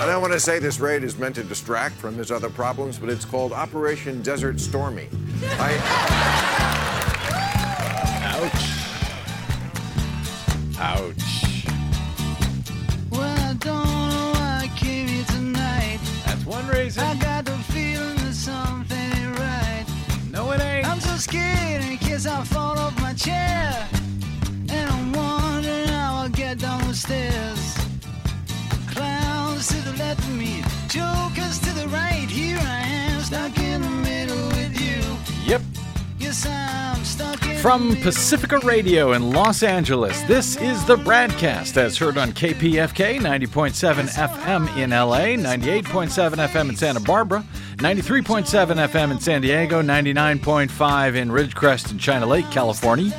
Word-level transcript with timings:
And 0.00 0.10
I 0.10 0.16
want 0.16 0.32
to 0.32 0.40
say 0.40 0.58
this 0.58 0.80
raid 0.80 1.04
is 1.04 1.18
meant 1.18 1.34
to 1.34 1.44
distract 1.44 1.94
from 1.94 2.14
his 2.14 2.30
other 2.32 2.48
problems, 2.48 2.98
but 2.98 3.10
it's 3.10 3.26
called 3.26 3.52
Operation 3.52 4.22
Desert 4.22 4.58
Stormy. 4.58 5.10
I, 5.42 5.76
Ouch. 8.24 8.80
Ouch. 10.80 11.66
Well, 13.10 13.38
I 13.46 13.52
don't 13.58 13.84
know 13.84 14.32
why 14.32 14.62
I 14.64 14.70
came 14.74 15.06
here 15.06 15.24
tonight. 15.26 15.98
That's 16.24 16.46
one 16.46 16.66
reason. 16.68 17.04
I 17.04 17.14
got 17.16 17.44
the 17.44 17.58
feeling 17.70 18.16
that 18.16 18.32
something 18.32 18.96
ain't 18.96 19.38
right. 19.38 19.84
No, 20.30 20.50
it 20.52 20.62
ain't. 20.62 20.88
I'm 20.88 21.00
so 21.00 21.14
scared 21.18 21.84
in 21.84 21.98
case 21.98 22.24
I 22.26 22.42
fall 22.44 22.78
off 22.78 22.98
my 23.02 23.12
chair. 23.12 23.86
And 24.70 24.90
I'm 24.90 25.12
wondering 25.12 25.88
how 25.88 26.22
I'll 26.22 26.30
get 26.30 26.58
down 26.58 26.88
the 26.88 26.94
stairs. 26.94 27.79
To 29.70 29.76
the 29.82 29.92
left 29.98 30.20
of 30.20 30.36
me, 30.36 30.62
jokers 30.88 31.60
to 31.60 31.72
the 31.74 31.86
right. 31.92 32.28
Here 32.28 32.58
I 32.58 32.80
am, 32.80 33.20
stuck 33.20 33.56
in 33.58 33.80
the 33.80 33.88
middle 33.88 34.46
with 34.48 34.80
you. 34.80 35.00
Yep. 35.48 35.62
Yes, 36.18 36.44
I'm 36.44 37.04
stuck 37.04 37.46
in 37.46 37.56
From 37.58 37.90
the 37.90 37.96
Pacifica 37.96 38.58
Radio 38.58 39.12
in 39.12 39.30
Los 39.30 39.62
Angeles, 39.62 40.20
this 40.22 40.56
is 40.56 40.84
the 40.86 40.96
BradCast 40.96 41.76
as 41.76 41.96
heard 41.96 42.18
on 42.18 42.32
KPFK 42.32 43.20
90.7 43.20 44.08
FM 44.08 44.76
in 44.76 44.90
LA, 44.90 45.36
98.7 45.36 46.48
FM 46.48 46.70
in 46.70 46.76
Santa 46.76 47.00
Barbara, 47.00 47.44
93.7 47.76 48.88
FM 48.88 49.12
in 49.12 49.20
San 49.20 49.40
Diego, 49.40 49.82
99.5 49.82 51.14
in 51.14 51.28
Ridgecrest 51.30 51.92
and 51.92 52.00
China 52.00 52.26
Lake, 52.26 52.50
California. 52.50 53.12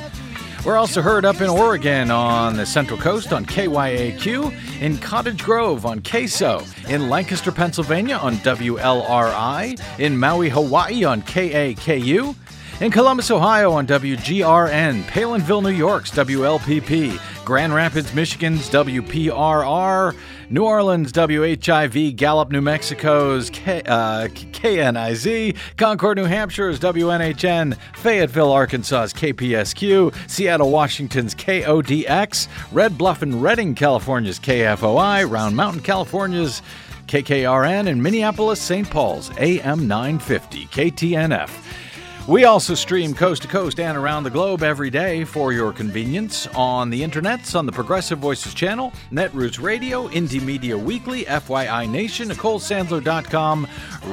We're 0.64 0.76
also 0.76 1.02
heard 1.02 1.24
up 1.24 1.40
in 1.40 1.48
Oregon 1.48 2.12
on 2.12 2.56
the 2.56 2.64
Central 2.64 2.96
Coast 2.96 3.32
on 3.32 3.44
KYAQ, 3.44 4.80
in 4.80 4.96
Cottage 4.98 5.42
Grove 5.42 5.84
on 5.84 6.00
KSO, 6.00 6.88
in 6.88 7.08
Lancaster, 7.08 7.50
Pennsylvania 7.50 8.14
on 8.14 8.36
WLRI, 8.36 9.80
in 9.98 10.16
Maui, 10.16 10.48
Hawaii 10.50 11.02
on 11.02 11.22
KAKU, 11.22 12.36
in 12.80 12.92
Columbus, 12.92 13.32
Ohio 13.32 13.72
on 13.72 13.88
WGRN, 13.88 15.02
Palenville, 15.02 15.62
New 15.64 15.70
York's 15.70 16.12
WLPP, 16.12 17.44
Grand 17.44 17.74
Rapids, 17.74 18.14
Michigan's 18.14 18.68
WPRR, 18.70 20.14
New 20.52 20.64
Orleans, 20.64 21.12
WHIV, 21.12 22.14
Gallup, 22.14 22.50
New 22.50 22.60
Mexico's 22.60 23.48
K, 23.48 23.80
uh, 23.86 24.28
KNIZ, 24.28 25.56
Concord, 25.78 26.18
New 26.18 26.26
Hampshire's 26.26 26.78
WNHN, 26.78 27.74
Fayetteville, 27.94 28.52
Arkansas's 28.52 29.14
KPSQ, 29.14 30.14
Seattle, 30.28 30.70
Washington's 30.70 31.34
KODX, 31.34 32.48
Red 32.70 32.98
Bluff 32.98 33.22
and 33.22 33.42
Redding, 33.42 33.74
California's 33.74 34.38
KFOI, 34.38 35.26
Round 35.30 35.56
Mountain, 35.56 35.80
California's 35.80 36.60
KKRN, 37.06 37.88
and 37.88 38.02
Minneapolis, 38.02 38.60
St. 38.60 38.90
Paul's 38.90 39.30
AM 39.38 39.88
950, 39.88 40.66
KTNF. 40.66 41.81
We 42.28 42.44
also 42.44 42.76
stream 42.76 43.14
coast 43.14 43.42
to 43.42 43.48
coast 43.48 43.80
and 43.80 43.98
around 43.98 44.22
the 44.22 44.30
globe 44.30 44.62
every 44.62 44.90
day 44.90 45.24
for 45.24 45.52
your 45.52 45.72
convenience 45.72 46.46
on 46.54 46.88
the 46.88 47.02
internets, 47.02 47.58
on 47.58 47.66
the 47.66 47.72
Progressive 47.72 48.20
Voices 48.20 48.54
channel, 48.54 48.92
Netroots 49.10 49.60
Radio, 49.60 50.06
Indie 50.06 50.40
Media 50.40 50.78
Weekly, 50.78 51.24
FYI 51.24 51.90
Nation, 51.90 52.28
NicoleSandler.com, 52.28 53.66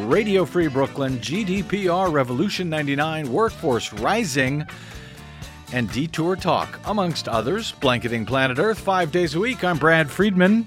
Radio 0.07 0.43
Free 0.43 0.67
Brooklyn, 0.67 1.19
GDPR 1.19 2.11
Revolution 2.11 2.67
99, 2.67 3.31
Workforce 3.31 3.93
Rising, 3.93 4.65
and 5.71 5.91
Detour 5.91 6.35
Talk, 6.35 6.79
amongst 6.85 7.27
others. 7.27 7.73
Blanketing 7.73 8.25
Planet 8.25 8.57
Earth 8.57 8.79
five 8.79 9.11
days 9.11 9.35
a 9.35 9.39
week. 9.39 9.63
I'm 9.63 9.77
Brad 9.77 10.09
Friedman. 10.09 10.65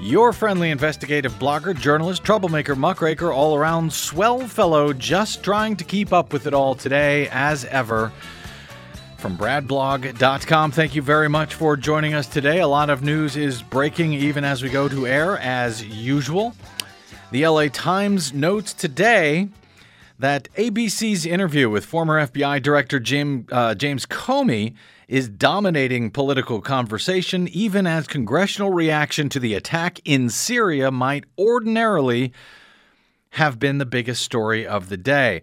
Your 0.00 0.32
friendly 0.32 0.70
investigative 0.70 1.32
blogger, 1.40 1.76
journalist, 1.76 2.22
troublemaker, 2.22 2.76
muckraker, 2.76 3.32
all 3.32 3.56
around 3.56 3.92
swell 3.92 4.46
fellow, 4.46 4.92
just 4.92 5.42
trying 5.42 5.74
to 5.74 5.82
keep 5.82 6.12
up 6.12 6.32
with 6.32 6.46
it 6.46 6.54
all 6.54 6.76
today, 6.76 7.28
as 7.32 7.64
ever. 7.64 8.12
From 9.16 9.36
bradblog.com, 9.36 10.70
thank 10.70 10.94
you 10.94 11.02
very 11.02 11.28
much 11.28 11.54
for 11.54 11.76
joining 11.76 12.14
us 12.14 12.28
today. 12.28 12.60
A 12.60 12.68
lot 12.68 12.90
of 12.90 13.02
news 13.02 13.36
is 13.36 13.60
breaking 13.60 14.12
even 14.12 14.44
as 14.44 14.62
we 14.62 14.70
go 14.70 14.88
to 14.88 15.04
air, 15.04 15.36
as 15.38 15.84
usual. 15.84 16.54
The 17.32 17.48
LA 17.48 17.66
Times 17.66 18.32
notes 18.32 18.72
today 18.72 19.48
that 20.18 20.48
ABC's 20.54 21.24
interview 21.24 21.70
with 21.70 21.84
former 21.84 22.26
FBI 22.26 22.60
Director 22.60 22.98
Jim, 22.98 23.46
uh, 23.52 23.74
James 23.74 24.04
Comey 24.04 24.74
is 25.06 25.28
dominating 25.28 26.10
political 26.10 26.60
conversation, 26.60 27.48
even 27.48 27.86
as 27.86 28.06
congressional 28.06 28.72
reaction 28.72 29.28
to 29.28 29.38
the 29.38 29.54
attack 29.54 30.00
in 30.04 30.28
Syria 30.28 30.90
might 30.90 31.24
ordinarily 31.38 32.32
have 33.30 33.58
been 33.58 33.78
the 33.78 33.86
biggest 33.86 34.22
story 34.22 34.66
of 34.66 34.88
the 34.88 34.96
day. 34.96 35.42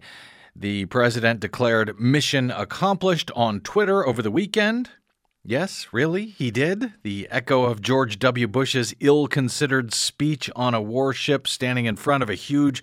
The 0.54 0.86
president 0.86 1.40
declared 1.40 1.98
mission 1.98 2.50
accomplished 2.50 3.30
on 3.34 3.60
Twitter 3.60 4.06
over 4.06 4.22
the 4.22 4.30
weekend. 4.30 4.90
Yes, 5.44 5.88
really, 5.92 6.26
he 6.26 6.50
did. 6.50 6.92
The 7.02 7.28
echo 7.30 7.64
of 7.64 7.80
George 7.80 8.18
W. 8.18 8.48
Bush's 8.48 8.94
ill 9.00 9.28
considered 9.28 9.94
speech 9.94 10.50
on 10.56 10.74
a 10.74 10.82
warship 10.82 11.46
standing 11.46 11.86
in 11.86 11.96
front 11.96 12.22
of 12.22 12.30
a 12.30 12.34
huge 12.34 12.82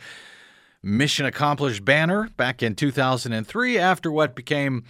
mission 0.84 1.26
accomplished 1.26 1.86
banner 1.86 2.30
back 2.36 2.62
in 2.62 2.76
2003 2.76 3.78
after 3.80 4.12
what 4.12 4.36
became 4.36 4.84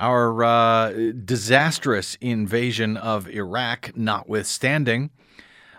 our 0.00 0.42
uh, 0.42 0.90
disastrous 1.24 2.16
invasion 2.20 2.96
of 2.96 3.28
Iraq, 3.28 3.96
notwithstanding. 3.96 5.10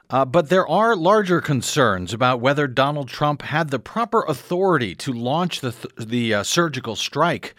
Uh, 0.10 0.24
but 0.24 0.50
there 0.50 0.68
are 0.68 0.96
larger 0.96 1.42
concerns 1.42 2.14
about 2.14 2.40
whether 2.40 2.68
Donald 2.68 3.10
Trump 3.10 3.42
had 3.42 3.70
the 3.70 3.80
proper 3.80 4.22
authority 4.24 4.96
to 4.96 5.12
launch 5.12 5.60
the, 5.60 5.72
th- 5.72 5.94
the 5.98 6.34
uh, 6.34 6.44
surgical 6.44 6.96
strike 6.96 7.56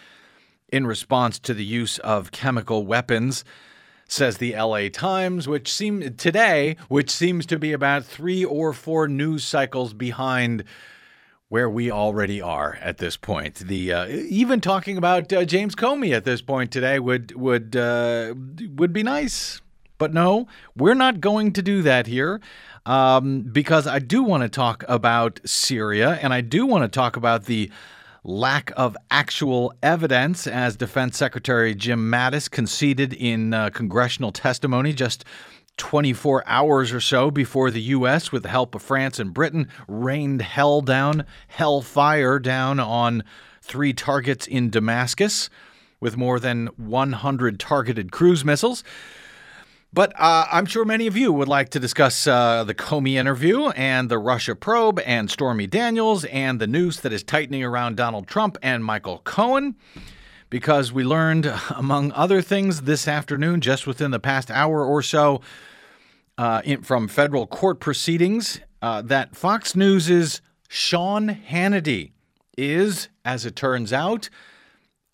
in 0.69 0.87
response 0.87 1.39
to 1.39 1.53
the 1.53 1.65
use 1.65 1.99
of 1.99 2.31
chemical 2.31 2.87
weapons, 2.87 3.45
says 4.07 4.39
the 4.39 4.55
LA 4.55 4.89
Times, 4.89 5.49
which 5.49 5.73
seem 5.73 6.15
today, 6.17 6.77
which 6.89 7.11
seems 7.11 7.45
to 7.47 7.59
be 7.59 7.73
about 7.73 8.05
three 8.05 8.45
or 8.45 8.73
four 8.73 9.09
news 9.09 9.45
cycles 9.45 9.93
behind 9.93 10.65
where 11.55 11.71
we 11.71 11.89
already 11.89 12.43
are 12.43 12.81
at 12.83 12.99
this 12.99 13.17
point. 13.17 13.55
The 13.55 13.93
uh, 13.93 14.09
even 14.09 14.61
talking 14.61 14.97
about 14.99 15.33
uh, 15.33 15.45
James 15.45 15.77
Comey 15.77 16.13
at 16.13 16.25
this 16.25 16.43
point 16.43 16.73
today 16.73 16.99
would 16.99 17.33
would 17.37 17.77
uh, 17.77 18.35
would 18.75 18.93
be 18.93 19.05
nice, 19.05 19.61
but 19.97 20.13
no, 20.13 20.49
we're 20.77 20.95
not 20.95 21.21
going 21.21 21.53
to 21.53 21.63
do 21.63 21.81
that 21.83 22.09
here. 22.09 22.41
Um, 22.87 23.43
because 23.43 23.87
I 23.87 24.01
do 24.01 24.25
want 24.25 24.43
to 24.43 24.49
talk 24.49 24.85
about 24.89 25.39
Syria 25.45 26.19
and 26.21 26.35
I 26.35 26.41
do 26.41 26.67
want 26.67 26.83
to 26.83 26.89
talk 26.89 27.15
about 27.17 27.45
the 27.45 27.71
lack 28.25 28.73
of 28.77 28.97
actual 29.13 29.73
evidence, 29.81 30.49
as 30.49 30.75
Defense 30.75 31.17
Secretary 31.17 31.73
Jim 31.73 32.11
Mattis 32.11 32.51
conceded 32.51 33.13
in 33.13 33.55
uh, 33.55 33.71
congressional 33.71 34.33
testimony 34.33 34.93
just 34.93 35.25
24 35.77 36.45
hours 36.47 36.93
or 36.93 37.01
so 37.01 37.31
before 37.31 37.71
the 37.71 37.81
U.S., 37.83 38.31
with 38.31 38.43
the 38.43 38.49
help 38.49 38.75
of 38.75 38.83
France 38.83 39.19
and 39.19 39.35
Britain, 39.35 39.69
rained 39.89 40.43
hell 40.43 40.81
down, 40.81 41.25
hellfire 41.49 42.39
down 42.39 42.79
on 42.81 43.25
three 43.61 43.93
targets 43.93 44.47
in 44.47 44.71
Damascus 44.71 45.51
with 46.01 46.17
more 46.17 46.39
than 46.39 46.67
100 46.77 47.59
targeted 47.59 48.13
cruise 48.13 48.45
missiles. 48.45 48.85
But 49.93 50.13
uh, 50.19 50.47
I'm 50.51 50.67
sure 50.67 50.85
many 50.85 51.07
of 51.07 51.17
you 51.17 51.33
would 51.33 51.47
like 51.49 51.69
to 51.71 51.81
discuss 51.81 52.27
uh, 52.27 52.65
the 52.65 52.75
Comey 52.75 53.15
interview 53.15 53.69
and 53.69 54.09
the 54.09 54.19
Russia 54.19 54.57
probe 54.57 54.99
and 55.07 55.31
Stormy 55.31 55.69
Daniels 55.69 56.25
and 56.25 56.61
the 56.61 56.67
noose 56.67 56.99
that 57.01 57.13
is 57.13 57.23
tightening 57.23 57.63
around 57.63 57.97
Donald 57.97 58.27
Trump 58.27 58.59
and 58.61 58.85
Michael 58.85 59.21
Cohen 59.25 59.77
because 60.51 60.93
we 60.93 61.05
learned, 61.05 61.53
among 61.75 62.13
other 62.13 62.43
things, 62.43 62.83
this 62.83 63.09
afternoon, 63.09 63.61
just 63.61 63.87
within 63.87 64.11
the 64.11 64.21
past 64.21 64.51
hour 64.51 64.85
or 64.85 65.03
so, 65.03 65.41
uh, 66.39 66.63
in, 66.65 66.83
from 66.83 67.09
federal 67.09 67.47
court 67.47 67.81
proceedings, 67.81 68.61
uh, 68.83 69.03
that 69.03 69.35
Fox 69.37 69.75
News's 69.75 70.41
Sean 70.69 71.29
Hannity 71.51 72.13
is, 72.59 73.09
as 73.25 73.47
it 73.47 73.57
turns 73.57 73.93
out, 73.93 74.29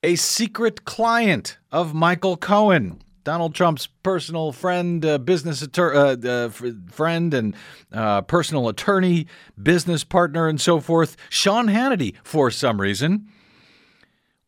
a 0.03 0.17
secret 0.17 0.85
client 0.85 1.59
of 1.71 1.94
Michael 1.94 2.37
Cohen. 2.37 3.03
Donald 3.23 3.55
Trump's 3.55 3.87
personal 3.87 4.50
friend, 4.50 5.05
uh, 5.05 5.19
business 5.19 5.62
attor- 5.62 5.94
uh, 5.94 6.29
uh, 6.29 6.47
f- 6.47 6.93
friend, 6.93 7.35
and 7.35 7.55
uh, 7.93 8.23
personal 8.23 8.67
attorney, 8.69 9.26
business 9.62 10.05
partner, 10.05 10.49
and 10.49 10.59
so 10.61 10.81
forth. 10.81 11.17
Sean 11.29 11.69
Hannity, 11.69 12.15
for 12.25 12.50
some 12.50 12.81
reason, 12.81 13.29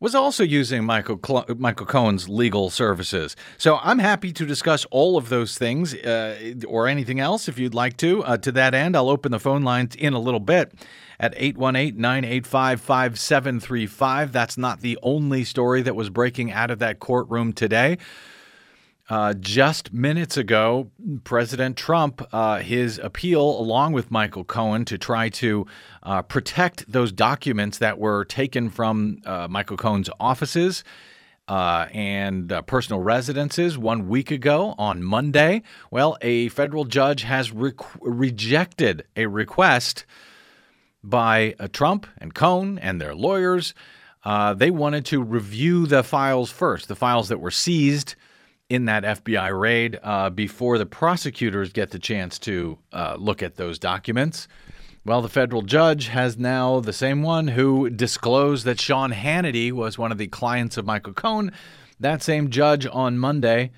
was 0.03 0.13
also 0.13 0.43
using 0.43 0.83
Michael 0.83 1.17
Cl- 1.25 1.45
Michael 1.57 1.85
Cohen's 1.85 2.27
legal 2.27 2.69
services. 2.69 3.37
So 3.57 3.79
I'm 3.81 3.99
happy 3.99 4.33
to 4.33 4.45
discuss 4.45 4.83
all 4.91 5.15
of 5.15 5.29
those 5.29 5.57
things 5.57 5.93
uh, 5.93 6.55
or 6.67 6.89
anything 6.89 7.21
else 7.21 7.47
if 7.47 7.57
you'd 7.57 7.73
like 7.73 7.95
to. 7.97 8.21
Uh, 8.25 8.35
to 8.39 8.51
that 8.51 8.73
end, 8.73 8.97
I'll 8.97 9.07
open 9.07 9.31
the 9.31 9.39
phone 9.39 9.61
lines 9.61 9.95
in 9.95 10.11
a 10.11 10.19
little 10.19 10.41
bit 10.41 10.73
at 11.21 11.33
818-985-5735. 11.37 14.33
That's 14.33 14.57
not 14.57 14.81
the 14.81 14.99
only 15.01 15.45
story 15.45 15.81
that 15.83 15.95
was 15.95 16.09
breaking 16.09 16.51
out 16.51 16.69
of 16.69 16.79
that 16.79 16.99
courtroom 16.99 17.53
today. 17.53 17.97
Uh, 19.09 19.33
just 19.33 19.91
minutes 19.91 20.37
ago, 20.37 20.89
President 21.25 21.75
Trump, 21.75 22.25
uh, 22.31 22.59
his 22.59 22.99
appeal, 22.99 23.41
along 23.41 23.91
with 23.91 24.09
Michael 24.09 24.45
Cohen, 24.45 24.85
to 24.85 24.97
try 24.97 25.27
to 25.27 25.67
uh, 26.03 26.21
protect 26.21 26.89
those 26.89 27.11
documents 27.11 27.79
that 27.79 27.99
were 27.99 28.23
taken 28.23 28.69
from 28.69 29.17
uh, 29.25 29.47
Michael 29.49 29.75
Cohen's 29.75 30.09
offices 30.21 30.85
uh, 31.49 31.87
and 31.91 32.49
uh, 32.49 32.61
personal 32.61 33.01
residences 33.01 33.77
one 33.77 34.07
week 34.07 34.31
ago 34.31 34.73
on 34.77 35.03
Monday. 35.03 35.63
Well, 35.91 36.17
a 36.21 36.47
federal 36.49 36.85
judge 36.85 37.23
has 37.23 37.51
re- 37.51 37.73
rejected 37.99 39.03
a 39.17 39.25
request 39.25 40.05
by 41.03 41.55
Trump 41.73 42.07
and 42.19 42.33
Cohen 42.33 42.79
and 42.79 43.01
their 43.01 43.13
lawyers. 43.13 43.73
they 44.55 44.71
wanted 44.71 45.03
to 45.07 45.21
review 45.21 45.87
the 45.87 46.03
files 46.03 46.51
first, 46.51 46.87
the 46.87 46.95
files 46.95 47.27
that 47.27 47.41
were 47.41 47.51
seized 47.51 48.15
in 48.73 48.85
that 48.85 49.03
FBI 49.03 49.57
raid 49.57 49.99
uh, 50.01 50.31
before 50.31 50.79
the 50.79 50.85
prosecutors 50.87 51.71
get 51.71 51.91
the 51.91 51.99
chance 51.99 52.39
to 52.39 52.79
uh, 52.91 53.15
look 53.19 53.43
at 53.43 53.55
those 53.55 53.77
documents. 53.77 54.47
Well, 55.05 55.21
the 55.21 55.29
federal 55.29 55.61
judge 55.61 56.07
has 56.07 56.39
now 56.39 56.79
the 56.79 56.91
same 56.91 57.21
one 57.21 57.49
who 57.49 57.91
disclosed 57.91 58.65
that 58.65 58.81
Sean 58.81 59.11
Hannity 59.11 59.71
was 59.71 59.99
one 59.99 60.11
of 60.11 60.17
the 60.17 60.25
clients 60.25 60.75
of 60.75 60.87
Michael 60.87 61.13
Cohen. 61.13 61.51
That 61.99 62.23
same 62.23 62.49
judge 62.49 62.87
on 62.91 63.19
Monday, 63.19 63.69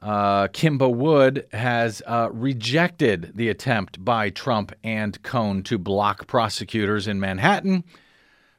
uh, 0.00 0.48
Kimba 0.48 0.92
Wood, 0.92 1.46
has 1.52 2.02
uh, 2.04 2.28
rejected 2.32 3.30
the 3.36 3.50
attempt 3.50 4.04
by 4.04 4.30
Trump 4.30 4.72
and 4.82 5.22
Cohen 5.22 5.62
to 5.62 5.78
block 5.78 6.26
prosecutors 6.26 7.06
in 7.06 7.20
Manhattan 7.20 7.84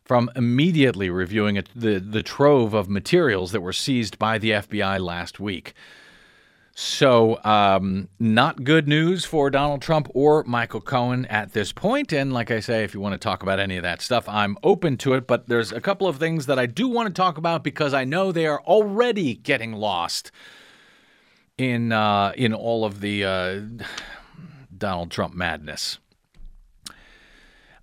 from 0.04 0.30
immediately 0.36 1.10
reviewing 1.10 1.56
it, 1.56 1.70
the, 1.76 2.00
the 2.00 2.24
trove 2.24 2.74
of 2.74 2.90
materials 2.90 3.52
that 3.52 3.62
were 3.62 3.74
seized 3.74 4.20
by 4.20 4.38
the 4.38 4.52
FBI 4.52 5.00
last 5.00 5.40
week. 5.40 5.74
So, 6.76 7.40
um, 7.44 8.10
not 8.20 8.64
good 8.64 8.88
news 8.88 9.26
for 9.26 9.52
Donald 9.52 9.84
Trump 9.84 10.10
or 10.16 10.44
Michael 10.46 10.82
Cohen 10.82 11.26
at 11.28 11.54
this 11.54 11.72
point. 11.72 12.12
And 12.12 12.34
like 12.34 12.50
I 12.50 12.62
say, 12.62 12.84
if 12.84 12.96
you 12.96 13.00
want 13.00 13.14
to 13.14 13.20
talk 13.20 13.44
about 13.44 13.60
any 13.60 13.78
of 13.78 13.84
that 13.84 14.02
stuff, 14.02 14.28
I'm 14.28 14.58
open 14.64 14.98
to 14.98 15.14
it. 15.14 15.28
But 15.28 15.48
there's 15.48 15.72
a 15.72 15.80
couple 15.80 16.08
of 16.08 16.18
things 16.18 16.48
that 16.48 16.58
I 16.58 16.66
do 16.66 16.88
want 16.88 17.08
to 17.08 17.14
talk 17.14 17.38
about 17.38 17.64
because 17.64 17.94
I 17.94 18.06
know 18.06 18.32
they 18.32 18.48
are 18.48 18.60
already 18.62 19.36
getting 19.36 19.74
lost 19.74 20.32
in 21.60 21.92
uh, 21.92 22.34
in 22.36 22.56
all 22.56 22.86
of 22.86 23.02
the 23.02 23.24
uh, 23.24 23.62
Donald 24.76 25.12
Trump 25.12 25.36
madness. 25.36 26.00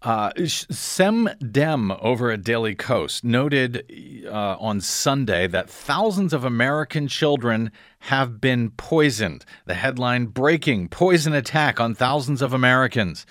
Uh, 0.03 0.31
Sem 0.47 1.29
Dem 1.51 1.91
over 1.91 2.31
at 2.31 2.43
Daily 2.43 2.75
Kos 2.75 3.23
noted 3.23 3.85
uh, 4.27 4.57
on 4.59 4.81
Sunday 4.81 5.47
that 5.47 5.69
thousands 5.69 6.33
of 6.33 6.43
American 6.43 7.07
children 7.07 7.71
have 8.01 8.41
been 8.41 8.71
poisoned. 8.71 9.45
The 9.67 9.75
headline 9.75 10.27
breaking 10.27 10.89
poison 10.89 11.35
attack 11.35 11.81
on 11.81 11.95
thousands 11.95 12.41
of 12.41 12.55
Americans. 12.55 13.27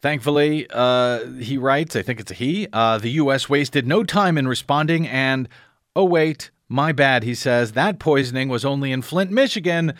Thankfully, 0.00 0.66
uh, 0.70 1.26
he 1.32 1.58
writes, 1.58 1.96
I 1.96 2.02
think 2.02 2.20
it's 2.20 2.30
a 2.30 2.34
he, 2.34 2.68
uh, 2.72 2.96
the 2.96 3.10
U.S. 3.10 3.48
wasted 3.48 3.86
no 3.86 4.04
time 4.04 4.38
in 4.38 4.48
responding, 4.48 5.06
and 5.06 5.50
oh, 5.94 6.04
wait, 6.04 6.50
my 6.68 6.92
bad, 6.92 7.24
he 7.24 7.34
says, 7.34 7.72
that 7.72 7.98
poisoning 7.98 8.48
was 8.48 8.64
only 8.64 8.90
in 8.90 9.02
Flint, 9.02 9.30
Michigan 9.30 9.94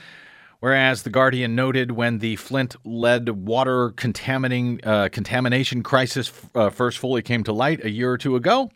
Whereas 0.65 1.03
The 1.03 1.11
Guardian 1.11 1.55
noted 1.55 1.91
when 1.91 2.21
the 2.21 2.37
Flint 2.37 2.75
lead 2.87 3.29
water 3.29 3.91
contaminating, 3.91 4.81
uh, 4.83 5.11
contamination 5.13 5.83
crisis 5.83 6.33
uh, 6.55 6.71
first 6.71 6.97
fully 6.97 7.21
came 7.21 7.45
to 7.45 7.53
light 7.53 7.85
a 7.85 7.91
year 7.91 8.11
or 8.11 8.17
two 8.17 8.35
ago, 8.35 8.71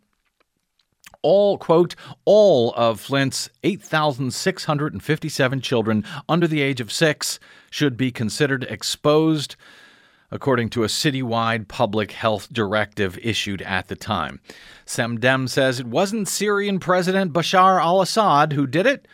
all, 1.23 1.57
quote, 1.57 1.95
all 2.27 2.75
of 2.75 3.01
Flint's 3.01 3.49
8,657 3.65 5.63
children 5.63 6.05
under 6.29 6.47
the 6.47 6.61
age 6.61 6.83
of 6.83 6.93
six 6.93 7.41
should 7.71 7.97
be 7.97 8.11
considered 8.13 8.65
exposed, 8.65 9.57
according 10.31 10.69
to 10.69 10.85
a 10.85 10.89
citywide 10.89 11.69
public 11.69 12.13
health 12.13 12.53
directive 12.53 13.17
issued 13.23 13.63
at 13.63 13.89
the 13.89 13.97
time. 13.97 14.41
Semdem 14.85 15.49
says 15.49 15.81
it 15.81 15.87
wasn't 15.87 16.29
Syrian 16.29 16.81
President 16.81 17.33
Bashar 17.33 17.81
al 17.81 18.03
Assad 18.03 18.53
who 18.53 18.67
did 18.67 18.87
it 18.87 19.09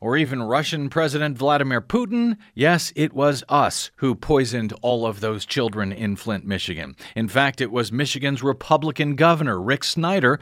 or 0.00 0.16
even 0.16 0.42
Russian 0.42 0.88
President 0.88 1.36
Vladimir 1.36 1.80
Putin. 1.80 2.36
Yes, 2.54 2.92
it 2.96 3.12
was 3.12 3.44
us 3.48 3.90
who 3.96 4.14
poisoned 4.14 4.72
all 4.82 5.06
of 5.06 5.20
those 5.20 5.44
children 5.44 5.92
in 5.92 6.16
Flint, 6.16 6.46
Michigan. 6.46 6.96
In 7.14 7.28
fact, 7.28 7.60
it 7.60 7.70
was 7.70 7.92
Michigan's 7.92 8.42
Republican 8.42 9.14
governor, 9.14 9.60
Rick 9.60 9.84
Snyder, 9.84 10.40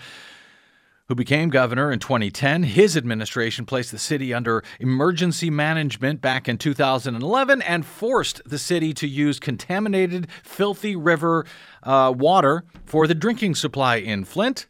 who 1.08 1.14
became 1.14 1.48
governor 1.48 1.90
in 1.90 1.98
2010. 1.98 2.64
His 2.64 2.96
administration 2.96 3.64
placed 3.64 3.90
the 3.90 3.98
city 3.98 4.32
under 4.32 4.62
emergency 4.78 5.50
management 5.50 6.20
back 6.20 6.48
in 6.48 6.58
2011 6.58 7.62
and 7.62 7.84
forced 7.84 8.42
the 8.44 8.58
city 8.58 8.92
to 8.94 9.08
use 9.08 9.40
contaminated, 9.40 10.28
filthy 10.42 10.94
river 10.94 11.46
uh, 11.82 12.12
water 12.16 12.64
for 12.84 13.06
the 13.06 13.14
drinking 13.14 13.54
supply 13.54 13.96
in 13.96 14.24
Flint. 14.24 14.66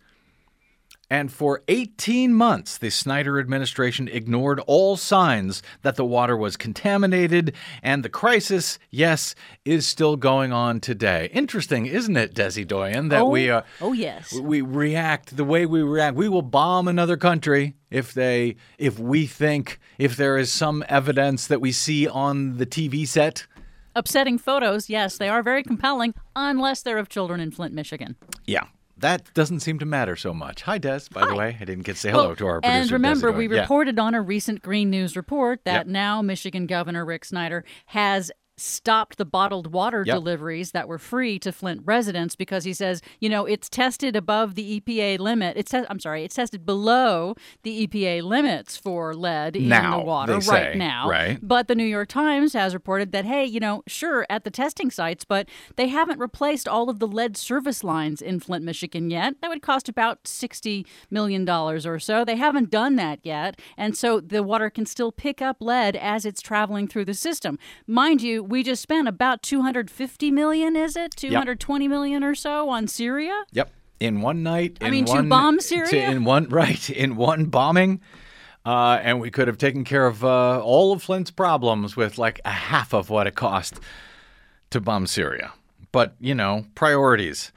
And 1.10 1.32
for 1.32 1.62
18 1.68 2.34
months, 2.34 2.78
the 2.78 2.90
Snyder 2.90 3.38
administration 3.38 4.08
ignored 4.08 4.60
all 4.66 4.96
signs 4.96 5.62
that 5.82 5.96
the 5.96 6.04
water 6.04 6.36
was 6.36 6.56
contaminated, 6.56 7.54
and 7.82 8.04
the 8.04 8.08
crisis, 8.08 8.78
yes, 8.90 9.34
is 9.64 9.86
still 9.86 10.16
going 10.16 10.52
on 10.52 10.80
today. 10.80 11.30
Interesting, 11.32 11.86
isn't 11.86 12.16
it, 12.16 12.34
Desi 12.34 12.66
Doyen, 12.66 13.08
that 13.08 13.22
oh, 13.22 13.28
we 13.28 13.50
uh, 13.50 13.62
oh 13.80 13.92
yes 13.92 14.32
we 14.32 14.60
react 14.60 15.36
the 15.36 15.44
way 15.44 15.66
we 15.66 15.82
react. 15.82 16.16
We 16.16 16.28
will 16.28 16.42
bomb 16.42 16.88
another 16.88 17.16
country 17.16 17.74
if 17.90 18.12
they 18.14 18.56
if 18.78 18.98
we 18.98 19.26
think 19.26 19.80
if 19.98 20.16
there 20.16 20.36
is 20.36 20.52
some 20.52 20.84
evidence 20.88 21.46
that 21.46 21.60
we 21.60 21.72
see 21.72 22.08
on 22.08 22.56
the 22.58 22.66
TV 22.66 23.06
set. 23.06 23.46
Upsetting 23.94 24.38
photos, 24.38 24.88
yes, 24.88 25.18
they 25.18 25.28
are 25.28 25.42
very 25.42 25.62
compelling, 25.62 26.14
unless 26.36 26.82
they're 26.82 26.98
of 26.98 27.08
children 27.08 27.40
in 27.40 27.50
Flint, 27.50 27.74
Michigan. 27.74 28.16
Yeah, 28.46 28.64
that 28.98 29.32
doesn't 29.34 29.60
seem 29.60 29.78
to 29.78 29.86
matter 29.86 30.16
so 30.16 30.34
much. 30.34 30.62
Hi, 30.62 30.78
Des, 30.78 31.00
by 31.12 31.22
Hi. 31.22 31.26
the 31.28 31.34
way. 31.34 31.56
I 31.60 31.64
didn't 31.64 31.84
get 31.84 31.94
to 31.94 32.00
say 32.00 32.10
hello 32.10 32.28
well, 32.28 32.36
to 32.36 32.46
our 32.46 32.60
producer. 32.60 32.80
And 32.80 32.90
remember, 32.90 33.32
we 33.32 33.48
yeah. 33.48 33.60
reported 33.60 33.98
on 33.98 34.14
a 34.14 34.22
recent 34.22 34.62
Green 34.62 34.90
News 34.90 35.16
report 35.16 35.60
that 35.64 35.72
Yep. 35.72 35.86
now 35.86 36.22
Michigan 36.22 36.66
Governor 36.66 37.04
Rick 37.04 37.24
Snyder 37.24 37.64
has 37.86 38.30
stopped 38.60 39.16
the 39.18 39.24
bottled 39.24 39.72
water 39.72 40.02
Yep. 40.06 40.14
deliveries 40.16 40.72
that 40.72 40.88
were 40.88 40.98
free 40.98 41.38
to 41.38 41.52
Flint 41.52 41.82
residents 41.84 42.36
because 42.36 42.64
he 42.64 42.72
says, 42.72 43.00
you 43.20 43.28
know, 43.28 43.46
it's 43.46 43.68
tested 43.68 44.16
above 44.16 44.54
the 44.54 44.80
EPA 44.80 45.18
limit. 45.18 45.56
It's 45.56 45.70
te- 45.70 45.84
I'm 45.88 46.00
sorry, 46.00 46.24
it's 46.24 46.34
tested 46.34 46.66
below 46.66 47.34
the 47.62 47.86
EPA 47.86 48.22
limits 48.22 48.76
for 48.76 49.14
lead 49.14 49.56
in 49.56 49.68
the 49.68 49.98
water 50.04 50.32
they 50.40 50.46
right 50.50 50.72
say, 50.72 50.74
now. 50.78 51.08
right. 51.08 51.38
But 51.42 51.68
the 51.68 51.74
New 51.74 51.84
York 51.84 52.08
Times 52.08 52.52
has 52.52 52.74
reported 52.74 53.12
that 53.12 53.24
hey, 53.24 53.44
you 53.44 53.60
know, 53.60 53.82
sure 53.86 54.26
at 54.28 54.44
the 54.44 54.50
testing 54.50 54.90
sites, 54.90 55.24
but 55.24 55.48
they 55.76 55.88
haven't 55.88 56.18
replaced 56.18 56.66
all 56.68 56.90
of 56.90 56.98
the 56.98 57.06
lead 57.06 57.36
service 57.36 57.84
lines 57.84 58.20
in 58.20 58.40
Flint, 58.40 58.64
Michigan 58.64 59.10
yet. 59.10 59.34
That 59.40 59.48
would 59.50 59.62
cost 59.62 59.88
about 59.88 60.26
60 60.26 60.84
million 61.10 61.44
dollars 61.44 61.86
or 61.86 61.98
so. 61.98 62.24
They 62.24 62.36
haven't 62.36 62.70
done 62.70 62.96
that 62.96 63.20
yet, 63.22 63.60
and 63.76 63.96
so 63.96 64.20
the 64.20 64.42
water 64.42 64.70
can 64.70 64.86
still 64.86 65.12
pick 65.12 65.40
up 65.42 65.58
lead 65.60 65.94
as 65.96 66.24
it's 66.24 66.40
traveling 66.42 66.88
through 66.88 67.04
the 67.04 67.14
system. 67.14 67.58
Mind 67.86 68.22
you, 68.22 68.42
we 68.48 68.62
just 68.62 68.82
spent 68.82 69.06
about 69.08 69.42
250 69.42 70.30
million, 70.30 70.74
is 70.76 70.96
it? 70.96 71.12
220 71.16 71.86
million 71.88 72.24
or 72.24 72.34
so 72.34 72.68
on 72.70 72.88
Syria? 72.88 73.44
Yep. 73.52 73.70
In 74.00 74.20
one 74.20 74.42
night. 74.42 74.78
I 74.80 74.86
in 74.86 74.90
mean, 74.92 75.04
to 75.06 75.12
one, 75.12 75.28
bomb 75.28 75.58
to- 75.58 75.62
Syria? 75.62 76.10
in 76.10 76.24
one 76.24 76.48
right. 76.50 76.88
In 76.90 77.16
one 77.16 77.46
bombing. 77.46 78.00
Uh, 78.64 78.98
and 79.02 79.20
we 79.20 79.30
could 79.30 79.48
have 79.48 79.58
taken 79.58 79.84
care 79.84 80.06
of 80.06 80.24
uh, 80.24 80.60
all 80.60 80.92
of 80.92 81.02
Flint's 81.02 81.30
problems 81.30 81.96
with 81.96 82.18
like 82.18 82.40
a 82.44 82.50
half 82.50 82.92
of 82.92 83.08
what 83.10 83.26
it 83.26 83.34
cost 83.34 83.80
to 84.70 84.80
bomb 84.80 85.06
Syria. 85.06 85.52
But, 85.92 86.14
you 86.20 86.34
know, 86.34 86.66
priorities. 86.74 87.52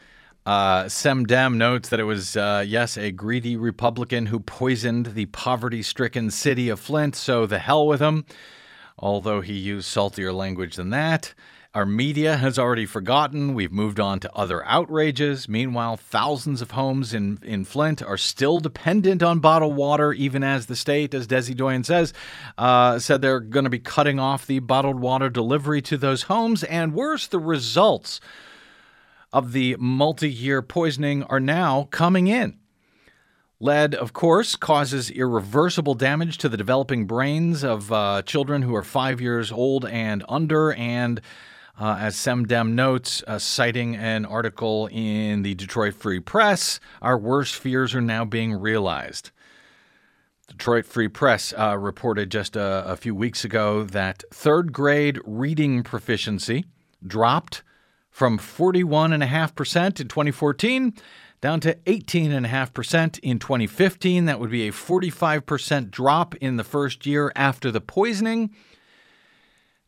Uh, 0.46 0.86
Semdem 0.86 1.56
notes 1.56 1.90
that 1.90 2.00
it 2.00 2.06
was, 2.06 2.36
uh, 2.36 2.64
yes, 2.66 2.98
a 2.98 3.12
greedy 3.12 3.56
Republican 3.58 4.26
who 4.28 4.40
poisoned 4.40 5.08
the 5.08 5.26
poverty 5.28 5.84
stricken 5.84 6.32
city 6.32 6.70
of 6.70 6.80
Flint, 6.80 7.16
so 7.16 7.46
the 7.46 7.60
hell 7.60 7.86
with 7.86 8.02
him. 8.02 8.26
Although 9.02 9.42
he 9.42 9.54
used 9.54 9.88
saltier 9.88 10.32
language 10.32 10.76
than 10.76 10.92
that. 10.92 11.34
Our 11.74 11.86
media 11.86 12.36
has 12.36 12.60
already 12.60 12.86
forgotten. 12.86 13.54
We've 13.54 13.72
moved 13.72 13.98
on 13.98 14.20
to 14.20 14.34
other 14.34 14.66
outrages. 14.66 15.48
Meanwhile, 15.48 15.96
thousands 15.96 16.62
of 16.62 16.72
homes 16.72 17.14
in, 17.14 17.40
in 17.44 17.64
Flint 17.64 18.04
are 18.04 18.18
still 18.18 18.60
dependent 18.60 19.24
on 19.24 19.40
bottled 19.40 19.78
water, 19.78 20.12
even 20.12 20.44
as 20.44 20.66
the 20.66 20.76
state, 20.76 21.14
as 21.14 21.28
Desi 21.28 21.56
Doyen 21.56 21.86
says, 21.86 22.12
uh, 22.58 23.00
said 23.00 23.22
they're 23.22 23.40
going 23.40 23.64
to 23.64 23.70
be 23.70 23.80
cutting 23.80 24.20
off 24.20 24.46
the 24.46 24.60
bottled 24.60 25.00
water 25.00 25.30
delivery 25.30 25.82
to 25.84 25.98
those 25.98 26.24
homes. 26.24 26.66
And 26.66 26.94
worse, 26.94 27.26
the 27.26 27.40
results 27.40 28.20
of 29.32 29.54
the 29.54 29.78
multi 29.80 30.30
year 30.30 30.62
poisoning 30.62 31.24
are 31.24 31.40
now 31.40 31.88
coming 31.90 32.28
in. 32.28 32.58
Lead, 33.62 33.94
of 33.94 34.12
course, 34.12 34.56
causes 34.56 35.12
irreversible 35.12 35.94
damage 35.94 36.40
to 36.40 36.50
the 36.50 36.58
developing 36.58 37.06
brains 37.06 37.64
of 37.64 37.92
uh, 37.92 38.24
children 38.24 38.64
who 38.64 38.76
are 38.76 38.82
five 38.82 39.22
years 39.22 39.52
old 39.52 39.86
and 39.86 40.24
under. 40.28 40.74
And 40.74 41.22
uh, 41.80 41.98
as 42.00 42.16
Semdem 42.16 42.72
notes, 42.72 43.24
uh, 43.28 43.38
citing 43.38 43.96
an 43.96 44.26
article 44.26 44.90
in 44.92 45.44
the 45.44 45.54
Detroit 45.54 45.94
Free 45.94 46.20
Press, 46.20 46.80
our 47.04 47.20
worst 47.20 47.54
fears 47.54 47.94
are 47.94 48.02
now 48.02 48.26
being 48.26 48.52
realized. 48.52 49.30
Detroit 50.48 50.88
Free 50.88 51.08
Press 51.08 51.54
uh, 51.56 51.78
reported 51.78 52.32
just 52.32 52.56
a, 52.56 52.84
a 52.88 52.98
few 52.98 53.14
weeks 53.14 53.46
ago 53.46 53.84
that 53.84 54.24
third 54.34 54.74
grade 54.74 55.20
reading 55.24 55.84
proficiency 55.84 56.66
dropped 57.06 57.62
from 58.10 58.40
41.5% 58.40 60.00
in 60.00 60.08
2014 60.08 60.94
down 61.42 61.60
to 61.62 61.74
18.5% 61.74 63.20
in 63.20 63.40
2015. 63.40 64.26
That 64.26 64.40
would 64.40 64.52
be 64.52 64.68
a 64.68 64.72
45% 64.72 65.90
drop 65.90 66.36
in 66.36 66.58
the 66.58 66.64
first 66.64 67.06
year 67.06 67.32
after 67.36 67.72
the 67.72 67.82
poisoning. 67.82 68.52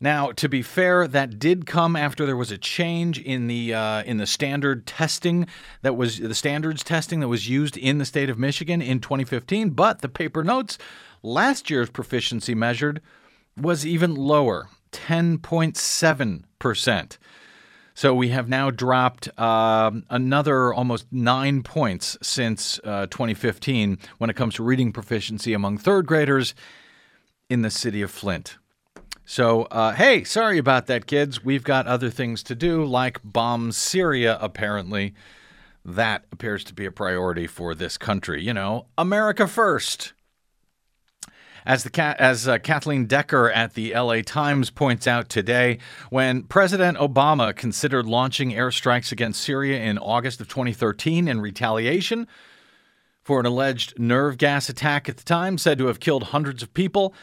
Now, 0.00 0.32
to 0.32 0.48
be 0.48 0.60
fair, 0.60 1.06
that 1.06 1.38
did 1.38 1.64
come 1.64 1.94
after 1.96 2.26
there 2.26 2.36
was 2.36 2.50
a 2.50 2.58
change 2.58 3.20
in 3.20 3.46
the 3.46 3.72
uh, 3.72 4.02
in 4.02 4.18
the 4.18 4.26
standard 4.26 4.86
testing 4.86 5.46
that 5.82 5.96
was 5.96 6.18
the 6.18 6.34
standards 6.34 6.82
testing 6.82 7.20
that 7.20 7.28
was 7.28 7.48
used 7.48 7.76
in 7.78 7.98
the 7.98 8.04
state 8.04 8.28
of 8.28 8.38
Michigan 8.38 8.82
in 8.82 9.00
2015. 9.00 9.70
But 9.70 10.02
the 10.02 10.08
paper 10.08 10.42
notes 10.42 10.76
last 11.22 11.70
year's 11.70 11.88
proficiency 11.88 12.54
measured 12.54 13.00
was 13.56 13.86
even 13.86 14.14
lower, 14.14 14.68
10.7 14.92 16.42
percent. 16.58 17.18
So 17.96 18.12
we 18.12 18.30
have 18.30 18.48
now 18.48 18.70
dropped 18.70 19.28
uh, 19.38 19.92
another 20.10 20.74
almost 20.74 21.06
nine 21.12 21.62
points 21.62 22.18
since 22.20 22.80
uh, 22.82 23.06
2015 23.06 23.98
when 24.18 24.30
it 24.30 24.34
comes 24.34 24.56
to 24.56 24.64
reading 24.64 24.92
proficiency 24.92 25.52
among 25.52 25.78
third 25.78 26.04
graders 26.04 26.54
in 27.48 27.62
the 27.62 27.70
city 27.70 28.02
of 28.02 28.10
Flint. 28.10 28.58
So, 29.24 29.62
uh, 29.64 29.92
hey, 29.92 30.24
sorry 30.24 30.58
about 30.58 30.86
that, 30.88 31.06
kids. 31.06 31.44
We've 31.44 31.62
got 31.62 31.86
other 31.86 32.10
things 32.10 32.42
to 32.44 32.56
do, 32.56 32.84
like 32.84 33.20
bomb 33.22 33.70
Syria, 33.70 34.38
apparently. 34.40 35.14
That 35.84 36.24
appears 36.32 36.64
to 36.64 36.74
be 36.74 36.86
a 36.86 36.90
priority 36.90 37.46
for 37.46 37.74
this 37.74 37.96
country. 37.96 38.42
You 38.42 38.54
know, 38.54 38.86
America 38.98 39.46
first. 39.46 40.14
As, 41.66 41.84
the, 41.84 42.20
as 42.20 42.46
uh, 42.46 42.58
Cathleen 42.58 43.06
Decker 43.06 43.50
at 43.50 43.72
the 43.72 43.94
LA 43.94 44.20
Times 44.20 44.68
points 44.68 45.06
out 45.06 45.30
today, 45.30 45.78
when 46.10 46.42
President 46.42 46.98
Obama 46.98 47.56
considered 47.56 48.06
launching 48.06 48.50
airstrikes 48.50 49.10
against 49.10 49.40
Syria 49.40 49.80
in 49.80 49.96
August 49.96 50.42
of 50.42 50.48
2013 50.48 51.26
in 51.26 51.40
retaliation 51.40 52.26
for 53.22 53.40
an 53.40 53.46
alleged 53.46 53.98
nerve 53.98 54.36
gas 54.36 54.68
attack 54.68 55.08
at 55.08 55.16
the 55.16 55.24
time, 55.24 55.56
said 55.56 55.78
to 55.78 55.86
have 55.86 56.00
killed 56.00 56.24
hundreds 56.24 56.62
of 56.62 56.74
people, 56.74 57.14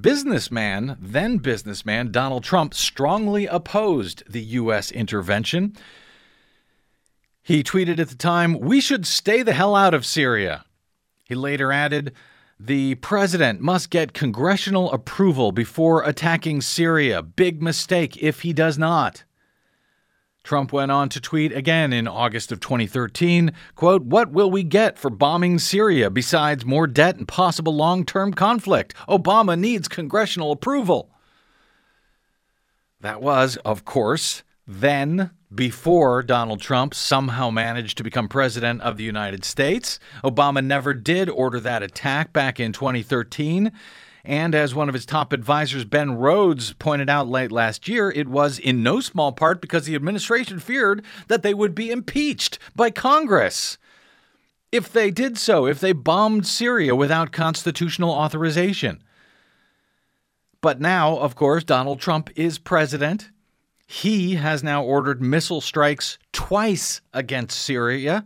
businessman, 0.00 0.96
then 1.00 1.38
businessman 1.38 2.12
Donald 2.12 2.44
Trump 2.44 2.74
strongly 2.74 3.46
opposed 3.46 4.22
the 4.30 4.42
U.S. 4.42 4.92
intervention. 4.92 5.76
He 7.42 7.64
tweeted 7.64 7.98
at 7.98 8.08
the 8.08 8.14
time, 8.14 8.60
We 8.60 8.80
should 8.80 9.06
stay 9.06 9.42
the 9.42 9.52
hell 9.52 9.74
out 9.74 9.92
of 9.92 10.06
Syria. 10.06 10.64
He 11.24 11.34
later 11.34 11.72
added, 11.72 12.12
the 12.64 12.94
president 12.96 13.60
must 13.60 13.90
get 13.90 14.12
congressional 14.12 14.92
approval 14.92 15.50
before 15.50 16.04
attacking 16.04 16.60
Syria. 16.60 17.20
Big 17.20 17.60
mistake 17.60 18.16
if 18.22 18.42
he 18.42 18.52
does 18.52 18.78
not. 18.78 19.24
Trump 20.44 20.72
went 20.72 20.92
on 20.92 21.08
to 21.08 21.20
tweet 21.20 21.52
again 21.52 21.92
in 21.92 22.06
August 22.06 22.52
of 22.52 22.60
2013, 22.60 23.52
quote, 23.74 24.02
"What 24.02 24.30
will 24.30 24.50
we 24.50 24.62
get 24.62 24.96
for 24.96 25.10
bombing 25.10 25.58
Syria 25.58 26.08
besides 26.08 26.64
more 26.64 26.86
debt 26.86 27.16
and 27.16 27.26
possible 27.26 27.74
long-term 27.74 28.34
conflict? 28.34 28.94
Obama 29.08 29.58
needs 29.58 29.88
congressional 29.88 30.52
approval." 30.52 31.10
That 33.00 33.20
was, 33.20 33.56
of 33.64 33.84
course, 33.84 34.44
then 34.68 35.32
before 35.54 36.22
Donald 36.22 36.60
Trump 36.60 36.94
somehow 36.94 37.50
managed 37.50 37.98
to 37.98 38.04
become 38.04 38.28
president 38.28 38.80
of 38.82 38.96
the 38.96 39.04
United 39.04 39.44
States. 39.44 39.98
Obama 40.24 40.64
never 40.64 40.94
did 40.94 41.28
order 41.28 41.60
that 41.60 41.82
attack 41.82 42.32
back 42.32 42.58
in 42.58 42.72
2013. 42.72 43.72
And 44.24 44.54
as 44.54 44.74
one 44.74 44.88
of 44.88 44.94
his 44.94 45.04
top 45.04 45.32
advisors, 45.32 45.84
Ben 45.84 46.16
Rhodes, 46.16 46.74
pointed 46.74 47.10
out 47.10 47.28
late 47.28 47.50
last 47.50 47.88
year, 47.88 48.10
it 48.10 48.28
was 48.28 48.58
in 48.58 48.82
no 48.82 49.00
small 49.00 49.32
part 49.32 49.60
because 49.60 49.84
the 49.84 49.96
administration 49.96 50.60
feared 50.60 51.04
that 51.26 51.42
they 51.42 51.54
would 51.54 51.74
be 51.74 51.90
impeached 51.90 52.58
by 52.76 52.90
Congress. 52.90 53.78
If 54.70 54.92
they 54.92 55.10
did 55.10 55.36
so, 55.38 55.66
if 55.66 55.80
they 55.80 55.92
bombed 55.92 56.46
Syria 56.46 56.94
without 56.94 57.32
constitutional 57.32 58.10
authorization. 58.10 59.02
But 60.60 60.80
now, 60.80 61.18
of 61.18 61.34
course, 61.34 61.64
Donald 61.64 62.00
Trump 62.00 62.30
is 62.36 62.58
president. 62.58 63.30
He 63.92 64.36
has 64.36 64.64
now 64.64 64.82
ordered 64.82 65.20
missile 65.20 65.60
strikes 65.60 66.16
twice 66.32 67.02
against 67.12 67.60
Syria. 67.60 68.24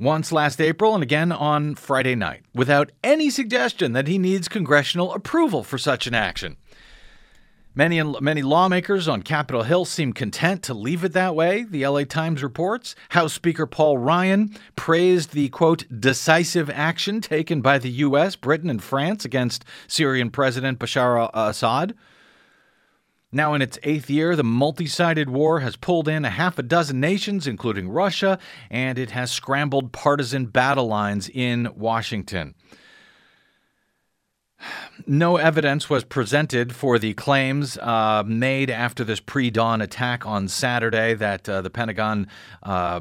Once 0.00 0.32
last 0.32 0.58
April 0.58 0.94
and 0.94 1.02
again 1.02 1.30
on 1.30 1.74
Friday 1.74 2.14
night, 2.14 2.40
without 2.54 2.90
any 3.04 3.28
suggestion 3.28 3.92
that 3.92 4.08
he 4.08 4.16
needs 4.16 4.48
congressional 4.48 5.12
approval 5.12 5.62
for 5.62 5.76
such 5.76 6.06
an 6.06 6.14
action. 6.14 6.56
Many 7.74 8.02
many 8.22 8.40
lawmakers 8.40 9.06
on 9.06 9.22
Capitol 9.22 9.64
Hill 9.64 9.84
seem 9.84 10.14
content 10.14 10.62
to 10.62 10.72
leave 10.72 11.04
it 11.04 11.12
that 11.12 11.34
way, 11.34 11.64
the 11.64 11.86
LA 11.86 12.04
Times 12.04 12.42
reports. 12.42 12.94
House 13.10 13.34
Speaker 13.34 13.66
Paul 13.66 13.98
Ryan 13.98 14.56
praised 14.76 15.34
the 15.34 15.50
quote 15.50 15.84
decisive 16.00 16.70
action 16.70 17.20
taken 17.20 17.60
by 17.60 17.76
the 17.76 17.90
US, 17.90 18.34
Britain 18.36 18.70
and 18.70 18.82
France 18.82 19.26
against 19.26 19.66
Syrian 19.86 20.30
President 20.30 20.78
Bashar 20.78 21.28
al-Assad. 21.34 21.94
Now, 23.34 23.54
in 23.54 23.62
its 23.62 23.78
eighth 23.82 24.10
year, 24.10 24.36
the 24.36 24.44
multi 24.44 24.86
sided 24.86 25.30
war 25.30 25.60
has 25.60 25.74
pulled 25.74 26.06
in 26.06 26.26
a 26.26 26.30
half 26.30 26.58
a 26.58 26.62
dozen 26.62 27.00
nations, 27.00 27.46
including 27.46 27.88
Russia, 27.88 28.38
and 28.70 28.98
it 28.98 29.12
has 29.12 29.32
scrambled 29.32 29.90
partisan 29.90 30.44
battle 30.46 30.86
lines 30.86 31.30
in 31.32 31.70
Washington. 31.74 32.54
No 35.06 35.36
evidence 35.36 35.90
was 35.90 36.04
presented 36.04 36.74
for 36.74 36.98
the 36.98 37.14
claims 37.14 37.76
uh, 37.78 38.22
made 38.26 38.70
after 38.70 39.04
this 39.04 39.20
pre 39.20 39.50
dawn 39.50 39.80
attack 39.80 40.26
on 40.26 40.48
Saturday 40.48 41.14
that 41.14 41.48
uh, 41.48 41.62
the 41.62 41.70
Pentagon 41.70 42.28
uh, 42.62 43.00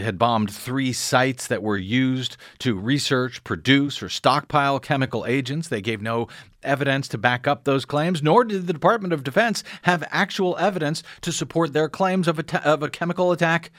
had 0.00 0.18
bombed 0.18 0.50
three 0.50 0.92
sites 0.92 1.46
that 1.46 1.62
were 1.62 1.76
used 1.76 2.36
to 2.58 2.74
research, 2.74 3.44
produce, 3.44 4.02
or 4.02 4.08
stockpile 4.08 4.80
chemical 4.80 5.24
agents. 5.26 5.68
They 5.68 5.80
gave 5.80 6.02
no 6.02 6.28
evidence 6.62 7.08
to 7.08 7.18
back 7.18 7.46
up 7.46 7.64
those 7.64 7.84
claims, 7.84 8.22
nor 8.22 8.44
did 8.44 8.66
the 8.66 8.72
Department 8.72 9.12
of 9.12 9.24
Defense 9.24 9.62
have 9.82 10.04
actual 10.10 10.56
evidence 10.58 11.02
to 11.20 11.32
support 11.32 11.72
their 11.72 11.88
claims 11.88 12.28
of 12.28 12.38
of 12.64 12.82
a 12.82 12.90
chemical 12.90 13.32
attack 13.32 13.70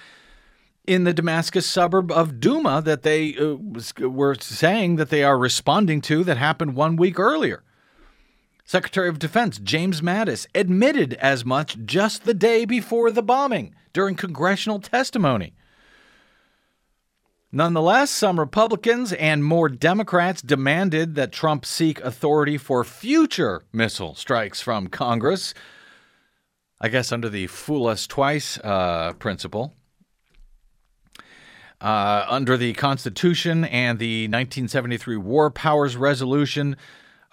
in 0.86 1.04
the 1.04 1.14
Damascus 1.14 1.66
suburb 1.66 2.12
of 2.12 2.40
Duma 2.40 2.82
that 2.82 3.04
they 3.04 3.36
uh, 3.38 3.56
were 4.08 4.36
saying 4.36 4.98
that 4.98 5.10
they 5.10 5.24
are 5.24 5.38
responding 5.38 6.02
to 6.02 6.24
that 6.24 6.38
happened 6.38 6.76
one 6.76 6.96
week 6.96 7.20
earlier. 7.20 7.64
Secretary 8.66 9.10
of 9.10 9.20
Defense 9.20 9.60
James 9.60 10.02
Mattis 10.02 10.48
admitted 10.56 11.14
as 11.16 11.46
much 11.46 11.78
just 11.86 12.24
the 12.24 12.34
day 12.34 12.66
before 12.66 13.12
the 13.12 13.24
bombing 13.24 13.76
during 13.92 14.16
congressional 14.16 14.80
testimony. 14.80 15.54
Nonetheless, 17.52 18.10
some 18.10 18.40
Republicans 18.40 19.14
and 19.14 19.44
more 19.44 19.70
Democrats 19.70 20.42
demanded 20.42 21.14
that 21.16 21.32
Trump 21.32 21.66
seek 21.66 22.00
authority 22.02 22.58
for 22.58 22.84
future 22.84 23.62
missile 23.72 24.16
strikes 24.16 24.60
from 24.60 24.88
Congress. 24.88 25.54
I 26.82 26.90
guess 26.90 27.12
under 27.12 27.30
the 27.30 27.48
fool 27.48 27.86
us 27.86 28.08
twice 28.08 28.58
uh, 28.60 29.14
principle. 29.20 29.76
Uh, 31.84 32.26
under 32.30 32.56
the 32.56 32.72
Constitution 32.76 33.66
and 33.66 34.00
the 34.00 34.24
1973 34.28 35.18
War 35.18 35.52
Powers 35.52 35.98
Resolution, 35.98 36.78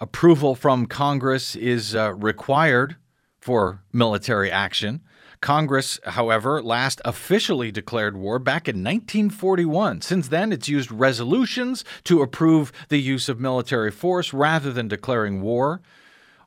approval 0.01 0.55
from 0.55 0.87
Congress 0.87 1.55
is 1.55 1.95
uh, 1.95 2.13
required 2.15 2.97
for 3.39 3.81
military 3.93 4.51
action. 4.51 5.03
Congress, 5.39 6.01
however, 6.05 6.61
last 6.61 6.99
officially 7.05 7.71
declared 7.71 8.17
war 8.17 8.39
back 8.39 8.67
in 8.67 8.83
1941. 8.83 10.01
Since 10.01 10.27
then, 10.27 10.51
it's 10.51 10.67
used 10.67 10.91
resolutions 10.91 11.85
to 12.03 12.21
approve 12.21 12.73
the 12.89 12.99
use 12.99 13.29
of 13.29 13.39
military 13.39 13.89
force 13.89 14.33
rather 14.33 14.73
than 14.73 14.89
declaring 14.89 15.41
war, 15.41 15.81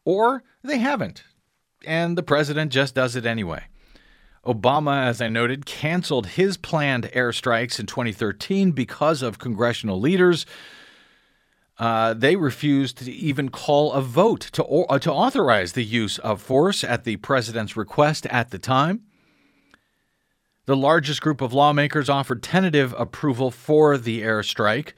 or 0.04 0.44
they 0.62 0.76
haven't, 0.76 1.24
and 1.86 2.18
the 2.18 2.22
president 2.22 2.70
just 2.70 2.94
does 2.94 3.16
it 3.16 3.24
anyway. 3.24 3.64
Obama, 4.46 5.06
as 5.06 5.20
I 5.20 5.28
noted, 5.28 5.66
canceled 5.66 6.28
his 6.28 6.56
planned 6.56 7.04
airstrikes 7.14 7.80
in 7.80 7.86
2013 7.86 8.72
because 8.72 9.22
of 9.22 9.38
congressional 9.38 10.00
leaders 10.00 10.46
uh, 11.78 12.14
they 12.14 12.36
refused 12.36 12.98
to 12.98 13.10
even 13.10 13.48
call 13.48 13.92
a 13.92 14.00
vote 14.00 14.40
to, 14.52 14.62
or, 14.62 14.86
uh, 14.92 14.98
to 14.98 15.12
authorize 15.12 15.72
the 15.72 15.84
use 15.84 16.18
of 16.18 16.40
force 16.40 16.84
at 16.84 17.04
the 17.04 17.16
president's 17.16 17.76
request 17.76 18.26
at 18.26 18.50
the 18.50 18.58
time. 18.58 19.02
The 20.66 20.76
largest 20.76 21.20
group 21.20 21.40
of 21.40 21.52
lawmakers 21.52 22.08
offered 22.08 22.42
tentative 22.42 22.94
approval 22.96 23.50
for 23.50 23.98
the 23.98 24.22
airstrike. 24.22 24.92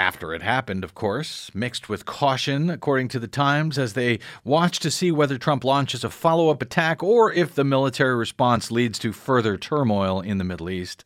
After 0.00 0.32
it 0.32 0.40
happened, 0.40 0.82
of 0.82 0.94
course, 0.94 1.50
mixed 1.52 1.90
with 1.90 2.06
caution, 2.06 2.70
according 2.70 3.08
to 3.08 3.18
the 3.18 3.28
Times, 3.28 3.76
as 3.76 3.92
they 3.92 4.18
watch 4.44 4.78
to 4.78 4.90
see 4.90 5.12
whether 5.12 5.36
Trump 5.36 5.62
launches 5.62 6.04
a 6.04 6.08
follow 6.08 6.48
up 6.48 6.62
attack 6.62 7.02
or 7.02 7.30
if 7.30 7.54
the 7.54 7.64
military 7.64 8.14
response 8.14 8.70
leads 8.70 8.98
to 9.00 9.12
further 9.12 9.58
turmoil 9.58 10.22
in 10.22 10.38
the 10.38 10.44
Middle 10.44 10.70
East. 10.70 11.04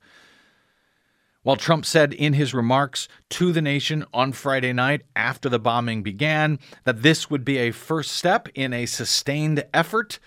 While 1.43 1.57
Trump 1.57 1.85
said 1.85 2.13
in 2.13 2.35
his 2.35 2.55
remarks 2.55 3.09
to 3.31 3.51
the 3.51 3.61
nation 3.61 4.05
on 4.15 4.31
Friday 4.31 4.73
night 4.73 5.03
after 5.17 5.49
the 5.49 5.59
bombing 5.59 6.05
began 6.05 6.61
that 6.85 7.03
this 7.03 7.29
would 7.29 7.45
be 7.45 7.59
a 7.59 7.73
first 7.73 8.13
step 8.13 8.47
in 8.55 8.73
a 8.73 8.87
sustained 8.87 9.65
effort 9.75 10.21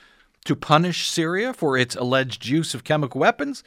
to 0.43 0.57
punish 0.57 1.07
Syria 1.07 1.53
for 1.53 1.77
its 1.77 1.95
alleged 1.95 2.45
use 2.45 2.73
of 2.73 2.83
chemical 2.83 3.21
weapons 3.21 3.63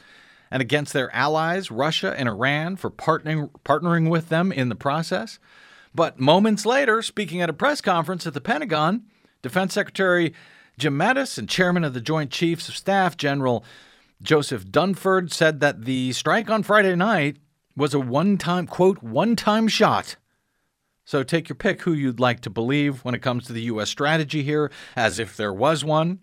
and 0.51 0.61
against 0.61 0.93
their 0.93 1.15
allies, 1.15 1.71
Russia 1.71 2.15
and 2.17 2.29
Iran, 2.29 2.77
for 2.77 2.91
partnering, 2.91 3.51
partnering 3.65 4.11
with 4.11 4.29
them 4.29 4.53
in 4.53 4.69
the 4.69 4.75
process. 4.75 5.39
But 5.95 6.19
moments 6.19 6.67
later, 6.67 7.03
speaking 7.03 7.41
at 7.41 7.51
a 7.51 7.55
press 7.55 7.81
conference 7.81 8.27
at 8.27 8.35
the 8.35 8.41
Pentagon, 8.41 9.05
Defense 9.43 9.75
Secretary 9.75 10.35
Jim 10.79 10.99
Mattis 10.99 11.37
and 11.37 11.49
Chairman 11.49 11.85
of 11.85 11.95
the 11.95 12.01
Joint 12.01 12.31
Chiefs 12.31 12.69
of 12.69 12.77
Staff, 12.77 13.17
General 13.17 13.65
Joseph 14.23 14.67
Dunford 14.67 15.33
said 15.33 15.61
that 15.61 15.85
the 15.85 16.13
strike 16.13 16.51
on 16.51 16.63
Friday 16.63 16.95
night 16.95 17.37
was 17.77 17.95
a 17.95 18.01
one 18.01 18.39
time, 18.39 18.67
quote, 18.67 19.03
one 19.03 19.37
time 19.37 19.69
shot. 19.69 20.17
So 21.05 21.23
take 21.23 21.49
your 21.49 21.57
pick 21.57 21.83
who 21.83 21.93
you'd 21.93 22.21
like 22.21 22.41
to 22.41 22.51
believe 22.51 23.05
when 23.05 23.15
it 23.15 23.23
comes 23.23 23.45
to 23.47 23.53
the 23.53 23.63
U.S. 23.63 23.91
strategy 23.91 24.43
here, 24.43 24.71
as 24.95 25.19
if 25.19 25.37
there 25.37 25.53
was 25.53 25.85
one. 25.85 26.21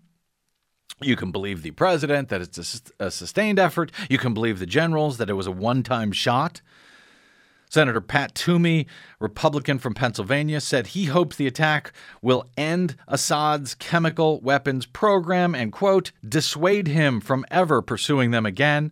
You 1.00 1.16
can 1.16 1.32
believe 1.32 1.62
the 1.62 1.72
president 1.72 2.30
that 2.30 2.42
it's 2.42 2.92
a, 3.00 3.12
sustained 3.12 3.60
effort. 3.60 3.92
You 4.10 4.18
can 4.18 4.34
believe 4.34 4.58
the 4.58 4.66
generals 4.66 5.18
that 5.18 5.30
it 5.30 5.34
was 5.34 5.46
a 5.46 5.51
one 5.51 5.84
time 5.84 6.12
shot. 6.12 6.62
Senator 7.70 8.01
Pat 8.01 8.34
Toomey, 8.34 8.88
Republican 9.20 9.77
from 9.77 9.94
Pennsylvania, 9.94 10.62
said 10.62 10.88
he 10.88 11.06
hopes 11.06 11.36
the 11.36 11.48
attack 11.48 11.92
will 12.22 12.46
end 12.56 12.96
Assad's 13.08 13.75
chemical 13.75 14.39
weapons 14.39 14.86
program 14.86 15.54
and, 15.54 15.72
quote, 15.72 16.13
dissuade 16.27 16.88
him 16.88 17.20
from 17.20 17.46
ever 17.51 17.82
pursuing 17.82 18.32
them 18.32 18.46
again. 18.46 18.92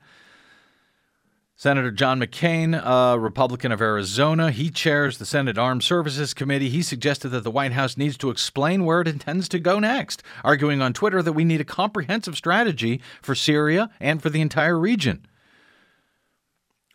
Senator 1.57 1.89
John 1.89 2.19
McCain, 2.19 2.75
a 2.75 3.17
Republican 3.17 3.71
of 3.71 3.79
Arizona, 3.79 4.51
he 4.51 4.69
chairs 4.69 5.17
the 5.17 5.25
Senate 5.25 5.57
Armed 5.57 5.83
Services 5.83 6.33
Committee. 6.33 6.67
He 6.67 6.81
suggested 6.81 7.29
that 7.29 7.45
the 7.45 7.51
White 7.51 7.71
House 7.71 7.95
needs 7.95 8.17
to 8.17 8.29
explain 8.29 8.83
where 8.83 8.99
it 8.99 9.07
intends 9.07 9.47
to 9.49 9.59
go 9.59 9.79
next, 9.79 10.21
arguing 10.43 10.81
on 10.81 10.91
Twitter 10.91 11.21
that 11.21 11.31
we 11.31 11.45
need 11.45 11.61
a 11.61 11.65
comprehensive 11.65 12.35
strategy 12.35 12.99
for 13.21 13.35
Syria 13.35 13.89
and 14.01 14.21
for 14.21 14.29
the 14.29 14.41
entire 14.41 14.77
region. 14.77 15.25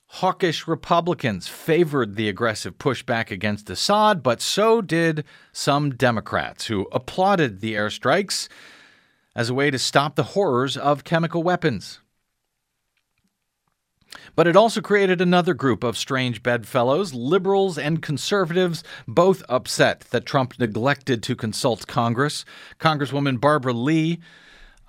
Hawkish 0.09 0.69
Republicans 0.69 1.49
favored 1.49 2.17
the 2.17 2.29
aggressive 2.29 2.76
pushback 2.76 3.31
against 3.31 3.71
Assad, 3.71 4.23
but 4.23 4.43
so 4.43 4.83
did 4.83 5.25
some 5.52 5.93
Democrats 5.93 6.67
who 6.67 6.87
applauded 6.93 7.61
the 7.61 7.73
airstrikes 7.76 8.47
as 9.35 9.49
a 9.49 9.55
way 9.55 9.71
to 9.71 9.79
stop 9.79 10.17
the 10.17 10.35
horrors 10.35 10.76
of 10.76 11.05
chemical 11.05 11.43
weapons. 11.43 12.00
But 14.37 14.47
it 14.47 14.57
also 14.57 14.81
created 14.81 15.21
another 15.21 15.55
group 15.55 15.85
of 15.85 15.99
strange 15.99 16.43
bedfellows, 16.43 17.15
liberals 17.15 17.79
and 17.79 18.03
conservatives, 18.03 18.83
both 19.07 19.43
upset 19.49 20.01
that 20.11 20.27
Trump 20.27 20.59
neglected 20.59 21.23
to 21.25 21.37
consult 21.37 21.87
Congress. 21.87 22.45
Congresswoman 22.79 23.41
Barbara 23.41 23.73
Lee 23.73 24.21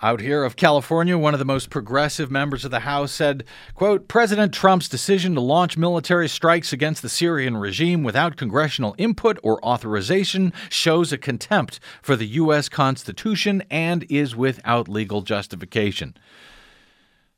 out 0.04 0.20
here 0.20 0.44
of 0.44 0.56
California, 0.56 1.16
one 1.18 1.34
of 1.34 1.40
the 1.40 1.46
most 1.46 1.70
progressive 1.70 2.32
members 2.32 2.66
of 2.66 2.72
the 2.72 2.80
House 2.80 3.12
said, 3.12 3.44
quote, 3.76 4.08
President 4.08 4.52
Trump's 4.52 4.90
decision 4.90 5.36
to 5.36 5.42
launch 5.42 5.78
military 5.78 6.28
strikes 6.28 6.74
against 6.74 7.04
the 7.04 7.10
Syrian 7.10 7.56
regime 7.56 8.04
without 8.04 8.36
congressional 8.36 8.96
input 8.98 9.38
or 9.44 9.64
authorization 9.64 10.54
shows 10.70 11.14
a 11.14 11.20
contempt 11.20 11.80
for 12.02 12.16
the 12.16 12.26
U.S. 12.26 12.68
Constitution 12.68 13.64
and 13.70 14.04
is 14.10 14.36
without 14.36 14.90
legal 14.90 15.22
justification. 15.22 16.16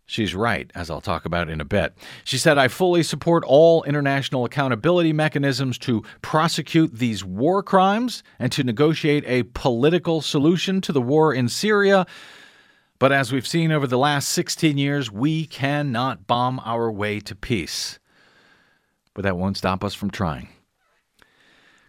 She's 0.05 0.35
right, 0.35 0.69
as 0.75 0.89
I'll 0.89 1.01
talk 1.01 1.25
about 1.25 1.49
in 1.49 1.61
a 1.61 1.65
bit. 1.65 1.93
She 2.25 2.37
said, 2.37 2.57
I 2.57 2.67
fully 2.67 3.03
support 3.03 3.43
all 3.45 3.83
international 3.83 4.43
accountability 4.43 5.13
mechanisms 5.13 5.77
to 5.79 6.03
prosecute 6.21 6.95
these 6.95 7.23
war 7.23 7.63
crimes 7.63 8.21
and 8.37 8.51
to 8.51 8.63
negotiate 8.63 9.23
a 9.25 9.43
political 9.43 10.21
solution 10.21 10.81
to 10.81 10.91
the 10.91 11.01
war 11.01 11.33
in 11.33 11.47
Syria. 11.47 12.05
But 12.99 13.13
as 13.13 13.31
we've 13.31 13.47
seen 13.47 13.71
over 13.71 13.87
the 13.87 13.97
last 13.97 14.29
16 14.29 14.77
years, 14.77 15.09
we 15.09 15.45
cannot 15.45 16.27
bomb 16.27 16.61
our 16.65 16.91
way 16.91 17.19
to 17.21 17.35
peace. 17.35 17.97
But 19.13 19.23
that 19.23 19.37
won't 19.37 19.57
stop 19.57 19.83
us 19.83 19.93
from 19.93 20.09
trying. 20.09 20.49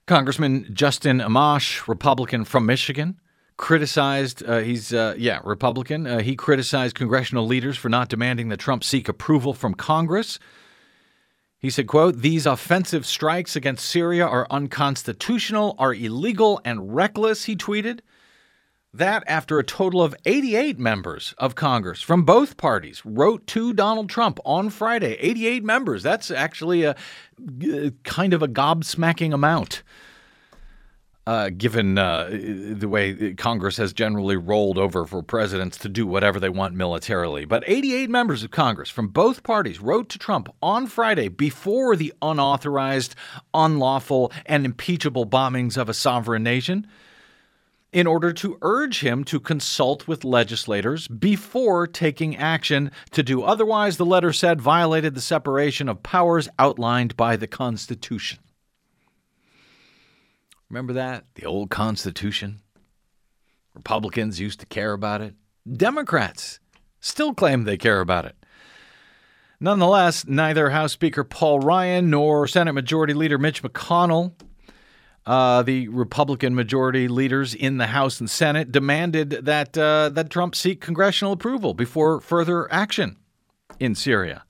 Congressman 0.06 0.68
Justin 0.72 1.18
Amash, 1.18 1.88
Republican 1.88 2.44
from 2.44 2.66
Michigan, 2.66 3.20
criticized, 3.56 4.42
uh, 4.44 4.58
he's, 4.58 4.92
uh, 4.92 5.14
yeah, 5.16 5.40
Republican. 5.44 6.06
Uh, 6.06 6.20
he 6.20 6.34
criticized 6.36 6.96
congressional 6.96 7.46
leaders 7.46 7.76
for 7.76 7.88
not 7.88 8.08
demanding 8.08 8.48
that 8.48 8.58
Trump 8.58 8.82
seek 8.82 9.08
approval 9.08 9.54
from 9.54 9.74
Congress. 9.74 10.38
He 11.58 11.70
said, 11.70 11.86
quote, 11.86 12.16
these 12.16 12.44
offensive 12.44 13.06
strikes 13.06 13.56
against 13.56 13.86
Syria 13.86 14.26
are 14.26 14.46
unconstitutional, 14.50 15.74
are 15.78 15.94
illegal, 15.94 16.60
and 16.64 16.94
reckless, 16.94 17.44
he 17.44 17.56
tweeted. 17.56 18.00
That 18.92 19.24
after 19.26 19.58
a 19.58 19.64
total 19.64 20.02
of 20.02 20.14
88 20.24 20.78
members 20.78 21.34
of 21.38 21.56
Congress 21.56 22.00
from 22.00 22.22
both 22.22 22.56
parties 22.56 23.02
wrote 23.04 23.46
to 23.48 23.72
Donald 23.72 24.08
Trump 24.08 24.38
on 24.44 24.70
Friday. 24.70 25.16
88 25.18 25.64
members. 25.64 26.02
That's 26.02 26.30
actually 26.30 26.84
a 26.84 26.94
kind 28.04 28.34
of 28.34 28.42
a 28.42 28.46
gobsmacking 28.46 29.32
amount. 29.32 29.82
Uh, 31.26 31.48
given 31.48 31.96
uh, 31.96 32.28
the 32.30 32.86
way 32.86 33.32
Congress 33.32 33.78
has 33.78 33.94
generally 33.94 34.36
rolled 34.36 34.76
over 34.76 35.06
for 35.06 35.22
presidents 35.22 35.78
to 35.78 35.88
do 35.88 36.06
whatever 36.06 36.38
they 36.38 36.50
want 36.50 36.74
militarily. 36.74 37.46
But 37.46 37.64
88 37.66 38.10
members 38.10 38.44
of 38.44 38.50
Congress 38.50 38.90
from 38.90 39.08
both 39.08 39.42
parties 39.42 39.80
wrote 39.80 40.10
to 40.10 40.18
Trump 40.18 40.54
on 40.62 40.86
Friday 40.86 41.28
before 41.28 41.96
the 41.96 42.12
unauthorized, 42.20 43.14
unlawful, 43.54 44.32
and 44.44 44.66
impeachable 44.66 45.24
bombings 45.24 45.78
of 45.78 45.88
a 45.88 45.94
sovereign 45.94 46.42
nation 46.42 46.86
in 47.94 48.06
order 48.08 48.32
to 48.32 48.58
urge 48.60 49.00
him 49.00 49.24
to 49.24 49.40
consult 49.40 50.06
with 50.06 50.24
legislators 50.24 51.08
before 51.08 51.86
taking 51.86 52.36
action. 52.36 52.90
To 53.12 53.22
do 53.22 53.42
otherwise, 53.44 53.96
the 53.96 54.04
letter 54.04 54.32
said, 54.32 54.60
violated 54.60 55.14
the 55.14 55.22
separation 55.22 55.88
of 55.88 56.02
powers 56.02 56.48
outlined 56.58 57.16
by 57.16 57.36
the 57.36 57.46
Constitution. 57.46 58.40
Remember 60.74 60.94
that? 60.94 61.26
The 61.36 61.46
old 61.46 61.70
Constitution? 61.70 62.60
Republicans 63.74 64.40
used 64.40 64.58
to 64.58 64.66
care 64.66 64.92
about 64.92 65.20
it. 65.20 65.34
Democrats 65.72 66.58
still 66.98 67.32
claim 67.32 67.62
they 67.62 67.76
care 67.76 68.00
about 68.00 68.24
it. 68.24 68.34
Nonetheless, 69.60 70.26
neither 70.26 70.70
House 70.70 70.90
Speaker 70.90 71.22
Paul 71.22 71.60
Ryan 71.60 72.10
nor 72.10 72.48
Senate 72.48 72.72
Majority 72.72 73.14
Leader 73.14 73.38
Mitch 73.38 73.62
McConnell 73.62 74.32
uh, 75.26 75.62
the 75.62 75.86
Republican 75.90 76.56
majority 76.56 77.06
leaders 77.06 77.54
in 77.54 77.78
the 77.78 77.86
House 77.86 78.18
and 78.18 78.28
Senate 78.28 78.72
demanded 78.72 79.30
that 79.30 79.78
uh, 79.78 80.08
that 80.08 80.28
Trump 80.28 80.56
seek 80.56 80.80
congressional 80.80 81.32
approval 81.32 81.72
before 81.72 82.20
further 82.20 82.70
action 82.72 83.16
in 83.78 83.94
Syria. 83.94 84.44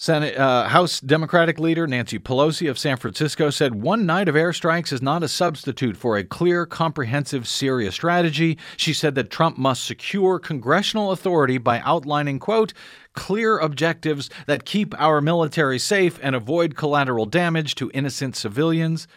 Senate 0.00 0.38
uh, 0.38 0.68
House 0.68 1.00
Democratic 1.00 1.58
leader 1.58 1.84
Nancy 1.84 2.20
Pelosi 2.20 2.70
of 2.70 2.78
San 2.78 2.98
Francisco 2.98 3.50
said 3.50 3.82
one 3.82 4.06
night 4.06 4.28
of 4.28 4.36
airstrikes 4.36 4.92
is 4.92 5.02
not 5.02 5.24
a 5.24 5.28
substitute 5.28 5.96
for 5.96 6.16
a 6.16 6.22
clear, 6.22 6.66
comprehensive 6.66 7.48
Syria 7.48 7.90
strategy. 7.90 8.58
She 8.76 8.92
said 8.92 9.16
that 9.16 9.28
Trump 9.28 9.58
must 9.58 9.82
secure 9.82 10.38
congressional 10.38 11.10
authority 11.10 11.58
by 11.58 11.80
outlining, 11.80 12.38
quote, 12.38 12.72
clear 13.14 13.58
objectives 13.58 14.30
that 14.46 14.64
keep 14.64 14.94
our 15.00 15.20
military 15.20 15.80
safe 15.80 16.20
and 16.22 16.36
avoid 16.36 16.76
collateral 16.76 17.26
damage 17.26 17.74
to 17.74 17.90
innocent 17.92 18.36
civilians. 18.36 19.08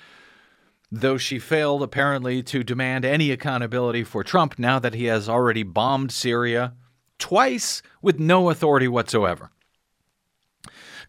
Though 0.92 1.20
she 1.20 1.38
failed, 1.38 1.84
apparently, 1.84 2.42
to 2.42 2.64
demand 2.64 3.06
any 3.06 3.30
accountability 3.30 4.04
for 4.04 4.24
Trump 4.24 4.58
now 4.58 4.80
that 4.80 4.96
he 4.96 5.06
has 5.06 5.30
already 5.30 5.62
bombed 5.62 6.12
Syria 6.12 6.74
twice 7.20 7.84
with 8.02 8.20
no 8.20 8.50
authority 8.50 8.88
whatsoever. 8.88 9.52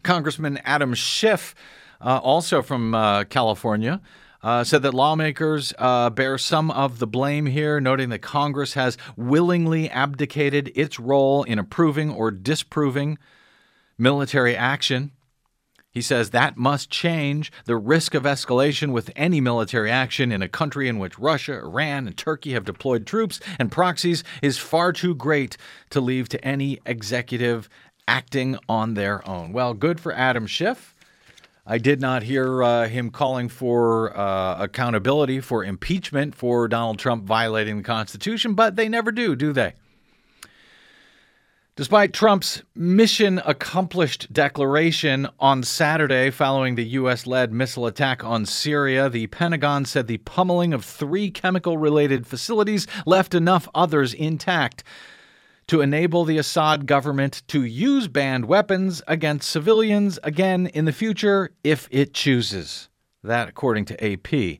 Congressman 0.03 0.57
Adam 0.63 0.93
Schiff, 0.93 1.55
uh, 2.01 2.19
also 2.21 2.61
from 2.61 2.93
uh, 2.93 3.23
California, 3.25 4.01
uh, 4.43 4.63
said 4.63 4.81
that 4.81 4.93
lawmakers 4.93 5.73
uh, 5.79 6.09
bear 6.09 6.37
some 6.37 6.69
of 6.71 6.99
the 6.99 7.07
blame 7.07 7.45
here, 7.45 7.79
noting 7.79 8.09
that 8.09 8.21
Congress 8.21 8.73
has 8.73 8.97
willingly 9.15 9.89
abdicated 9.89 10.71
its 10.75 10.99
role 10.99 11.43
in 11.43 11.57
approving 11.57 12.11
or 12.11 12.29
disproving 12.29 13.17
military 13.97 14.55
action. 14.55 15.11
He 15.91 16.01
says 16.01 16.31
that 16.31 16.57
must 16.57 16.89
change. 16.89 17.51
The 17.65 17.77
risk 17.77 18.15
of 18.15 18.23
escalation 18.23 18.91
with 18.91 19.11
any 19.15 19.39
military 19.39 19.91
action 19.91 20.31
in 20.31 20.41
a 20.41 20.49
country 20.49 20.89
in 20.89 20.97
which 20.97 21.19
Russia, 21.19 21.59
Iran, 21.59 22.07
and 22.07 22.17
Turkey 22.17 22.53
have 22.53 22.65
deployed 22.65 23.05
troops 23.05 23.39
and 23.59 23.71
proxies 23.71 24.23
is 24.41 24.57
far 24.57 24.91
too 24.91 25.13
great 25.13 25.55
to 25.91 26.01
leave 26.01 26.29
to 26.29 26.43
any 26.43 26.79
executive 26.85 27.69
acting 28.07 28.57
on 28.67 28.93
their 28.93 29.27
own. 29.27 29.53
Well, 29.53 29.73
good 29.73 29.99
for 29.99 30.13
Adam 30.13 30.47
Schiff. 30.47 30.93
I 31.65 31.77
did 31.77 32.01
not 32.01 32.23
hear 32.23 32.61
uh, 32.61 32.87
him 32.89 33.09
calling 33.09 33.47
for 33.47 34.15
uh, 34.17 34.61
accountability 34.61 35.39
for 35.39 35.63
impeachment 35.63 36.35
for 36.35 36.67
Donald 36.67 36.99
Trump 36.99 37.23
violating 37.23 37.77
the 37.77 37.83
Constitution, 37.83 38.53
but 38.53 38.75
they 38.75 38.89
never 38.89 39.11
do, 39.11 39.33
do 39.35 39.53
they? 39.53 39.73
Despite 41.75 42.13
Trump's 42.13 42.61
mission 42.75 43.41
accomplished 43.45 44.31
declaration 44.31 45.27
on 45.39 45.63
Saturday 45.63 46.29
following 46.29 46.75
the 46.75 46.85
U.S. 46.85 47.25
led 47.25 47.51
missile 47.51 47.87
attack 47.87 48.23
on 48.23 48.45
Syria, 48.45 49.09
the 49.09 49.25
Pentagon 49.27 49.85
said 49.85 50.05
the 50.05 50.17
pummeling 50.17 50.71
of 50.71 50.85
three 50.85 51.31
chemical 51.31 51.79
related 51.79 52.27
facilities 52.27 52.85
left 53.07 53.33
enough 53.33 53.67
others 53.73 54.13
intact 54.13 54.83
to 55.67 55.81
enable 55.81 56.25
the 56.25 56.37
Assad 56.37 56.85
government 56.85 57.43
to 57.47 57.63
use 57.63 58.07
banned 58.07 58.45
weapons 58.45 59.01
against 59.07 59.49
civilians 59.49 60.19
again 60.23 60.67
in 60.67 60.85
the 60.85 60.91
future 60.91 61.51
if 61.63 61.87
it 61.91 62.13
chooses. 62.13 62.89
That, 63.23 63.49
according 63.49 63.85
to 63.85 64.03
AP. 64.03 64.59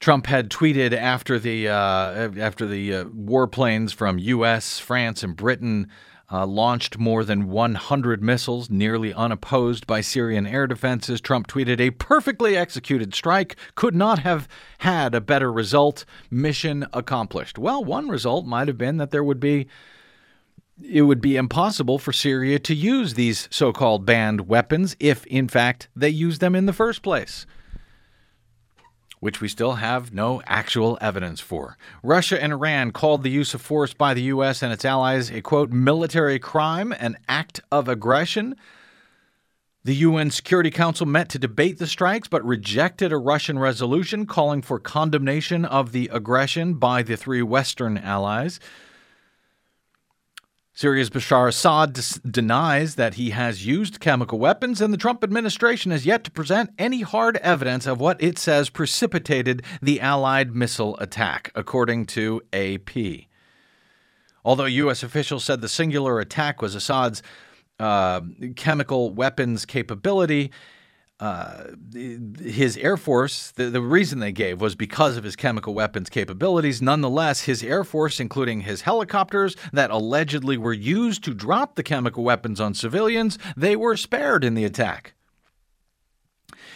Trump 0.00 0.26
had 0.26 0.50
tweeted 0.50 0.92
after 0.92 1.38
the 1.38 1.68
uh, 1.68 2.30
after 2.38 2.66
the 2.66 2.94
uh, 2.94 3.04
warplanes 3.04 3.94
from 3.94 4.18
U.S., 4.18 4.78
France, 4.78 5.22
and 5.22 5.34
Britain 5.34 5.88
uh, 6.30 6.46
launched 6.46 6.98
more 6.98 7.24
than 7.24 7.48
100 7.48 8.22
missiles, 8.22 8.70
nearly 8.70 9.12
unopposed 9.12 9.86
by 9.86 10.00
Syrian 10.00 10.46
air 10.46 10.66
defenses. 10.66 11.20
Trump 11.20 11.46
tweeted, 11.46 11.80
"A 11.80 11.90
perfectly 11.90 12.56
executed 12.56 13.14
strike 13.14 13.56
could 13.74 13.94
not 13.94 14.20
have 14.20 14.48
had 14.78 15.14
a 15.14 15.20
better 15.20 15.52
result. 15.52 16.04
Mission 16.30 16.86
accomplished." 16.92 17.58
Well, 17.58 17.84
one 17.84 18.08
result 18.08 18.46
might 18.46 18.68
have 18.68 18.78
been 18.78 18.96
that 18.96 19.10
there 19.10 19.24
would 19.24 19.40
be 19.40 19.66
it 20.82 21.02
would 21.02 21.20
be 21.20 21.36
impossible 21.36 21.98
for 22.00 22.12
Syria 22.12 22.58
to 22.58 22.74
use 22.74 23.14
these 23.14 23.48
so-called 23.50 24.04
banned 24.04 24.48
weapons 24.48 24.96
if, 24.98 25.24
in 25.26 25.46
fact, 25.46 25.88
they 25.94 26.08
used 26.08 26.40
them 26.40 26.56
in 26.56 26.66
the 26.66 26.72
first 26.72 27.00
place 27.00 27.46
which 29.24 29.40
we 29.40 29.48
still 29.48 29.76
have 29.76 30.12
no 30.12 30.42
actual 30.46 30.98
evidence 31.00 31.40
for. 31.40 31.78
Russia 32.02 32.40
and 32.42 32.52
Iran 32.52 32.90
called 32.90 33.22
the 33.22 33.30
use 33.30 33.54
of 33.54 33.62
force 33.62 33.94
by 33.94 34.12
the 34.12 34.24
U.S. 34.24 34.62
and 34.62 34.70
its 34.70 34.84
allies 34.84 35.30
a 35.30 35.40
quote, 35.40 35.70
military 35.70 36.38
crime, 36.38 36.92
an 36.98 37.16
act 37.26 37.62
of 37.72 37.88
aggression. 37.88 38.54
The 39.82 39.94
UN 39.94 40.30
Security 40.30 40.70
Council 40.70 41.06
met 41.06 41.30
to 41.30 41.38
debate 41.38 41.78
the 41.78 41.86
strikes 41.86 42.28
but 42.28 42.44
rejected 42.44 43.12
a 43.12 43.16
Russian 43.16 43.58
resolution 43.58 44.26
calling 44.26 44.60
for 44.60 44.78
condemnation 44.78 45.64
of 45.64 45.92
the 45.92 46.10
aggression 46.12 46.74
by 46.74 47.02
the 47.02 47.16
three 47.16 47.40
Western 47.40 47.96
allies. 47.96 48.60
Syria's 50.76 51.08
Bashar 51.08 51.46
Assad 51.46 51.94
denies 52.28 52.96
that 52.96 53.14
he 53.14 53.30
has 53.30 53.64
used 53.64 54.00
chemical 54.00 54.40
weapons, 54.40 54.80
and 54.80 54.92
the 54.92 54.98
Trump 54.98 55.22
administration 55.22 55.92
has 55.92 56.04
yet 56.04 56.24
to 56.24 56.32
present 56.32 56.70
any 56.76 57.02
hard 57.02 57.36
evidence 57.36 57.86
of 57.86 58.00
what 58.00 58.20
it 58.20 58.38
says 58.38 58.70
precipitated 58.70 59.62
the 59.80 60.00
Allied 60.00 60.52
missile 60.52 60.96
attack, 60.98 61.52
according 61.54 62.06
to 62.06 62.42
AP. 62.52 62.90
Although 64.44 64.64
U.S. 64.64 65.04
officials 65.04 65.44
said 65.44 65.60
the 65.60 65.68
singular 65.68 66.18
attack 66.18 66.60
was 66.60 66.74
Assad's 66.74 67.22
uh, 67.78 68.22
chemical 68.56 69.14
weapons 69.14 69.64
capability, 69.64 70.50
uh, 71.20 71.68
his 71.94 72.76
Air 72.76 72.96
Force, 72.96 73.52
the, 73.52 73.70
the 73.70 73.80
reason 73.80 74.18
they 74.18 74.32
gave 74.32 74.60
was 74.60 74.74
because 74.74 75.16
of 75.16 75.22
his 75.24 75.36
chemical 75.36 75.72
weapons 75.72 76.10
capabilities. 76.10 76.82
Nonetheless, 76.82 77.42
his 77.42 77.62
Air 77.62 77.84
Force, 77.84 78.18
including 78.18 78.62
his 78.62 78.82
helicopters 78.82 79.56
that 79.72 79.90
allegedly 79.90 80.58
were 80.58 80.72
used 80.72 81.22
to 81.24 81.32
drop 81.32 81.76
the 81.76 81.84
chemical 81.84 82.24
weapons 82.24 82.60
on 82.60 82.74
civilians, 82.74 83.38
they 83.56 83.76
were 83.76 83.96
spared 83.96 84.42
in 84.42 84.54
the 84.54 84.64
attack. 84.64 85.14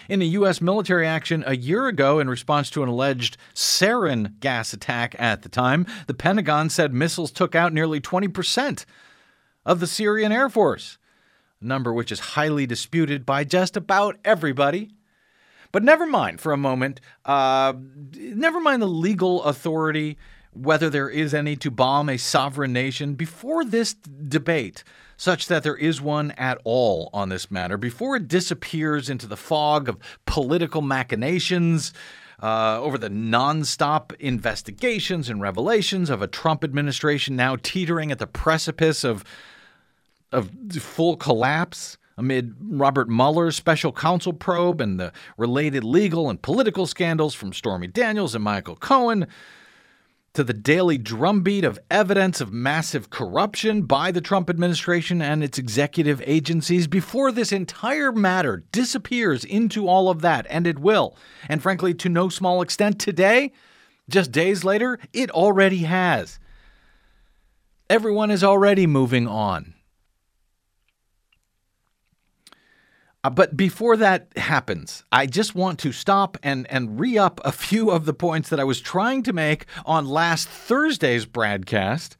In 0.08 0.22
a 0.22 0.26
U.S. 0.26 0.60
military 0.60 1.06
action 1.06 1.44
a 1.46 1.56
year 1.56 1.86
ago 1.86 2.18
in 2.18 2.30
response 2.30 2.70
to 2.70 2.82
an 2.82 2.88
alleged 2.88 3.36
sarin 3.54 4.38
gas 4.40 4.72
attack 4.72 5.14
at 5.18 5.42
the 5.42 5.48
time, 5.48 5.84
the 6.06 6.14
Pentagon 6.14 6.70
said 6.70 6.94
missiles 6.94 7.30
took 7.30 7.54
out 7.54 7.74
nearly 7.74 8.00
20% 8.00 8.84
of 9.66 9.80
the 9.80 9.86
Syrian 9.86 10.32
Air 10.32 10.48
Force 10.48 10.96
number 11.60 11.92
which 11.92 12.12
is 12.12 12.20
highly 12.20 12.66
disputed 12.66 13.26
by 13.26 13.44
just 13.44 13.76
about 13.76 14.16
everybody. 14.24 14.90
But 15.72 15.82
never 15.82 16.06
mind 16.06 16.40
for 16.40 16.52
a 16.52 16.56
moment. 16.56 17.00
Uh, 17.24 17.74
never 18.16 18.60
mind 18.60 18.80
the 18.80 18.86
legal 18.86 19.42
authority, 19.44 20.16
whether 20.52 20.88
there 20.88 21.10
is 21.10 21.34
any 21.34 21.56
to 21.56 21.70
bomb 21.70 22.08
a 22.08 22.16
sovereign 22.16 22.72
nation. 22.72 23.14
Before 23.14 23.64
this 23.64 23.94
debate, 23.94 24.82
such 25.16 25.46
that 25.48 25.62
there 25.62 25.76
is 25.76 26.00
one 26.00 26.30
at 26.32 26.58
all 26.64 27.10
on 27.12 27.28
this 27.28 27.50
matter, 27.50 27.76
before 27.76 28.16
it 28.16 28.28
disappears 28.28 29.10
into 29.10 29.26
the 29.26 29.36
fog 29.36 29.88
of 29.88 29.98
political 30.24 30.80
machinations, 30.80 31.92
uh, 32.42 32.78
over 32.80 32.96
the 32.96 33.10
nonstop 33.10 34.14
investigations 34.20 35.28
and 35.28 35.40
revelations 35.40 36.08
of 36.08 36.22
a 36.22 36.28
Trump 36.28 36.62
administration 36.62 37.34
now 37.34 37.56
teetering 37.56 38.12
at 38.12 38.18
the 38.18 38.26
precipice 38.26 39.02
of 39.02 39.24
of 40.32 40.50
full 40.72 41.16
collapse 41.16 41.98
amid 42.16 42.54
Robert 42.60 43.08
Mueller's 43.08 43.56
special 43.56 43.92
counsel 43.92 44.32
probe 44.32 44.80
and 44.80 44.98
the 44.98 45.12
related 45.36 45.84
legal 45.84 46.28
and 46.28 46.42
political 46.42 46.86
scandals 46.86 47.34
from 47.34 47.52
Stormy 47.52 47.86
Daniels 47.86 48.34
and 48.34 48.42
Michael 48.42 48.76
Cohen, 48.76 49.26
to 50.34 50.44
the 50.44 50.52
daily 50.52 50.98
drumbeat 50.98 51.64
of 51.64 51.78
evidence 51.90 52.40
of 52.40 52.52
massive 52.52 53.10
corruption 53.10 53.82
by 53.82 54.12
the 54.12 54.20
Trump 54.20 54.48
administration 54.50 55.20
and 55.22 55.42
its 55.42 55.58
executive 55.58 56.22
agencies 56.26 56.86
before 56.86 57.32
this 57.32 57.50
entire 57.50 58.12
matter 58.12 58.64
disappears 58.70 59.44
into 59.44 59.88
all 59.88 60.08
of 60.08 60.20
that, 60.20 60.46
and 60.50 60.66
it 60.66 60.78
will. 60.78 61.16
And 61.48 61.62
frankly, 61.62 61.94
to 61.94 62.08
no 62.08 62.28
small 62.28 62.62
extent 62.62 63.00
today, 63.00 63.52
just 64.08 64.30
days 64.30 64.64
later, 64.64 64.98
it 65.12 65.30
already 65.30 65.78
has. 65.78 66.38
Everyone 67.90 68.30
is 68.30 68.44
already 68.44 68.86
moving 68.86 69.26
on. 69.26 69.74
Uh, 73.24 73.30
but 73.30 73.56
before 73.56 73.96
that 73.96 74.28
happens, 74.36 75.04
I 75.10 75.26
just 75.26 75.54
want 75.54 75.78
to 75.80 75.92
stop 75.92 76.38
and, 76.42 76.70
and 76.70 77.00
re 77.00 77.18
up 77.18 77.40
a 77.44 77.52
few 77.52 77.90
of 77.90 78.04
the 78.04 78.14
points 78.14 78.48
that 78.50 78.60
I 78.60 78.64
was 78.64 78.80
trying 78.80 79.22
to 79.24 79.32
make 79.32 79.66
on 79.84 80.06
last 80.06 80.48
Thursday's 80.48 81.26
broadcast. 81.26 82.16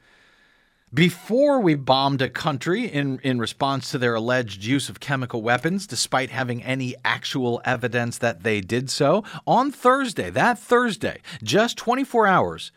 Before 0.92 1.60
we 1.60 1.74
bombed 1.74 2.22
a 2.22 2.30
country 2.30 2.86
in, 2.86 3.18
in 3.22 3.38
response 3.38 3.90
to 3.90 3.98
their 3.98 4.14
alleged 4.14 4.64
use 4.64 4.88
of 4.88 5.00
chemical 5.00 5.42
weapons, 5.42 5.86
despite 5.86 6.30
having 6.30 6.62
any 6.62 6.94
actual 7.04 7.60
evidence 7.64 8.16
that 8.18 8.42
they 8.42 8.62
did 8.62 8.88
so, 8.88 9.22
on 9.46 9.70
Thursday, 9.70 10.30
that 10.30 10.58
Thursday, 10.58 11.20
just 11.42 11.76
24 11.76 12.26
hours 12.26 12.72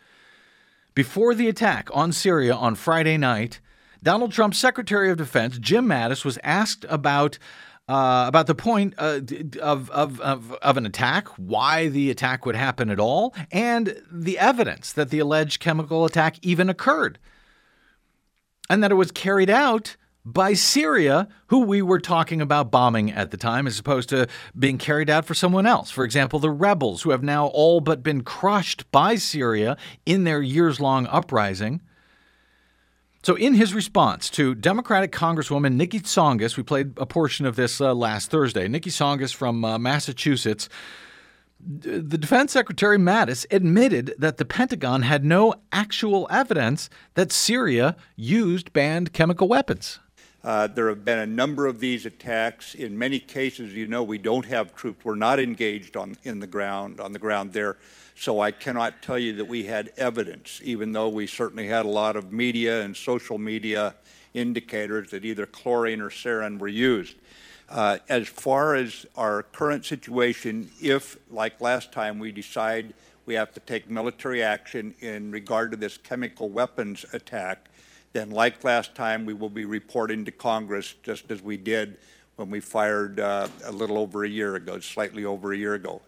before 0.94 1.34
the 1.34 1.48
attack 1.48 1.88
on 1.94 2.12
Syria 2.12 2.54
on 2.54 2.74
Friday 2.74 3.16
night, 3.16 3.60
Donald 4.02 4.32
Trump's 4.32 4.58
Secretary 4.58 5.10
of 5.10 5.16
Defense, 5.16 5.58
Jim 5.58 5.86
Mattis, 5.86 6.24
was 6.24 6.38
asked 6.42 6.84
about 6.88 7.38
uh, 7.88 8.24
about 8.28 8.46
the 8.46 8.54
point 8.54 8.94
uh, 8.98 9.20
of, 9.60 9.90
of, 9.90 10.20
of, 10.20 10.52
of 10.52 10.76
an 10.76 10.86
attack, 10.86 11.28
why 11.36 11.88
the 11.88 12.10
attack 12.10 12.46
would 12.46 12.56
happen 12.56 12.90
at 12.90 13.00
all, 13.00 13.34
and 13.50 14.00
the 14.10 14.38
evidence 14.38 14.92
that 14.92 15.10
the 15.10 15.18
alleged 15.18 15.60
chemical 15.60 16.04
attack 16.04 16.36
even 16.42 16.70
occurred. 16.70 17.18
And 18.70 18.82
that 18.82 18.92
it 18.92 18.94
was 18.94 19.10
carried 19.10 19.50
out 19.50 19.96
by 20.24 20.54
Syria, 20.54 21.28
who 21.48 21.60
we 21.60 21.82
were 21.82 21.98
talking 21.98 22.40
about 22.40 22.70
bombing 22.70 23.10
at 23.10 23.32
the 23.32 23.36
time, 23.36 23.66
as 23.66 23.78
opposed 23.78 24.08
to 24.10 24.28
being 24.56 24.78
carried 24.78 25.10
out 25.10 25.24
for 25.24 25.34
someone 25.34 25.66
else. 25.66 25.90
For 25.90 26.04
example, 26.04 26.38
the 26.38 26.50
rebels, 26.50 27.02
who 27.02 27.10
have 27.10 27.24
now 27.24 27.48
all 27.48 27.80
but 27.80 28.02
been 28.02 28.22
crushed 28.22 28.90
by 28.92 29.16
Syria 29.16 29.76
in 30.06 30.24
their 30.24 30.40
years 30.40 30.80
long 30.80 31.06
uprising. 31.08 31.82
So, 33.24 33.36
in 33.36 33.54
his 33.54 33.72
response 33.72 34.28
to 34.30 34.56
Democratic 34.56 35.12
Congresswoman 35.12 35.80
Niki 35.80 36.02
Tsongas, 36.02 36.56
we 36.56 36.64
played 36.64 36.92
a 36.96 37.06
portion 37.06 37.46
of 37.46 37.54
this 37.54 37.80
uh, 37.80 37.94
last 37.94 38.32
Thursday. 38.32 38.66
Niki 38.66 38.88
Tsongas 38.88 39.32
from 39.32 39.64
uh, 39.64 39.78
Massachusetts. 39.78 40.68
The 41.64 42.18
Defense 42.18 42.50
Secretary 42.50 42.98
Mattis 42.98 43.46
admitted 43.52 44.16
that 44.18 44.38
the 44.38 44.44
Pentagon 44.44 45.02
had 45.02 45.24
no 45.24 45.54
actual 45.70 46.26
evidence 46.28 46.90
that 47.14 47.30
Syria 47.30 47.94
used 48.16 48.72
banned 48.72 49.12
chemical 49.12 49.46
weapons. 49.46 50.00
Uh, 50.44 50.66
there 50.66 50.88
have 50.88 51.04
been 51.04 51.20
a 51.20 51.26
number 51.26 51.66
of 51.66 51.78
these 51.78 52.04
attacks. 52.04 52.74
In 52.74 52.98
many 52.98 53.20
cases, 53.20 53.74
you 53.74 53.86
know, 53.86 54.02
we 54.02 54.18
don't 54.18 54.46
have 54.46 54.74
troops. 54.74 55.04
We're 55.04 55.14
not 55.14 55.38
engaged 55.38 55.96
on 55.96 56.16
in 56.24 56.40
the 56.40 56.48
ground 56.48 57.00
on 57.00 57.12
the 57.12 57.18
ground 57.18 57.52
there. 57.52 57.76
So 58.16 58.40
I 58.40 58.50
cannot 58.50 59.02
tell 59.02 59.18
you 59.18 59.34
that 59.36 59.44
we 59.46 59.64
had 59.64 59.92
evidence, 59.96 60.60
even 60.64 60.92
though 60.92 61.08
we 61.08 61.26
certainly 61.26 61.68
had 61.68 61.86
a 61.86 61.88
lot 61.88 62.16
of 62.16 62.32
media 62.32 62.82
and 62.82 62.96
social 62.96 63.38
media 63.38 63.94
indicators 64.34 65.10
that 65.10 65.24
either 65.24 65.46
chlorine 65.46 66.00
or 66.00 66.10
sarin 66.10 66.58
were 66.58 66.68
used. 66.68 67.16
Uh, 67.68 67.98
as 68.08 68.28
far 68.28 68.74
as 68.74 69.06
our 69.16 69.44
current 69.44 69.84
situation, 69.84 70.70
if, 70.80 71.16
like 71.30 71.60
last 71.60 71.92
time, 71.92 72.18
we 72.18 72.32
decide 72.32 72.92
we 73.24 73.34
have 73.34 73.52
to 73.54 73.60
take 73.60 73.88
military 73.88 74.42
action 74.42 74.94
in 75.00 75.30
regard 75.30 75.70
to 75.70 75.76
this 75.76 75.96
chemical 75.96 76.48
weapons 76.48 77.06
attack, 77.12 77.68
then, 78.12 78.30
like 78.30 78.62
last 78.64 78.94
time, 78.94 79.24
we 79.24 79.34
will 79.34 79.50
be 79.50 79.64
reporting 79.64 80.24
to 80.26 80.30
Congress 80.30 80.94
just 81.02 81.30
as 81.30 81.42
we 81.42 81.56
did 81.56 81.98
when 82.36 82.50
we 82.50 82.60
fired 82.60 83.20
uh, 83.20 83.48
a 83.64 83.72
little 83.72 83.98
over 83.98 84.24
a 84.24 84.28
year 84.28 84.54
ago, 84.56 84.80
slightly 84.80 85.24
over 85.24 85.52
a 85.52 85.56
year 85.56 85.74
ago. 85.74 86.02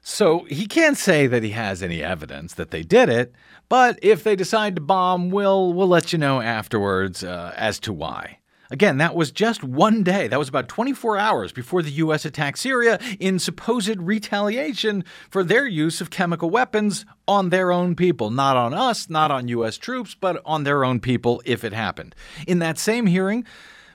So 0.00 0.44
he 0.44 0.66
can't 0.66 0.96
say 0.96 1.26
that 1.26 1.42
he 1.42 1.50
has 1.50 1.82
any 1.82 2.02
evidence 2.02 2.54
that 2.54 2.70
they 2.70 2.82
did 2.82 3.08
it, 3.08 3.34
but 3.68 3.98
if 4.00 4.24
they 4.24 4.36
decide 4.36 4.76
to 4.76 4.80
bomb, 4.80 5.30
we'll, 5.30 5.72
we'll 5.74 5.88
let 5.88 6.12
you 6.12 6.18
know 6.18 6.40
afterwards 6.40 7.22
uh, 7.22 7.52
as 7.56 7.78
to 7.80 7.92
why. 7.92 8.38
Again, 8.70 8.98
that 8.98 9.14
was 9.14 9.30
just 9.30 9.64
one 9.64 10.02
day. 10.02 10.28
That 10.28 10.38
was 10.38 10.48
about 10.48 10.68
24 10.68 11.16
hours 11.16 11.52
before 11.52 11.82
the 11.82 11.90
U.S. 11.92 12.24
attacked 12.26 12.58
Syria 12.58 12.98
in 13.18 13.38
supposed 13.38 13.96
retaliation 13.98 15.04
for 15.30 15.42
their 15.42 15.66
use 15.66 16.00
of 16.00 16.10
chemical 16.10 16.50
weapons 16.50 17.06
on 17.26 17.48
their 17.48 17.72
own 17.72 17.94
people. 17.94 18.30
Not 18.30 18.56
on 18.56 18.74
us, 18.74 19.08
not 19.08 19.30
on 19.30 19.48
U.S. 19.48 19.78
troops, 19.78 20.14
but 20.14 20.42
on 20.44 20.64
their 20.64 20.84
own 20.84 21.00
people 21.00 21.40
if 21.46 21.64
it 21.64 21.72
happened. 21.72 22.14
In 22.46 22.58
that 22.58 22.78
same 22.78 23.06
hearing, 23.06 23.46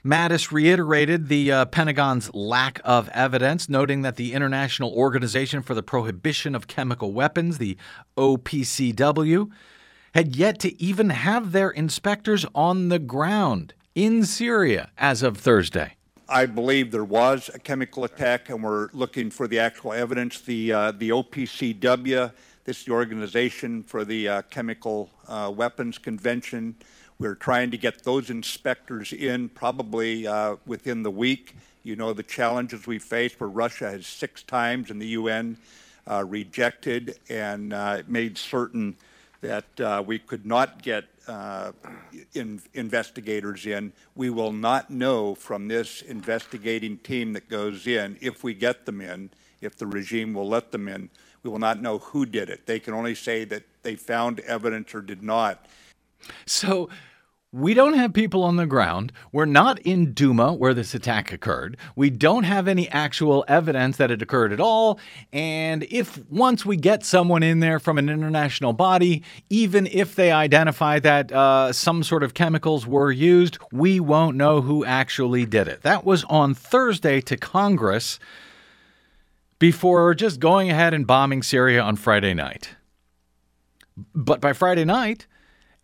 Mattis 0.04 0.52
reiterated 0.52 1.28
the 1.28 1.52
uh, 1.52 1.66
Pentagon's 1.66 2.34
lack 2.34 2.82
of 2.84 3.10
evidence, 3.10 3.70
noting 3.70 4.02
that 4.02 4.16
the 4.16 4.34
International 4.34 4.92
Organization 4.92 5.62
for 5.62 5.76
the 5.76 5.84
Prohibition 5.84 6.56
of 6.56 6.68
Chemical 6.68 7.14
Weapons, 7.14 7.58
the 7.60 7.78
OPCW, 8.18 9.50
had 10.16 10.36
yet 10.36 10.60
to 10.60 10.82
even 10.82 11.12
have 11.12 11.52
their 11.52 11.70
inspectors 11.70 12.46
on 12.54 12.90
the 12.90 13.00
ground 13.00 13.76
in 13.96 14.24
Syria 14.24 14.90
as 14.98 15.24
of 15.24 15.38
Thursday. 15.38 15.96
I 16.28 16.46
believe 16.46 16.92
there 16.92 17.04
was 17.04 17.50
a 17.54 17.60
chemical 17.60 18.06
attack, 18.06 18.50
and 18.50 18.64
we're 18.64 18.90
looking 18.94 19.30
for 19.30 19.48
the 19.48 19.60
actual 19.60 19.94
evidence. 19.94 20.42
The 20.42 20.72
uh, 20.72 20.92
the 20.92 21.10
OPCW, 21.10 22.32
this 22.64 22.80
is 22.80 22.86
the 22.86 22.92
Organization 22.92 23.84
for 23.84 24.06
the 24.06 24.28
uh, 24.28 24.42
Chemical 24.44 25.10
uh, 25.28 25.52
Weapons 25.56 25.98
Convention. 25.98 26.76
We're 27.20 27.36
trying 27.36 27.72
to 27.72 27.78
get 27.78 28.04
those 28.04 28.30
inspectors 28.30 29.14
in 29.14 29.50
probably 29.50 30.26
uh, 30.26 30.56
within 30.66 31.04
the 31.04 31.12
week. 31.12 31.56
You 31.84 31.96
know 31.96 32.14
the 32.14 32.24
challenges 32.24 32.88
we 32.88 33.00
face, 33.00 33.40
where 33.40 33.50
Russia 33.50 33.92
has 33.92 34.08
six 34.08 34.44
times 34.44 34.90
in 34.90 35.00
the 35.00 35.08
UN 35.08 35.58
uh, 36.10 36.24
rejected 36.26 37.20
and 37.30 37.74
uh, 37.74 38.02
made 38.08 38.38
certain 38.38 38.96
that 39.44 40.06
we 40.08 40.18
could 40.18 40.46
not 40.46 40.82
get 40.82 41.06
uh, 41.28 41.72
in, 42.34 42.62
investigators 42.74 43.66
in. 43.66 43.94
We 44.16 44.30
will 44.30 44.52
not 44.52 44.90
know 44.90 45.36
from 45.36 45.68
this 45.68 46.02
investigating 46.02 46.98
team 46.98 47.34
that 47.34 47.50
goes 47.50 47.86
in, 47.86 48.18
if 48.22 48.44
we 48.44 48.54
get 48.54 48.86
them 48.86 49.02
in, 49.02 49.30
if 49.62 49.78
the 49.78 49.86
regime 49.86 50.34
will 50.34 50.48
let 50.48 50.72
them 50.72 50.88
in, 50.88 51.10
we 51.44 51.50
will 51.50 51.60
not 51.60 51.82
know 51.82 52.00
who 52.00 52.26
did 52.26 52.50
it. 52.50 52.66
They 52.66 52.80
can 52.80 52.94
only 52.94 53.16
say 53.16 53.44
that 53.46 53.64
they 53.84 53.96
found 53.96 54.40
evidence 54.42 54.96
or 54.96 55.02
did 55.02 55.22
not. 55.22 55.66
So 56.46 56.90
we 57.54 57.76
don't 57.76 57.94
have 57.94 58.14
people 58.14 58.44
on 58.44 58.56
the 58.56 58.66
ground. 58.66 59.14
We're 59.32 59.46
not 59.46 59.78
in 59.82 60.14
Duma 60.14 60.54
where 60.54 60.74
this 60.74 60.96
attack 60.96 61.32
occurred. 61.32 61.78
We 61.96 62.10
don't 62.10 62.46
have 62.46 62.68
any 62.68 62.90
actual 62.90 63.46
evidence 63.48 63.98
that 63.98 64.10
it 64.10 64.24
occurred 64.24 64.52
at 64.52 64.60
all. 64.60 65.00
And 65.32 65.84
if 65.92 66.20
once 66.32 66.66
we 66.66 66.78
get 66.78 67.06
someone 67.06 67.44
in 67.44 67.60
there 67.60 67.78
from 67.80 68.00
an 68.00 68.10
international 68.10 68.74
body, 68.74 69.22
even 69.52 69.86
if 69.86 70.16
they 70.16 70.32
identify 70.32 70.98
that 71.00 71.32
uh, 71.32 71.72
some 71.72 72.02
sort 72.02 72.24
of 72.24 72.34
chemicals 72.34 72.88
were 72.88 73.12
used, 73.12 73.60
we 73.72 74.00
won't 74.00 74.36
know 74.36 74.62
who 74.62 74.84
actually 74.84 75.46
did 75.46 75.68
it. 75.68 75.84
That 75.84 76.04
was 76.04 76.24
on 76.24 76.56
Thursday 76.56 77.22
to 77.22 77.38
Congress 77.38 78.18
before 79.60 80.16
just 80.16 80.40
going 80.40 80.72
ahead 80.72 80.96
and 80.96 81.06
bombing 81.06 81.44
Syria 81.44 81.84
on 81.84 81.98
Friday 81.98 82.34
night. 82.34 82.72
But 84.16 84.42
by 84.42 84.54
Friday 84.54 84.86
night, 84.86 85.28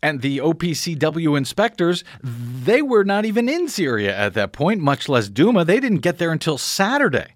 and 0.02 0.22
the 0.22 0.38
OPCW 0.38 1.36
inspectors, 1.36 2.04
they 2.22 2.82
were 2.82 3.04
not 3.04 3.24
even 3.24 3.48
in 3.48 3.68
Syria 3.68 4.16
at 4.16 4.34
that 4.34 4.52
point, 4.52 4.80
much 4.80 5.08
less 5.08 5.28
Duma. 5.28 5.64
They 5.64 5.80
didn't 5.80 5.98
get 5.98 6.18
there 6.18 6.32
until 6.32 6.58
Saturday. 6.58 7.34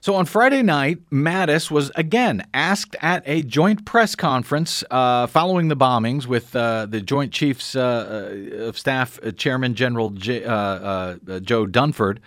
So 0.00 0.16
on 0.16 0.26
Friday 0.26 0.62
night, 0.62 0.98
Mattis 1.10 1.70
was 1.70 1.92
again 1.94 2.44
asked 2.52 2.96
at 3.00 3.22
a 3.24 3.42
joint 3.42 3.84
press 3.84 4.16
conference 4.16 4.82
uh, 4.90 5.28
following 5.28 5.68
the 5.68 5.76
bombings 5.76 6.26
with 6.26 6.56
uh, 6.56 6.86
the 6.86 7.00
Joint 7.00 7.32
Chiefs 7.32 7.76
uh, 7.76 7.80
uh 7.80 8.64
of 8.64 8.76
Staff 8.76 9.20
uh, 9.22 9.30
Chairman 9.30 9.76
General 9.76 10.10
J- 10.10 10.42
uh, 10.42 11.14
Joe 11.40 11.66
Dunford 11.66 12.18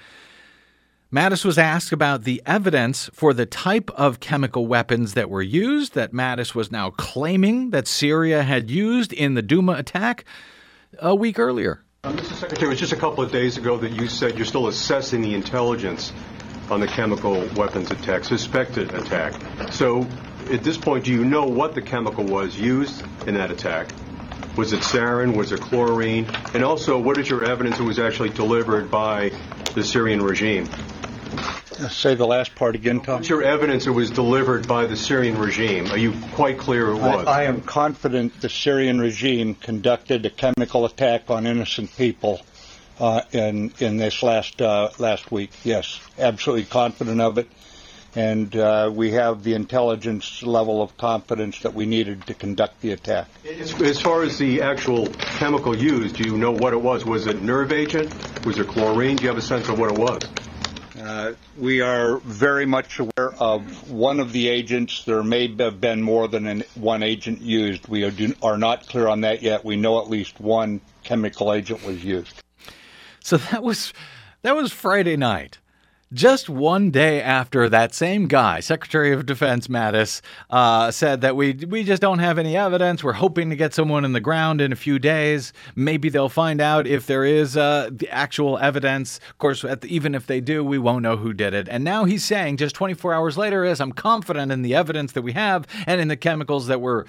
Mattis 1.16 1.46
was 1.46 1.58
asked 1.58 1.94
about 1.94 2.26
the 2.26 2.42
evidence 2.46 3.10
for 3.14 3.34
the 3.34 3.46
type 3.46 3.90
of 3.92 4.20
chemical 4.20 4.68
weapons 4.68 5.14
that 5.14 5.30
were 5.30 5.42
used 5.42 5.94
that 5.94 6.12
Mattis 6.12 6.54
was 6.54 6.74
now 6.74 6.90
claiming 6.90 7.70
that 7.70 7.88
Syria 7.88 8.44
had 8.44 8.70
used 8.70 9.14
in 9.14 9.34
the 9.34 9.42
Duma 9.42 9.76
attack 9.76 10.26
a 11.00 11.16
week 11.16 11.40
earlier. 11.40 11.82
Uh, 12.04 12.12
Mr. 12.12 12.34
Secretary, 12.34 12.68
it 12.68 12.70
was 12.72 12.80
just 12.82 12.92
a 12.92 12.98
couple 12.98 13.24
of 13.24 13.32
days 13.32 13.56
ago 13.56 13.78
that 13.78 13.94
you 13.94 14.10
said 14.10 14.36
you're 14.36 14.46
still 14.46 14.68
assessing 14.68 15.22
the 15.22 15.34
intelligence 15.34 16.12
on 16.70 16.82
the 16.82 16.88
chemical 16.88 17.48
weapons 17.56 17.92
attack, 17.92 18.26
suspected 18.26 18.94
attack. 18.94 19.42
So 19.72 20.06
at 20.52 20.66
this 20.66 20.78
point, 20.78 21.06
do 21.06 21.14
you 21.14 21.24
know 21.24 21.46
what 21.46 21.76
the 21.76 21.82
chemical 21.82 22.26
was 22.26 22.60
used 22.60 23.06
in 23.26 23.36
that 23.36 23.52
attack? 23.52 23.88
Was 24.58 24.74
it 24.74 24.82
sarin? 24.82 25.34
Was 25.38 25.54
it 25.54 25.62
chlorine? 25.62 26.26
And 26.54 26.62
also, 26.62 27.00
what 27.00 27.18
is 27.18 27.30
your 27.30 27.46
evidence 27.46 27.80
it 27.80 27.84
was 27.84 28.00
actually 28.00 28.32
delivered 28.32 28.92
by 28.92 29.32
the 29.76 29.84
Syrian 29.84 30.22
regime? 30.22 30.68
Say 31.90 32.16
the 32.16 32.26
last 32.26 32.56
part 32.56 32.76
again, 32.76 33.02
Tom. 33.02 33.16
What's 33.16 33.30
your 33.30 33.44
evidence 33.44 33.86
it 33.86 33.92
was 33.92 34.10
delivered 34.10 34.68
by 34.68 34.86
the 34.86 34.96
Syrian 34.96 35.38
regime? 35.38 35.92
Are 35.92 35.98
you 35.98 36.14
quite 36.34 36.58
clear 36.58 36.88
it 36.90 36.96
was? 36.96 37.28
I, 37.28 37.42
I 37.42 37.44
am 37.44 37.62
confident 37.62 38.40
the 38.40 38.50
Syrian 38.50 39.00
regime 39.00 39.56
conducted 39.56 40.26
a 40.26 40.30
chemical 40.30 40.86
attack 40.86 41.30
on 41.30 41.46
innocent 41.46 41.96
people 41.98 42.42
uh, 43.00 43.22
in 43.32 43.74
in 43.80 43.98
this 43.98 44.24
last 44.24 44.62
uh, 44.62 44.90
last 45.00 45.32
week. 45.32 45.52
Yes, 45.64 46.00
absolutely 46.18 46.66
confident 46.66 47.20
of 47.20 47.38
it, 47.38 47.50
and 48.16 48.56
uh, 48.56 48.90
we 48.94 49.12
have 49.12 49.44
the 49.44 49.54
intelligence 49.54 50.44
level 50.44 50.82
of 50.82 50.96
confidence 50.96 51.60
that 51.62 51.74
we 51.74 51.86
needed 51.86 52.26
to 52.28 52.34
conduct 52.34 52.80
the 52.82 52.92
attack. 52.92 53.28
As, 53.60 53.82
as, 53.82 54.02
far 54.02 54.24
as 54.24 54.38
the 54.38 54.62
actual 54.62 55.08
chemical 55.08 55.76
used, 55.76 56.16
do 56.16 56.24
you 56.24 56.38
know 56.38 56.52
what 56.52 56.74
it 56.74 56.82
was? 56.82 57.04
Was 57.04 57.28
it 57.28 57.42
nerve 57.42 57.74
agent? 57.74 58.14
Was 58.46 58.60
it 58.60 58.68
chlorine? 58.68 59.18
Do 59.18 59.24
you 59.24 59.30
have 59.30 59.38
a 59.38 59.42
sense 59.42 59.68
of 59.68 59.78
what 59.78 59.92
it 59.92 59.98
was? 59.98 60.22
Uh, 61.06 61.34
we 61.60 61.82
are 61.82 62.18
very 62.18 62.66
much 62.66 63.00
aware 63.00 63.36
of 63.40 63.92
one 63.92 64.20
of 64.20 64.32
the 64.32 64.48
agents. 64.48 65.04
There 65.04 65.22
may 65.22 65.56
have 65.60 65.80
been 65.80 66.02
more 66.02 66.28
than 66.28 66.48
an, 66.48 66.64
one 66.74 67.04
agent 67.04 67.42
used. 67.42 67.88
We 67.88 68.04
are 68.42 68.58
not 68.58 68.88
clear 68.88 69.08
on 69.08 69.22
that 69.22 69.44
yet. 69.44 69.64
We 69.64 69.76
know 69.76 70.02
at 70.02 70.10
least 70.10 70.40
one 70.40 70.82
chemical 71.04 71.54
agent 71.54 71.86
was 71.86 72.04
used. 72.04 72.42
So 73.20 73.38
that 73.38 73.62
was 73.62 73.94
that 74.42 74.56
was 74.56 74.72
Friday 74.72 75.16
night. 75.16 75.60
Just 76.14 76.50
one 76.50 76.92
day 76.92 77.20
after 77.20 77.68
that 77.68 77.96
same 77.96 78.28
guy, 78.28 78.60
Secretary 78.60 79.12
of 79.12 79.26
Defense 79.26 79.68
Mattis, 79.68 80.22
uh, 80.52 80.92
said 80.92 81.22
that 81.22 81.36
we 81.36 81.54
we 81.54 81.84
just 81.84 82.00
don't 82.00 82.20
have 82.20 82.38
any 82.38 82.56
evidence. 82.56 83.04
We're 83.04 83.14
hoping 83.14 83.50
to 83.50 83.56
get 83.56 83.74
someone 83.74 84.06
in 84.06 84.14
the 84.14 84.20
ground 84.20 84.62
in 84.62 84.72
a 84.72 84.76
few 84.76 85.00
days. 85.00 85.52
Maybe 85.76 86.10
they'll 86.10 86.30
find 86.30 86.62
out 86.62 86.86
if 86.86 87.08
there 87.08 87.26
is 87.26 87.58
uh, 87.58 87.90
the 87.92 88.08
actual 88.10 88.60
evidence. 88.60 89.20
Of 89.32 89.40
course, 89.40 89.64
the, 89.64 89.80
even 89.88 90.14
if 90.14 90.28
they 90.28 90.42
do, 90.42 90.64
we 90.64 90.78
won't 90.78 91.02
know 91.02 91.18
who 91.18 91.34
did 91.34 91.56
it. 91.56 91.68
And 91.68 91.84
now 91.84 92.06
he's 92.06 92.24
saying, 92.24 92.58
just 92.58 92.76
24 92.76 93.12
hours 93.12 93.36
later, 93.36 93.66
is 93.66 93.82
I'm 93.82 93.92
confident 93.92 94.52
in 94.52 94.62
the 94.62 94.76
evidence 94.76 95.14
that 95.14 95.24
we 95.24 95.34
have 95.34 95.66
and 95.88 96.00
in 96.00 96.08
the 96.08 96.16
chemicals 96.16 96.68
that 96.68 96.82
were 96.82 97.08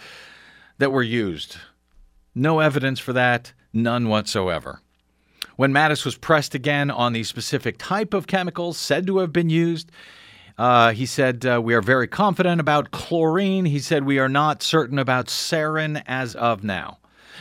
that 0.79 0.91
were 0.91 1.03
used. 1.03 1.59
No 2.35 2.61
evidence 2.61 2.99
for 2.99 3.13
that, 3.13 3.53
none 3.75 4.09
whatsoever. 4.09 4.81
When 5.57 5.73
Mattis 5.73 6.05
was 6.05 6.17
pressed 6.19 6.55
again 6.55 6.91
on 6.91 7.15
the 7.15 7.25
specific 7.25 7.79
type 7.79 8.13
of 8.13 8.27
chemicals 8.27 8.77
said 8.77 9.07
to 9.07 9.19
have 9.19 9.33
been 9.33 9.49
used, 9.49 9.91
uh, 10.59 10.93
he 10.93 11.07
said, 11.07 11.47
uh, 11.47 11.61
We 11.63 11.75
are 11.75 11.81
very 11.81 12.07
confident 12.07 12.61
about 12.61 12.91
chlorine. 12.91 13.65
He 13.65 13.79
said, 13.79 14.05
We 14.05 14.19
are 14.19 14.29
not 14.29 14.63
certain 14.63 14.99
about 14.99 15.27
sarin 15.27 16.03
as 16.07 16.35
of 16.35 16.63
now. 16.63 16.99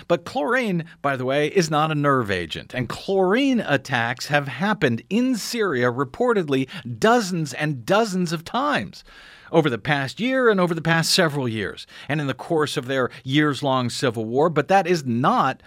But 0.07 0.25
chlorine, 0.25 0.85
by 1.01 1.17
the 1.17 1.25
way, 1.25 1.47
is 1.47 1.69
not 1.69 1.91
a 1.91 1.95
nerve 1.95 2.31
agent. 2.31 2.73
And 2.73 2.89
chlorine 2.89 3.59
attacks 3.59 4.27
have 4.27 4.47
happened 4.47 5.03
in 5.09 5.35
Syria 5.35 5.91
reportedly 5.91 6.69
dozens 6.99 7.53
and 7.53 7.85
dozens 7.85 8.31
of 8.31 8.45
times 8.45 9.03
over 9.51 9.69
the 9.69 9.77
past 9.77 10.19
year 10.19 10.49
and 10.49 10.59
over 10.59 10.73
the 10.73 10.81
past 10.81 11.11
several 11.11 11.47
years, 11.47 11.85
and 12.09 12.19
in 12.19 12.27
the 12.27 12.33
course 12.33 12.77
of 12.77 12.87
their 12.87 13.09
years 13.23 13.61
long 13.61 13.89
civil 13.89 14.25
war. 14.25 14.49
But 14.49 14.67
that 14.69 14.87
is 14.87 15.05
not 15.05 15.61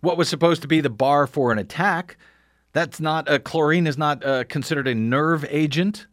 what 0.00 0.16
was 0.16 0.28
supposed 0.28 0.62
to 0.62 0.68
be 0.68 0.80
the 0.80 0.90
bar 0.90 1.26
for 1.26 1.52
an 1.52 1.58
attack. 1.58 2.16
That's 2.72 3.00
not 3.00 3.30
a 3.30 3.38
chlorine 3.38 3.86
is 3.86 3.98
not 3.98 4.24
uh, 4.24 4.44
considered 4.44 4.88
a 4.88 4.94
nerve 4.94 5.44
agent 5.48 6.06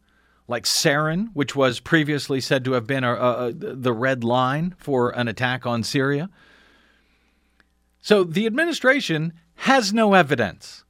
like 0.48 0.64
sarin, 0.64 1.28
which 1.34 1.56
was 1.56 1.80
previously 1.80 2.40
said 2.40 2.64
to 2.66 2.72
have 2.72 2.88
been 2.88 3.04
a, 3.04 3.14
a, 3.14 3.52
the 3.54 3.94
red 3.94 4.24
line 4.24 4.76
for 4.78 5.10
an 5.12 5.28
attack 5.28 5.66
on 5.66 5.84
Syria. 5.84 6.30
So 8.02 8.24
the 8.24 8.46
administration 8.46 9.34
has 9.56 9.92
no 9.92 10.14
evidence. 10.14 10.86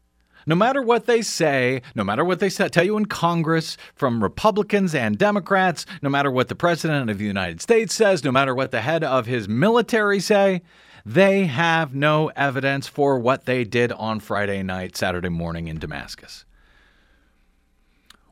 No 0.45 0.55
matter 0.55 0.81
what 0.81 1.07
they 1.07 1.21
say, 1.21 1.81
no 1.93 2.03
matter 2.03 2.23
what 2.23 2.39
they 2.39 2.49
tell 2.49 2.85
you 2.85 2.95
in 2.95 3.07
Congress 3.07 3.75
from 3.95 4.23
Republicans 4.23 4.95
and 4.95 5.17
Democrats, 5.17 5.85
no 6.01 6.09
matter 6.09 6.31
what 6.31 6.47
the 6.47 6.55
President 6.55 7.09
of 7.09 7.17
the 7.17 7.25
United 7.25 7.59
States 7.59 7.93
says, 7.93 8.23
no 8.23 8.31
matter 8.31 8.55
what 8.55 8.71
the 8.71 8.81
head 8.81 9.03
of 9.03 9.25
his 9.25 9.49
military 9.49 10.21
say, 10.21 10.61
they 11.05 11.45
have 11.45 11.93
no 11.93 12.27
evidence 12.35 12.87
for 12.87 13.19
what 13.19 13.45
they 13.45 13.63
did 13.63 13.91
on 13.91 14.19
Friday 14.19 14.63
night, 14.63 14.95
Saturday 14.95 15.29
morning 15.29 15.67
in 15.67 15.79
Damascus. 15.79 16.45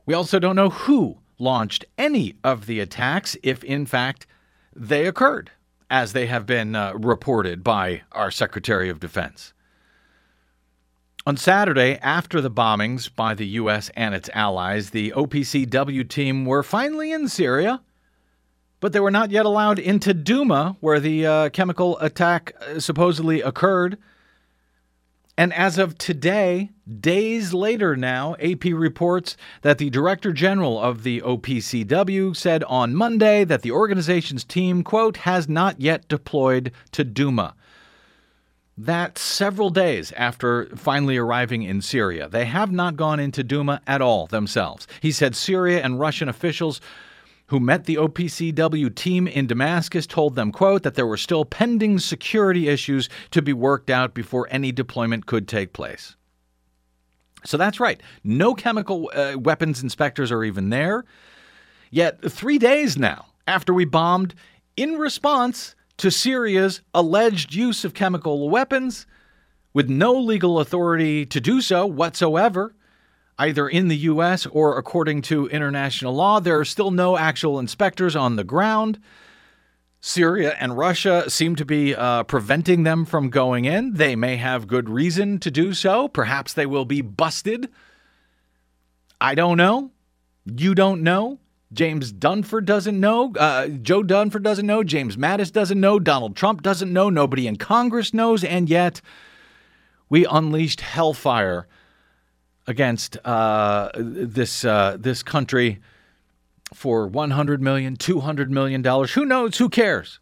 We 0.04 0.14
also 0.14 0.38
don't 0.38 0.56
know 0.56 0.70
who 0.70 1.18
launched 1.38 1.84
any 1.98 2.34
of 2.44 2.66
the 2.66 2.80
attacks 2.80 3.36
if, 3.42 3.64
in 3.64 3.86
fact, 3.86 4.26
they 4.74 5.06
occurred, 5.06 5.50
as 5.90 6.12
they 6.12 6.26
have 6.26 6.46
been 6.46 6.74
uh, 6.74 6.92
reported 6.94 7.64
by 7.64 8.02
our 8.12 8.30
Secretary 8.30 8.88
of 8.88 9.00
Defense. 9.00 9.52
On 11.26 11.36
Saturday, 11.36 11.98
after 12.02 12.40
the 12.40 12.50
bombings 12.50 13.12
by 13.12 13.34
the 13.34 13.46
U.S. 13.48 13.90
and 13.96 14.14
its 14.14 14.30
allies, 14.32 14.90
the 14.90 15.10
OPCW 15.10 16.08
team 16.08 16.44
were 16.44 16.62
finally 16.62 17.10
in 17.10 17.28
Syria, 17.28 17.80
but 18.80 18.92
they 18.92 19.00
were 19.00 19.10
not 19.10 19.30
yet 19.30 19.46
allowed 19.46 19.78
into 19.78 20.14
Duma, 20.14 20.76
where 20.80 21.00
the 21.00 21.26
uh, 21.26 21.48
chemical 21.50 21.98
attack 21.98 22.54
uh, 22.60 22.78
supposedly 22.80 23.40
occurred. 23.40 23.98
And 25.38 25.52
as 25.52 25.76
of 25.76 25.98
today, 25.98 26.70
days 27.00 27.52
later 27.52 27.94
now, 27.94 28.36
AP 28.40 28.64
reports 28.64 29.36
that 29.62 29.76
the 29.76 29.90
Director 29.90 30.32
General 30.32 30.80
of 30.80 31.02
the 31.02 31.20
OPCW 31.20 32.34
said 32.34 32.64
on 32.64 32.94
Monday 32.94 33.44
that 33.44 33.62
the 33.62 33.70
organization's 33.70 34.44
team, 34.44 34.82
quote, 34.82 35.18
has 35.18 35.48
not 35.48 35.80
yet 35.80 36.08
deployed 36.08 36.72
to 36.92 37.04
Duma 37.04 37.54
that 38.78 39.16
several 39.18 39.70
days 39.70 40.12
after 40.12 40.66
finally 40.76 41.16
arriving 41.16 41.62
in 41.62 41.80
Syria. 41.80 42.28
They 42.28 42.44
have 42.44 42.70
not 42.70 42.96
gone 42.96 43.18
into 43.18 43.42
Duma 43.42 43.80
at 43.86 44.02
all 44.02 44.26
themselves. 44.26 44.86
He 45.00 45.12
said 45.12 45.34
Syria 45.34 45.82
and 45.82 45.98
Russian 45.98 46.28
officials 46.28 46.80
who 47.48 47.60
met 47.60 47.84
the 47.84 47.96
OPCW 47.96 48.94
team 48.94 49.28
in 49.28 49.46
Damascus 49.46 50.06
told 50.06 50.34
them, 50.34 50.50
quote, 50.50 50.82
that 50.82 50.94
there 50.94 51.06
were 51.06 51.16
still 51.16 51.44
pending 51.44 51.98
security 51.98 52.68
issues 52.68 53.08
to 53.30 53.40
be 53.40 53.52
worked 53.52 53.88
out 53.88 54.14
before 54.14 54.48
any 54.50 54.72
deployment 54.72 55.26
could 55.26 55.46
take 55.46 55.72
place. 55.72 56.16
So 57.44 57.56
that's 57.56 57.78
right. 57.78 58.00
No 58.24 58.54
chemical 58.54 59.10
uh, 59.14 59.36
weapons 59.38 59.82
inspectors 59.82 60.32
are 60.32 60.42
even 60.42 60.70
there. 60.70 61.04
Yet, 61.90 62.30
three 62.30 62.58
days 62.58 62.98
now 62.98 63.26
after 63.46 63.72
we 63.72 63.84
bombed, 63.84 64.34
in 64.76 64.94
response, 64.94 65.76
to 65.98 66.10
Syria's 66.10 66.82
alleged 66.92 67.54
use 67.54 67.84
of 67.84 67.94
chemical 67.94 68.50
weapons 68.50 69.06
with 69.72 69.88
no 69.88 70.12
legal 70.14 70.58
authority 70.58 71.24
to 71.26 71.40
do 71.40 71.60
so 71.60 71.86
whatsoever, 71.86 72.74
either 73.38 73.68
in 73.68 73.88
the 73.88 73.96
U.S. 73.96 74.46
or 74.46 74.78
according 74.78 75.22
to 75.22 75.46
international 75.48 76.14
law. 76.14 76.40
There 76.40 76.58
are 76.58 76.64
still 76.64 76.90
no 76.90 77.16
actual 77.16 77.58
inspectors 77.58 78.16
on 78.16 78.36
the 78.36 78.44
ground. 78.44 78.98
Syria 80.00 80.56
and 80.60 80.76
Russia 80.76 81.28
seem 81.28 81.56
to 81.56 81.64
be 81.64 81.94
uh, 81.94 82.22
preventing 82.24 82.84
them 82.84 83.04
from 83.04 83.28
going 83.28 83.64
in. 83.64 83.94
They 83.94 84.14
may 84.14 84.36
have 84.36 84.68
good 84.68 84.88
reason 84.88 85.38
to 85.40 85.50
do 85.50 85.74
so. 85.74 86.06
Perhaps 86.08 86.52
they 86.52 86.66
will 86.66 86.84
be 86.84 87.00
busted. 87.00 87.68
I 89.20 89.34
don't 89.34 89.56
know. 89.56 89.90
You 90.44 90.74
don't 90.74 91.02
know. 91.02 91.38
James 91.72 92.12
Dunford 92.12 92.64
doesn't 92.64 92.98
know. 92.98 93.32
Uh, 93.34 93.66
Joe 93.66 94.02
Dunford 94.02 94.42
doesn't 94.42 94.66
know. 94.66 94.84
James 94.84 95.16
Mattis 95.16 95.50
doesn't 95.50 95.80
know. 95.80 95.98
Donald 95.98 96.36
Trump 96.36 96.62
doesn't 96.62 96.92
know. 96.92 97.10
Nobody 97.10 97.46
in 97.46 97.56
Congress 97.56 98.14
knows. 98.14 98.44
And 98.44 98.70
yet, 98.70 99.00
we 100.08 100.24
unleashed 100.24 100.82
hellfire 100.82 101.66
against 102.66 103.16
uh, 103.24 103.90
this 103.94 104.64
uh, 104.64 104.96
this 104.98 105.22
country 105.22 105.80
for 106.74 107.06
100 107.06 107.62
million, 107.62 107.96
200 107.96 108.50
million 108.50 108.82
dollars. 108.82 109.12
Who 109.12 109.24
knows? 109.24 109.58
Who 109.58 109.68
cares? 109.68 110.18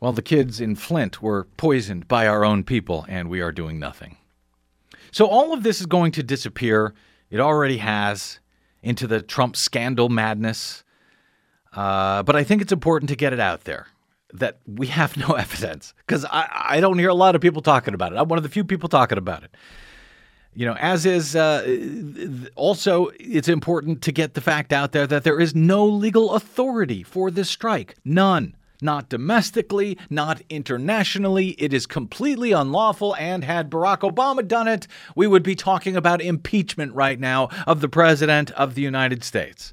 Well, 0.00 0.12
the 0.12 0.22
kids 0.22 0.60
in 0.60 0.76
Flint 0.76 1.22
were 1.22 1.44
poisoned 1.56 2.06
by 2.06 2.26
our 2.26 2.44
own 2.44 2.64
people, 2.64 3.06
and 3.08 3.30
we 3.30 3.40
are 3.40 3.52
doing 3.52 3.78
nothing. 3.78 4.18
So 5.10 5.26
all 5.26 5.54
of 5.54 5.62
this 5.62 5.80
is 5.80 5.86
going 5.86 6.12
to 6.12 6.22
disappear. 6.22 6.94
It 7.30 7.40
already 7.40 7.78
has 7.78 8.40
into 8.82 9.06
the 9.06 9.22
Trump 9.22 9.56
scandal 9.56 10.08
madness. 10.08 10.84
Uh, 11.72 12.22
but 12.22 12.36
I 12.36 12.44
think 12.44 12.62
it's 12.62 12.72
important 12.72 13.08
to 13.08 13.16
get 13.16 13.32
it 13.32 13.40
out 13.40 13.64
there 13.64 13.86
that 14.32 14.58
we 14.66 14.88
have 14.88 15.16
no 15.16 15.28
evidence 15.34 15.94
because 16.06 16.24
I, 16.26 16.48
I 16.68 16.80
don't 16.80 16.98
hear 16.98 17.08
a 17.08 17.14
lot 17.14 17.34
of 17.34 17.40
people 17.40 17.62
talking 17.62 17.94
about 17.94 18.12
it. 18.12 18.16
I'm 18.16 18.28
one 18.28 18.38
of 18.38 18.42
the 18.42 18.48
few 18.48 18.64
people 18.64 18.88
talking 18.88 19.18
about 19.18 19.42
it. 19.42 19.54
You 20.56 20.64
know, 20.64 20.76
as 20.80 21.04
is 21.04 21.36
uh, 21.36 22.48
also, 22.56 23.10
it's 23.20 23.46
important 23.48 24.00
to 24.02 24.10
get 24.10 24.32
the 24.32 24.40
fact 24.40 24.72
out 24.72 24.92
there 24.92 25.06
that 25.06 25.22
there 25.22 25.38
is 25.38 25.54
no 25.54 25.84
legal 25.84 26.32
authority 26.32 27.02
for 27.02 27.30
this 27.30 27.50
strike. 27.50 27.94
None 28.04 28.56
not 28.82 29.08
domestically, 29.08 29.96
not 30.10 30.42
internationally. 30.50 31.50
It 31.52 31.72
is 31.72 31.86
completely 31.86 32.52
unlawful. 32.52 33.16
And 33.16 33.44
had 33.44 33.70
Barack 33.70 34.00
Obama 34.00 34.46
done 34.46 34.68
it, 34.68 34.86
we 35.14 35.26
would 35.26 35.42
be 35.42 35.54
talking 35.54 35.96
about 35.96 36.20
impeachment 36.20 36.94
right 36.94 37.18
now 37.18 37.48
of 37.66 37.80
the 37.80 37.88
President 37.88 38.50
of 38.52 38.74
the 38.74 38.82
United 38.82 39.24
States. 39.24 39.72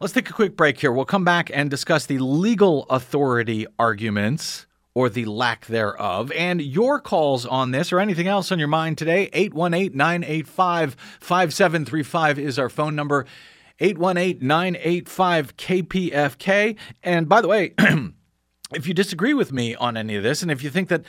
Let's 0.00 0.14
take 0.14 0.30
a 0.30 0.34
quick 0.34 0.56
break 0.56 0.80
here. 0.80 0.92
We'll 0.92 1.04
come 1.04 1.24
back 1.24 1.50
and 1.52 1.70
discuss 1.70 2.06
the 2.06 2.18
legal 2.18 2.86
authority 2.88 3.66
arguments 3.78 4.66
or 4.94 5.08
the 5.08 5.24
lack 5.24 5.66
thereof, 5.66 6.32
and 6.32 6.60
your 6.60 7.00
calls 7.00 7.46
on 7.46 7.70
this 7.70 7.92
or 7.92 8.00
anything 8.00 8.26
else 8.26 8.50
on 8.50 8.58
your 8.58 8.68
mind 8.68 8.98
today. 8.98 9.28
818 9.32 9.96
985 9.96 10.96
5735 11.20 12.38
is 12.38 12.58
our 12.58 12.68
phone 12.68 12.96
number. 12.96 13.26
818 13.78 14.46
985 14.46 15.56
KPFK. 15.56 16.76
And 17.02 17.28
by 17.28 17.40
the 17.40 17.48
way, 17.48 17.74
if 18.74 18.86
you 18.86 18.94
disagree 18.94 19.34
with 19.34 19.52
me 19.52 19.74
on 19.74 19.96
any 19.96 20.16
of 20.16 20.22
this, 20.22 20.42
and 20.42 20.50
if 20.50 20.62
you 20.62 20.70
think 20.70 20.88
that 20.88 21.04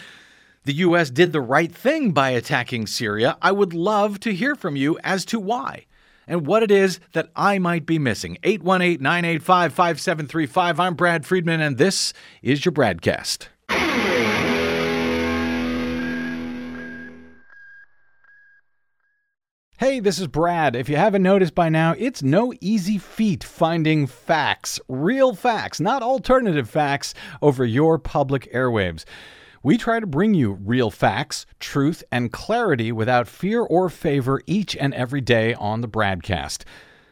the 0.63 0.73
U.S. 0.73 1.09
did 1.09 1.31
the 1.31 1.41
right 1.41 1.73
thing 1.73 2.11
by 2.11 2.29
attacking 2.29 2.85
Syria, 2.85 3.37
I 3.41 3.51
would 3.51 3.73
love 3.73 4.19
to 4.21 4.33
hear 4.33 4.55
from 4.55 4.75
you 4.75 4.99
as 5.03 5.25
to 5.25 5.39
why 5.39 5.85
and 6.27 6.45
what 6.45 6.61
it 6.61 6.69
is 6.69 6.99
that 7.13 7.29
I 7.35 7.57
might 7.57 7.85
be 7.85 7.97
missing. 7.97 8.37
818 8.43 9.01
985 9.01 9.73
5735. 9.73 10.79
I'm 10.79 10.93
Brad 10.93 11.25
Friedman, 11.25 11.61
and 11.61 11.77
this 11.77 12.13
is 12.43 12.63
your 12.63 12.71
BradCast. 12.71 13.47
Hey, 19.81 19.99
this 19.99 20.19
is 20.19 20.27
Brad. 20.27 20.75
If 20.75 20.89
you 20.89 20.95
haven't 20.95 21.23
noticed 21.23 21.55
by 21.55 21.69
now, 21.69 21.95
it's 21.97 22.21
no 22.21 22.53
easy 22.61 22.99
feat 22.99 23.43
finding 23.43 24.05
facts, 24.05 24.79
real 24.87 25.33
facts, 25.33 25.79
not 25.79 26.03
alternative 26.03 26.69
facts, 26.69 27.15
over 27.41 27.65
your 27.65 27.97
public 27.97 28.47
airwaves. 28.53 29.05
We 29.63 29.77
try 29.77 29.99
to 29.99 30.05
bring 30.05 30.35
you 30.35 30.51
real 30.51 30.91
facts, 30.91 31.47
truth, 31.59 32.03
and 32.11 32.31
clarity 32.31 32.91
without 32.91 33.27
fear 33.27 33.63
or 33.63 33.89
favor 33.89 34.41
each 34.45 34.75
and 34.75 34.93
every 34.93 35.19
day 35.19 35.55
on 35.55 35.81
the 35.81 35.89
BradCast. 35.89 36.63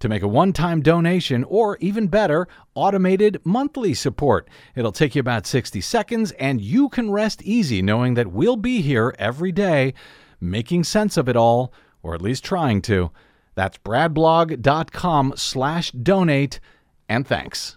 to 0.00 0.08
make 0.08 0.22
a 0.22 0.28
one-time 0.28 0.82
donation 0.82 1.44
or 1.44 1.76
even 1.78 2.08
better 2.08 2.48
automated 2.74 3.40
monthly 3.44 3.94
support 3.94 4.48
it'll 4.74 4.90
take 4.90 5.14
you 5.14 5.20
about 5.20 5.46
60 5.46 5.80
seconds 5.80 6.32
and 6.32 6.60
you 6.60 6.88
can 6.88 7.10
rest 7.10 7.42
easy 7.42 7.80
knowing 7.80 8.14
that 8.14 8.32
we'll 8.32 8.56
be 8.56 8.80
here 8.80 9.14
every 9.18 9.52
day 9.52 9.94
making 10.40 10.84
sense 10.84 11.16
of 11.16 11.28
it 11.28 11.36
all, 11.36 11.72
or 12.02 12.14
at 12.14 12.22
least 12.22 12.44
trying 12.44 12.80
to. 12.82 13.10
That's 13.54 13.78
bradblog.com 13.78 15.34
slash 15.36 15.90
donate, 15.92 16.60
and 17.08 17.26
thanks. 17.26 17.76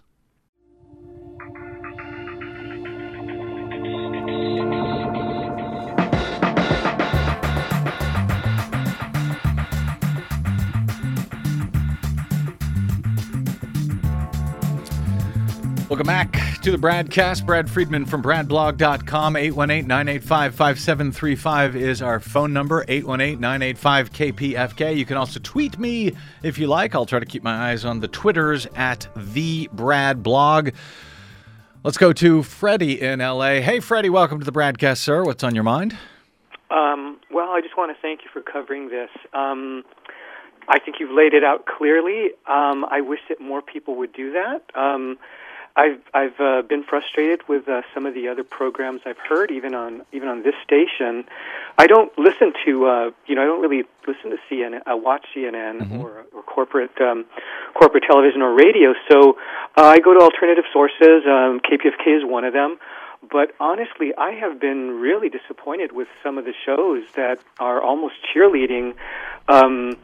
Welcome 15.94 16.08
back 16.08 16.60
to 16.62 16.72
the 16.72 16.76
BradCast. 16.76 17.46
Brad 17.46 17.70
Friedman 17.70 18.04
from 18.04 18.20
BradBlog.com. 18.20 19.36
818 19.36 19.86
985 19.86 20.52
5735 20.56 21.76
is 21.76 22.02
our 22.02 22.18
phone 22.18 22.52
number. 22.52 22.84
818 22.88 23.38
985 23.38 24.12
KPFK. 24.12 24.96
You 24.96 25.06
can 25.06 25.16
also 25.16 25.38
tweet 25.38 25.78
me 25.78 26.12
if 26.42 26.58
you 26.58 26.66
like. 26.66 26.96
I'll 26.96 27.06
try 27.06 27.20
to 27.20 27.24
keep 27.24 27.44
my 27.44 27.70
eyes 27.70 27.84
on 27.84 28.00
the 28.00 28.08
Twitters 28.08 28.66
at 28.74 29.06
the 29.14 29.70
Brad 29.72 30.24
Blog. 30.24 30.70
Let's 31.84 31.96
go 31.96 32.12
to 32.14 32.42
Freddie 32.42 33.00
in 33.00 33.20
LA. 33.20 33.60
Hey, 33.60 33.78
Freddie, 33.78 34.10
welcome 34.10 34.40
to 34.40 34.44
the 34.44 34.50
BradCast, 34.50 34.98
sir. 34.98 35.22
What's 35.22 35.44
on 35.44 35.54
your 35.54 35.62
mind? 35.62 35.96
Um, 36.72 37.20
well, 37.30 37.50
I 37.50 37.60
just 37.60 37.76
want 37.76 37.96
to 37.96 38.02
thank 38.02 38.22
you 38.24 38.30
for 38.32 38.42
covering 38.42 38.88
this. 38.88 39.10
Um, 39.32 39.84
I 40.66 40.80
think 40.80 40.96
you've 40.98 41.14
laid 41.14 41.34
it 41.34 41.44
out 41.44 41.66
clearly. 41.66 42.30
Um, 42.48 42.84
I 42.84 43.00
wish 43.00 43.20
that 43.28 43.40
more 43.40 43.62
people 43.62 43.94
would 43.94 44.12
do 44.12 44.32
that. 44.32 44.62
I've 45.76 46.00
I've 46.12 46.38
uh, 46.38 46.62
been 46.62 46.84
frustrated 46.84 47.40
with 47.48 47.68
uh, 47.68 47.82
some 47.92 48.06
of 48.06 48.14
the 48.14 48.28
other 48.28 48.44
programs 48.44 49.00
I've 49.04 49.18
heard, 49.18 49.50
even 49.50 49.74
on 49.74 50.02
even 50.12 50.28
on 50.28 50.42
this 50.44 50.54
station. 50.62 51.24
I 51.78 51.88
don't 51.88 52.16
listen 52.16 52.52
to 52.64 52.86
uh, 52.86 53.10
you 53.26 53.34
know 53.34 53.42
I 53.42 53.46
don't 53.46 53.60
really 53.60 53.82
listen 54.06 54.30
to 54.30 54.36
CNN, 54.48 54.82
I 54.86 54.94
watch 54.94 55.26
CNN 55.34 55.98
or, 56.00 56.26
or 56.32 56.42
corporate 56.42 57.00
um, 57.00 57.24
corporate 57.74 58.04
television 58.04 58.40
or 58.40 58.54
radio. 58.54 58.94
So 59.10 59.36
uh, 59.76 59.82
I 59.82 59.98
go 59.98 60.14
to 60.14 60.20
alternative 60.20 60.64
sources. 60.72 61.24
Um, 61.26 61.60
KPFK 61.60 62.18
is 62.18 62.24
one 62.24 62.44
of 62.44 62.52
them. 62.52 62.78
But 63.30 63.54
honestly, 63.58 64.12
I 64.16 64.32
have 64.32 64.60
been 64.60 65.00
really 65.00 65.28
disappointed 65.28 65.92
with 65.92 66.08
some 66.22 66.38
of 66.38 66.44
the 66.44 66.52
shows 66.66 67.04
that 67.16 67.38
are 67.58 67.80
almost 67.80 68.14
cheerleading. 68.32 68.94
Um, 69.48 69.96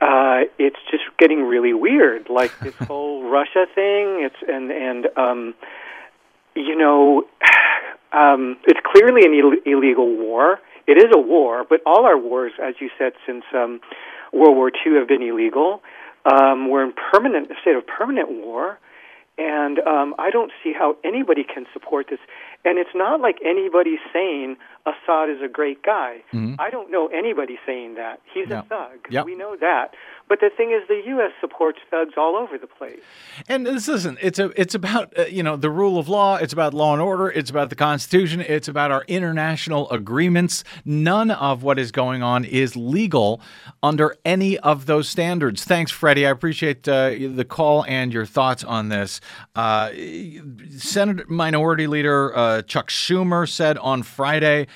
uh, 0.00 0.40
it's 0.58 0.78
just 0.90 1.04
getting 1.18 1.44
really 1.44 1.74
weird, 1.74 2.28
like 2.30 2.58
this 2.60 2.74
whole 2.86 3.28
Russia 3.28 3.66
thing. 3.74 4.24
It's 4.24 4.36
and 4.48 4.70
and 4.70 5.06
um, 5.16 5.54
you 6.54 6.76
know, 6.76 7.24
um, 8.12 8.56
it's 8.66 8.80
clearly 8.84 9.24
an 9.24 9.34
Ill- 9.34 9.74
illegal 9.74 10.16
war. 10.16 10.58
It 10.86 10.98
is 10.98 11.12
a 11.14 11.20
war, 11.20 11.64
but 11.68 11.80
all 11.86 12.04
our 12.04 12.18
wars, 12.18 12.52
as 12.60 12.74
you 12.80 12.90
said, 12.98 13.12
since 13.26 13.44
um, 13.54 13.80
World 14.32 14.56
War 14.56 14.70
II, 14.70 14.94
have 14.98 15.06
been 15.06 15.22
illegal. 15.22 15.82
Um, 16.24 16.68
we're 16.68 16.84
in 16.84 16.92
permanent 17.12 17.50
a 17.50 17.54
state 17.60 17.76
of 17.76 17.86
permanent 17.86 18.30
war, 18.30 18.78
and 19.38 19.78
um, 19.80 20.14
I 20.18 20.30
don't 20.30 20.52
see 20.62 20.72
how 20.72 20.96
anybody 21.04 21.44
can 21.44 21.66
support 21.72 22.06
this. 22.10 22.18
And 22.64 22.78
it's 22.78 22.90
not 22.94 23.20
like 23.20 23.38
anybody's 23.44 24.00
saying 24.12 24.56
Assad 24.84 25.30
is 25.30 25.38
a 25.42 25.48
great 25.48 25.82
guy. 25.82 26.22
Mm-hmm. 26.32 26.56
I 26.58 26.70
don't 26.70 26.90
know 26.90 27.08
anybody 27.08 27.58
saying 27.66 27.94
that. 27.94 28.20
He's 28.32 28.50
a 28.50 28.62
thug. 28.68 29.06
Yep. 29.10 29.24
We 29.24 29.34
know 29.34 29.56
that. 29.60 29.94
But 30.30 30.38
the 30.38 30.48
thing 30.48 30.70
is, 30.70 30.86
the 30.86 31.02
U.S. 31.06 31.32
supports 31.40 31.80
thugs 31.90 32.12
all 32.16 32.36
over 32.36 32.56
the 32.56 32.68
place. 32.68 33.00
And 33.48 33.66
this 33.66 33.88
isn't. 33.88 34.16
It's 34.22 34.38
a. 34.38 34.52
It's 34.58 34.76
about 34.76 35.12
uh, 35.18 35.22
you 35.24 35.42
know 35.42 35.56
the 35.56 35.70
rule 35.70 35.98
of 35.98 36.08
law. 36.08 36.36
It's 36.36 36.52
about 36.52 36.72
law 36.72 36.92
and 36.92 37.02
order. 37.02 37.28
It's 37.28 37.50
about 37.50 37.68
the 37.68 37.74
Constitution. 37.74 38.40
It's 38.40 38.68
about 38.68 38.92
our 38.92 39.04
international 39.08 39.90
agreements. 39.90 40.62
None 40.84 41.32
of 41.32 41.64
what 41.64 41.80
is 41.80 41.90
going 41.90 42.22
on 42.22 42.44
is 42.44 42.76
legal 42.76 43.40
under 43.82 44.16
any 44.24 44.56
of 44.58 44.86
those 44.86 45.08
standards. 45.08 45.64
Thanks, 45.64 45.90
Freddie. 45.90 46.24
I 46.24 46.30
appreciate 46.30 46.86
uh, 46.86 47.10
the 47.10 47.44
call 47.44 47.84
and 47.86 48.12
your 48.12 48.24
thoughts 48.24 48.62
on 48.62 48.88
this. 48.88 49.20
Uh, 49.56 49.90
Senate 50.76 51.28
Minority 51.28 51.88
Leader 51.88 52.36
uh, 52.38 52.62
Chuck 52.62 52.88
Schumer 52.88 53.48
said 53.48 53.78
on 53.78 54.04
Friday 54.04 54.68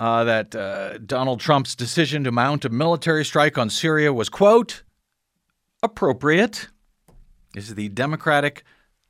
uh, 0.00 0.24
that 0.24 0.54
uh, 0.54 0.98
Donald 0.98 1.40
Trump's 1.40 1.74
decision 1.74 2.24
to 2.24 2.32
mount 2.32 2.64
a 2.64 2.68
military 2.68 3.24
strike 3.24 3.58
on 3.58 3.70
Syria 3.70 4.12
was 4.12 4.28
quote 4.28 4.82
appropriate. 5.82 6.68
This 7.52 7.68
is 7.68 7.74
the 7.74 7.88
Democratic 7.90 8.64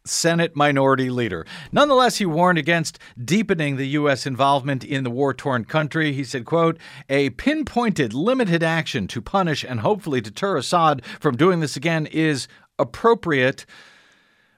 Senate 0.06 0.54
Minority 0.54 1.08
Leader. 1.08 1.46
Nonetheless, 1.72 2.18
he 2.18 2.26
warned 2.26 2.58
against 2.58 2.98
deepening 3.22 3.76
the 3.76 3.88
U.S. 3.88 4.26
involvement 4.26 4.84
in 4.84 5.02
the 5.02 5.10
war-torn 5.10 5.64
country. 5.64 6.12
He 6.12 6.24
said, 6.24 6.44
quote, 6.44 6.78
a 7.08 7.30
pinpointed, 7.30 8.12
limited 8.12 8.62
action 8.62 9.06
to 9.08 9.22
punish 9.22 9.64
and 9.64 9.80
hopefully 9.80 10.20
deter 10.20 10.58
Assad 10.58 11.04
from 11.20 11.36
doing 11.36 11.60
this 11.60 11.76
again 11.76 12.04
is 12.06 12.48
appropriate. 12.78 13.64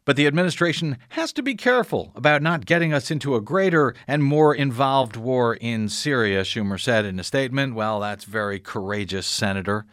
But 0.06 0.16
the 0.16 0.26
administration 0.28 0.96
has 1.10 1.32
to 1.34 1.42
be 1.42 1.56
careful 1.56 2.12
about 2.14 2.40
not 2.40 2.64
getting 2.64 2.94
us 2.94 3.10
into 3.10 3.34
a 3.34 3.40
greater 3.40 3.92
and 4.06 4.22
more 4.22 4.54
involved 4.54 5.16
war 5.16 5.54
in 5.56 5.88
Syria, 5.88 6.42
Schumer 6.42 6.80
said 6.80 7.04
in 7.04 7.18
a 7.18 7.24
statement. 7.24 7.74
Well, 7.74 7.98
that's 8.00 8.24
very 8.24 8.60
courageous, 8.60 9.26
Senator. 9.26 9.84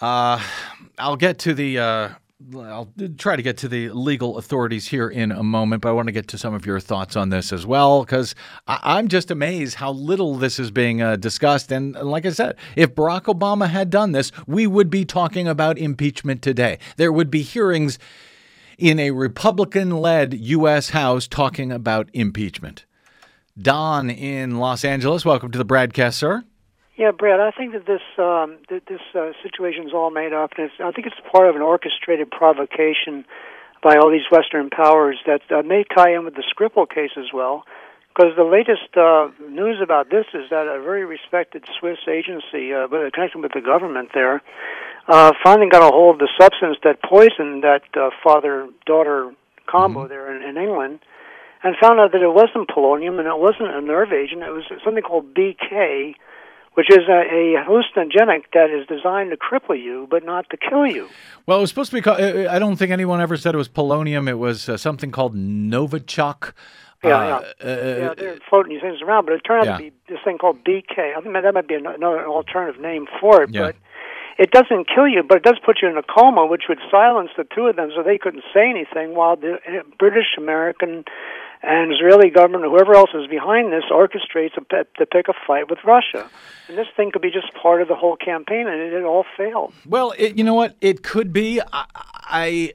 Uh, 0.00 0.40
I'll 0.98 1.16
get 1.16 1.38
to 1.40 1.54
the. 1.54 1.78
Uh, 1.78 2.08
I'll 2.56 2.92
try 3.18 3.36
to 3.36 3.42
get 3.42 3.56
to 3.58 3.68
the 3.68 3.88
legal 3.90 4.36
authorities 4.36 4.88
here 4.88 5.08
in 5.08 5.30
a 5.30 5.44
moment, 5.44 5.80
but 5.80 5.90
I 5.90 5.92
want 5.92 6.08
to 6.08 6.12
get 6.12 6.26
to 6.28 6.38
some 6.38 6.54
of 6.54 6.66
your 6.66 6.80
thoughts 6.80 7.14
on 7.14 7.28
this 7.28 7.52
as 7.52 7.64
well, 7.64 8.04
because 8.04 8.34
I'm 8.66 9.06
just 9.06 9.30
amazed 9.30 9.76
how 9.76 9.92
little 9.92 10.34
this 10.34 10.58
is 10.58 10.72
being 10.72 11.00
uh, 11.00 11.14
discussed. 11.14 11.70
And 11.70 11.94
like 11.94 12.26
I 12.26 12.30
said, 12.30 12.56
if 12.74 12.96
Barack 12.96 13.32
Obama 13.32 13.68
had 13.68 13.90
done 13.90 14.10
this, 14.10 14.32
we 14.46 14.66
would 14.66 14.90
be 14.90 15.04
talking 15.04 15.46
about 15.46 15.78
impeachment 15.78 16.42
today. 16.42 16.80
There 16.96 17.12
would 17.12 17.30
be 17.30 17.42
hearings 17.42 17.98
in 18.82 18.98
a 18.98 19.12
Republican 19.12 19.90
led 19.90 20.34
U.S. 20.34 20.90
House 20.90 21.28
talking 21.28 21.70
about 21.70 22.10
impeachment. 22.12 22.84
Don 23.56 24.10
in 24.10 24.58
Los 24.58 24.84
Angeles, 24.84 25.24
welcome 25.24 25.52
to 25.52 25.58
the 25.58 25.64
BradCast, 25.64 26.14
sir. 26.14 26.42
Yeah, 26.96 27.12
Brad, 27.12 27.38
I 27.38 27.52
think 27.52 27.74
that 27.74 27.86
this 27.86 28.02
um, 28.18 28.58
this 28.68 29.00
uh, 29.14 29.30
situation 29.40 29.86
is 29.86 29.92
all 29.94 30.10
made 30.10 30.32
up, 30.32 30.50
and 30.58 30.68
I 30.80 30.90
think 30.90 31.06
it's 31.06 31.16
part 31.30 31.48
of 31.48 31.54
an 31.54 31.62
orchestrated 31.62 32.28
provocation 32.32 33.24
by 33.84 33.96
all 33.96 34.10
these 34.10 34.26
Western 34.32 34.68
powers 34.68 35.18
that 35.26 35.42
uh, 35.50 35.62
may 35.62 35.84
tie 35.84 36.14
in 36.14 36.24
with 36.24 36.34
the 36.34 36.42
Skripal 36.42 36.88
case 36.88 37.12
as 37.16 37.32
well. 37.32 37.62
Because 38.08 38.32
the 38.36 38.44
latest 38.44 38.92
uh, 38.98 39.30
news 39.48 39.78
about 39.80 40.10
this 40.10 40.26
is 40.34 40.50
that 40.50 40.66
a 40.66 40.82
very 40.82 41.04
respected 41.04 41.64
Swiss 41.78 41.98
agency, 42.10 42.74
uh, 42.74 42.88
connected 43.14 43.40
with 43.40 43.52
the 43.54 43.62
government 43.62 44.10
there, 44.12 44.42
uh, 45.08 45.32
finally 45.42 45.68
got 45.68 45.82
a 45.82 45.90
hold 45.92 46.16
of 46.16 46.18
the 46.20 46.28
substance 46.40 46.76
that 46.84 47.02
poisoned 47.02 47.62
that 47.64 47.82
uh, 47.96 48.10
father-daughter 48.24 49.32
combo 49.66 50.06
there 50.08 50.34
in, 50.34 50.42
in 50.42 50.56
England, 50.62 51.00
and 51.62 51.76
found 51.80 52.00
out 52.00 52.12
that 52.12 52.22
it 52.22 52.32
wasn't 52.32 52.68
polonium 52.68 53.18
and 53.18 53.26
it 53.28 53.38
wasn't 53.38 53.70
a 53.70 53.80
nerve 53.80 54.12
agent. 54.12 54.42
It 54.42 54.50
was 54.50 54.64
something 54.84 55.02
called 55.02 55.32
BK, 55.34 56.14
which 56.74 56.90
is 56.90 57.06
a, 57.08 57.20
a 57.20 57.64
hallucinogenic 57.64 58.44
that 58.54 58.70
is 58.70 58.86
designed 58.88 59.30
to 59.30 59.36
cripple 59.36 59.80
you 59.80 60.06
but 60.10 60.24
not 60.24 60.48
to 60.50 60.56
kill 60.56 60.86
you. 60.86 61.08
Well, 61.46 61.58
it 61.58 61.60
was 61.60 61.70
supposed 61.70 61.90
to 61.90 61.96
be 61.96 62.00
called, 62.02 62.20
I 62.20 62.58
don't 62.58 62.76
think 62.76 62.90
anyone 62.90 63.20
ever 63.20 63.36
said 63.36 63.54
it 63.54 63.58
was 63.58 63.68
polonium. 63.68 64.28
It 64.28 64.38
was 64.38 64.68
uh, 64.68 64.76
something 64.76 65.10
called 65.10 65.36
Novichok. 65.36 66.52
Yeah, 67.04 67.16
Uh, 67.18 67.26
yeah. 67.60 67.66
uh, 67.66 67.96
yeah, 67.98 68.14
they're 68.16 68.38
floating 68.48 68.72
these 68.72 68.80
things 68.82 69.02
around, 69.02 69.26
but 69.26 69.34
it 69.34 69.40
turned 69.40 69.66
out 69.68 69.80
Yeah. 69.80 69.86
to 69.88 69.90
be 69.90 69.96
this 70.08 70.18
thing 70.24 70.38
called 70.38 70.64
BK. 70.64 71.14
I 71.16 71.20
think 71.20 71.32
that 71.34 71.54
might 71.54 71.66
be 71.68 71.74
another 71.74 72.26
alternative 72.26 72.80
name 72.80 73.06
for 73.20 73.42
it, 73.42 73.50
Yeah. 73.50 73.62
but 73.62 73.76
it 74.38 74.50
doesn't 74.50 74.88
kill 74.88 75.08
you, 75.08 75.22
but 75.22 75.38
it 75.38 75.42
does 75.44 75.58
put 75.64 75.78
you 75.82 75.88
in 75.88 75.96
a 75.96 76.02
coma, 76.02 76.46
which 76.46 76.64
would 76.68 76.78
silence 76.90 77.30
the 77.36 77.44
two 77.54 77.66
of 77.66 77.76
them 77.76 77.90
so 77.94 78.02
they 78.02 78.18
couldn't 78.18 78.44
say 78.54 78.68
anything 78.68 79.14
while 79.14 79.36
the 79.36 79.54
uh, 79.54 79.82
British, 79.98 80.36
American, 80.38 81.04
and 81.62 81.92
Israeli 81.92 82.30
government, 82.30 82.64
whoever 82.64 82.94
else 82.94 83.10
is 83.14 83.28
behind 83.28 83.72
this, 83.72 83.84
orchestrates 83.90 84.56
a, 84.56 84.84
to 84.98 85.06
pick 85.06 85.28
a 85.28 85.34
fight 85.46 85.70
with 85.70 85.78
Russia. 85.84 86.28
And 86.68 86.76
this 86.76 86.88
thing 86.96 87.12
could 87.12 87.22
be 87.22 87.30
just 87.30 87.54
part 87.54 87.82
of 87.82 87.88
the 87.88 87.94
whole 87.94 88.16
campaign, 88.16 88.66
and 88.66 88.80
it, 88.80 88.92
it 88.92 89.04
all 89.04 89.24
failed. 89.36 89.72
Well, 89.86 90.12
it, 90.18 90.36
you 90.36 90.42
know 90.42 90.54
what? 90.54 90.76
It 90.80 91.04
could 91.04 91.32
be. 91.32 91.60
I, 91.72 91.84
I, 91.94 92.72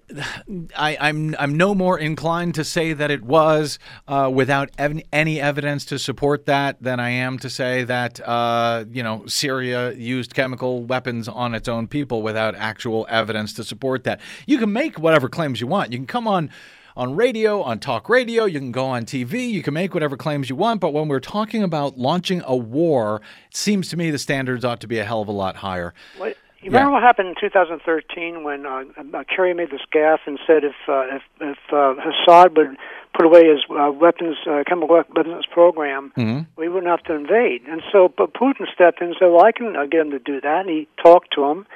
I, 0.78 0.98
I'm, 1.02 1.36
I'm 1.38 1.56
no 1.56 1.76
more 1.76 2.00
inclined 2.00 2.56
to 2.56 2.64
say 2.64 2.94
that 2.94 3.12
it 3.12 3.24
was 3.24 3.78
uh, 4.08 4.32
without 4.34 4.70
ev- 4.78 5.02
any 5.12 5.42
evidence 5.42 5.84
to 5.86 6.00
support 6.00 6.46
that 6.46 6.82
than 6.82 7.00
I 7.00 7.10
am 7.10 7.40
to 7.40 7.50
say 7.50 7.84
that 7.84 8.22
uh, 8.22 8.86
you 8.90 9.04
know 9.04 9.26
Syria 9.26 9.92
used 9.94 10.34
chemical 10.34 10.84
weapons 10.84 11.28
on 11.28 11.56
its 11.56 11.68
own 11.68 11.88
people 11.88 12.22
without 12.22 12.56
actual 12.56 13.06
evidence 13.10 13.52
to 13.54 13.64
support 13.66 14.06
that. 14.06 14.22
You 14.46 14.58
can 14.58 14.72
make 14.72 14.98
whatever 14.98 15.28
claims 15.28 15.60
you 15.60 15.68
want. 15.68 15.92
You 15.92 15.98
can 15.98 16.08
come 16.08 16.28
on 16.28 16.52
on 16.98 17.16
radio, 17.16 17.62
on 17.62 17.78
talk 17.80 18.10
radio, 18.10 18.46
you 18.46 18.60
can 18.60 18.72
go 18.72 18.86
on 18.88 19.06
TV, 19.06 19.48
you 19.50 19.62
can 19.62 19.74
make 19.74 19.94
whatever 19.94 20.18
claims 20.18 20.50
you 20.50 20.56
want, 20.56 20.82
but 20.82 20.92
when 20.94 21.08
we're 21.08 21.20
talking 21.20 21.62
about 21.62 21.98
launching 21.98 22.42
a 22.46 22.56
war, 22.56 23.22
it 23.50 23.56
seems 23.56 23.88
to 23.90 23.98
me 23.98 24.10
the 24.10 24.18
standards 24.18 24.66
ought 24.66 24.82
to 24.82 24.88
be 24.88 24.98
a 24.98 25.06
hell 25.06 25.22
of 25.22 25.28
a 25.28 25.32
lot 25.32 25.58
higher. 25.58 25.94
What, 26.18 26.36
you 26.60 26.72
Yeah. 26.72 26.80
remember 26.80 26.94
what 26.94 27.04
happened 27.04 27.28
in 27.30 27.36
2013 27.40 28.44
when 28.44 28.66
uh, 28.66 28.84
uh, 29.14 29.24
Kerry 29.34 29.54
made 29.54 29.70
this 29.70 29.82
gaffe 29.94 30.26
and 30.26 30.40
said 30.48 30.64
if 30.64 30.74
uh, 30.90 31.04
if, 31.18 31.22
if 31.40 31.58
uh, 31.72 31.94
Assad 32.02 32.58
would 32.58 32.76
put 33.16 33.26
away 33.28 33.48
his 33.48 33.60
uh, 33.70 33.92
weapons, 33.92 34.38
uh, 34.50 34.64
chemical 34.68 34.96
weapons 35.16 35.46
program, 35.52 36.12
we 36.58 36.68
wouldn't 36.68 36.88
have 36.90 37.04
to 37.04 37.14
invade. 37.14 37.62
And 37.70 37.84
so, 37.92 38.12
but 38.18 38.34
Putin 38.34 38.66
stepped 38.74 39.02
in 39.02 39.08
and 39.10 39.16
said, 39.20 39.28
"Well, 39.28 39.46
I 39.46 39.52
can 39.52 39.76
uh, 39.76 39.86
get 39.86 40.02
him 40.02 40.12
to 40.12 40.20
do 40.20 40.42
that." 40.42 40.62
And 40.62 40.70
he 40.70 40.88
talked 41.02 41.32
to 41.36 41.46
him, 41.46 41.68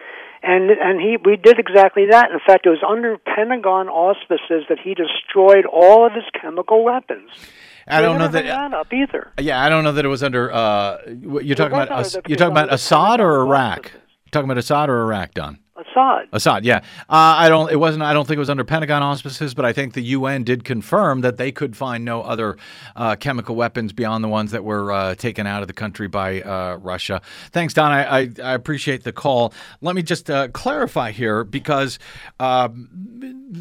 and 0.43 0.69
and 0.71 0.99
he 1.01 1.17
we 1.23 1.37
did 1.37 1.59
exactly 1.59 2.07
that. 2.11 2.31
In 2.31 2.39
fact, 2.45 2.65
it 2.65 2.69
was 2.69 2.83
under 2.87 3.17
Pentagon 3.17 3.87
auspices 3.89 4.65
that 4.69 4.79
he 4.83 4.93
destroyed 4.93 5.65
all 5.65 6.05
of 6.05 6.13
his 6.13 6.23
chemical 6.41 6.83
weapons. 6.83 7.29
I 7.87 8.01
They 8.01 8.07
don't 8.07 8.19
know 8.19 8.27
that. 8.27 8.45
that 8.45 8.73
up 8.73 8.93
either. 8.93 9.31
Yeah, 9.39 9.63
I 9.63 9.69
don't 9.69 9.83
know 9.83 9.91
that 9.93 10.05
it 10.05 10.07
was 10.07 10.23
under. 10.23 10.51
Uh, 10.53 10.97
you're 11.07 11.55
talking 11.55 11.73
about. 11.73 11.91
As, 11.91 12.17
you're 12.27 12.37
talking 12.37 12.51
about 12.51 12.71
Assad 12.73 13.19
or 13.19 13.41
Iraq. 13.41 13.79
auspices. 13.79 13.93
You're 14.25 14.31
talking 14.31 14.45
about 14.49 14.57
Assad 14.59 14.89
or 14.89 15.01
Iraq, 15.01 15.33
Don. 15.33 15.59
Assad. 15.77 16.27
Assad, 16.33 16.65
yeah. 16.65 16.79
Uh, 17.09 17.39
I 17.39 17.47
don't. 17.47 17.71
It 17.71 17.77
wasn't. 17.77 18.03
I 18.03 18.11
don't 18.11 18.27
think 18.27 18.35
it 18.35 18.39
was 18.39 18.49
under 18.49 18.65
Pentagon 18.65 19.01
auspices, 19.01 19.53
but 19.53 19.63
I 19.63 19.71
think 19.71 19.93
the 19.93 20.01
UN 20.01 20.43
did 20.43 20.65
confirm 20.65 21.21
that 21.21 21.37
they 21.37 21.49
could 21.53 21.77
find 21.77 22.03
no 22.03 22.21
other 22.23 22.57
uh, 22.97 23.15
chemical 23.15 23.55
weapons 23.55 23.93
beyond 23.93 24.21
the 24.21 24.27
ones 24.27 24.51
that 24.51 24.65
were 24.65 24.91
uh, 24.91 25.15
taken 25.15 25.47
out 25.47 25.61
of 25.61 25.69
the 25.69 25.73
country 25.73 26.09
by 26.09 26.41
uh, 26.41 26.75
Russia. 26.75 27.21
Thanks, 27.51 27.73
Don. 27.73 27.89
I, 27.89 28.03
I, 28.03 28.29
I, 28.43 28.53
appreciate 28.53 29.05
the 29.05 29.13
call. 29.13 29.53
Let 29.79 29.95
me 29.95 30.03
just 30.03 30.29
uh, 30.29 30.49
clarify 30.49 31.11
here 31.11 31.45
because 31.45 31.99
um, 32.41 32.89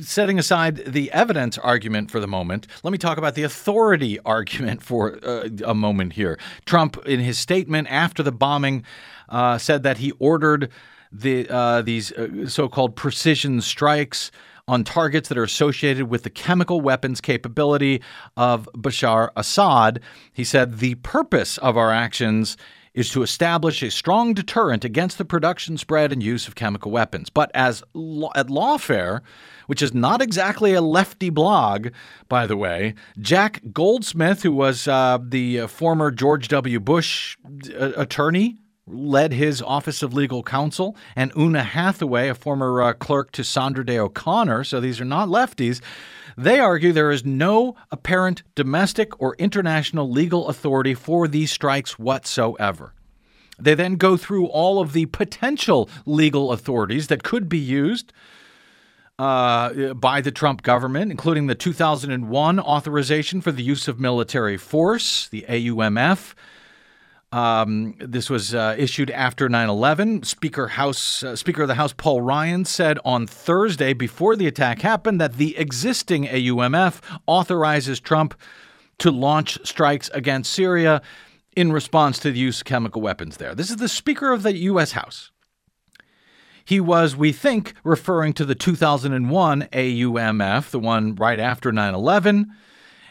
setting 0.02 0.36
aside 0.36 0.78
the 0.86 1.12
evidence 1.12 1.58
argument 1.58 2.10
for 2.10 2.18
the 2.18 2.26
moment, 2.26 2.66
let 2.82 2.90
me 2.90 2.98
talk 2.98 3.18
about 3.18 3.36
the 3.36 3.44
authority 3.44 4.18
argument 4.24 4.82
for 4.82 5.20
uh, 5.24 5.48
a 5.64 5.74
moment 5.74 6.14
here. 6.14 6.40
Trump, 6.66 6.98
in 7.06 7.20
his 7.20 7.38
statement 7.38 7.86
after 7.88 8.24
the 8.24 8.32
bombing, 8.32 8.84
said 9.58 9.84
that 9.84 9.98
he 9.98 10.10
ordered 10.18 10.70
the 11.12 11.48
uh, 11.48 11.82
these 11.82 12.12
uh, 12.12 12.46
so-called 12.48 12.96
precision 12.96 13.60
strikes 13.60 14.30
on 14.68 14.84
targets 14.84 15.28
that 15.28 15.36
are 15.36 15.42
associated 15.42 16.08
with 16.08 16.22
the 16.22 16.30
chemical 16.30 16.80
weapons 16.80 17.20
capability 17.20 18.00
of 18.36 18.68
Bashar 18.74 19.30
Assad. 19.36 20.00
He 20.32 20.44
said 20.44 20.78
the 20.78 20.94
purpose 20.96 21.58
of 21.58 21.76
our 21.76 21.90
actions 21.90 22.56
is 22.94 23.10
to 23.10 23.22
establish 23.22 23.82
a 23.82 23.90
strong 23.90 24.34
deterrent 24.34 24.84
against 24.84 25.18
the 25.18 25.24
production, 25.24 25.78
spread, 25.78 26.12
and 26.12 26.22
use 26.22 26.48
of 26.48 26.54
chemical 26.54 26.90
weapons. 26.90 27.30
But 27.30 27.50
as 27.54 27.82
at 27.82 28.48
Lawfare, 28.48 29.20
which 29.66 29.82
is 29.82 29.94
not 29.94 30.20
exactly 30.20 30.74
a 30.74 30.80
lefty 30.80 31.30
blog, 31.30 31.88
by 32.28 32.46
the 32.46 32.56
way, 32.56 32.94
Jack 33.18 33.60
Goldsmith, 33.72 34.42
who 34.42 34.52
was 34.52 34.88
uh, 34.88 35.18
the 35.22 35.60
uh, 35.60 35.66
former 35.68 36.10
George 36.10 36.48
W. 36.48 36.80
Bush 36.80 37.36
uh, 37.78 37.92
attorney 37.96 38.58
led 38.86 39.32
his 39.32 39.62
Office 39.62 40.02
of 40.02 40.14
Legal 40.14 40.42
Counsel, 40.42 40.96
and 41.14 41.32
Oona 41.36 41.62
Hathaway, 41.62 42.28
a 42.28 42.34
former 42.34 42.82
uh, 42.82 42.92
clerk 42.92 43.30
to 43.32 43.44
Sandra 43.44 43.84
Day 43.84 43.98
O'Connor, 43.98 44.64
so 44.64 44.80
these 44.80 45.00
are 45.00 45.04
not 45.04 45.28
lefties. 45.28 45.80
They 46.36 46.58
argue 46.58 46.92
there 46.92 47.10
is 47.10 47.24
no 47.24 47.76
apparent 47.90 48.42
domestic 48.54 49.20
or 49.20 49.34
international 49.38 50.10
legal 50.10 50.48
authority 50.48 50.94
for 50.94 51.28
these 51.28 51.50
strikes 51.50 51.98
whatsoever. 51.98 52.94
They 53.58 53.74
then 53.74 53.96
go 53.96 54.16
through 54.16 54.46
all 54.46 54.80
of 54.80 54.92
the 54.92 55.06
potential 55.06 55.90
legal 56.06 56.52
authorities 56.52 57.08
that 57.08 57.22
could 57.22 57.48
be 57.48 57.58
used 57.58 58.12
uh, 59.18 59.92
by 59.92 60.22
the 60.22 60.30
Trump 60.30 60.62
government, 60.62 61.10
including 61.10 61.46
the 61.46 61.54
2001 61.54 62.58
authorization 62.58 63.42
for 63.42 63.52
the 63.52 63.62
use 63.62 63.86
of 63.86 64.00
military 64.00 64.56
force, 64.56 65.28
the 65.28 65.44
AUMF, 65.46 66.34
um, 67.32 67.94
this 67.98 68.28
was 68.28 68.54
uh, 68.54 68.74
issued 68.76 69.10
after 69.10 69.48
9/11. 69.48 70.24
Speaker 70.24 70.68
House 70.68 71.22
uh, 71.22 71.36
Speaker 71.36 71.62
of 71.62 71.68
the 71.68 71.76
House 71.76 71.92
Paul 71.92 72.22
Ryan 72.22 72.64
said 72.64 72.98
on 73.04 73.26
Thursday 73.26 73.92
before 73.92 74.34
the 74.34 74.46
attack 74.46 74.82
happened 74.82 75.20
that 75.20 75.34
the 75.34 75.56
existing 75.56 76.26
AUMF 76.26 77.00
authorizes 77.26 78.00
Trump 78.00 78.34
to 78.98 79.10
launch 79.10 79.58
strikes 79.64 80.10
against 80.12 80.52
Syria 80.52 81.02
in 81.56 81.72
response 81.72 82.18
to 82.20 82.32
the 82.32 82.38
use 82.38 82.60
of 82.60 82.64
chemical 82.64 83.00
weapons 83.00 83.36
there. 83.36 83.54
This 83.54 83.70
is 83.70 83.76
the 83.76 83.88
Speaker 83.88 84.32
of 84.32 84.42
the 84.42 84.56
U.S. 84.56 84.92
House. 84.92 85.30
He 86.64 86.80
was, 86.80 87.16
we 87.16 87.32
think, 87.32 87.74
referring 87.82 88.32
to 88.34 88.44
the 88.44 88.54
2001 88.54 89.62
AUMF, 89.72 90.70
the 90.70 90.78
one 90.78 91.14
right 91.14 91.40
after 91.40 91.72
9 91.72 91.94
11 91.94 92.52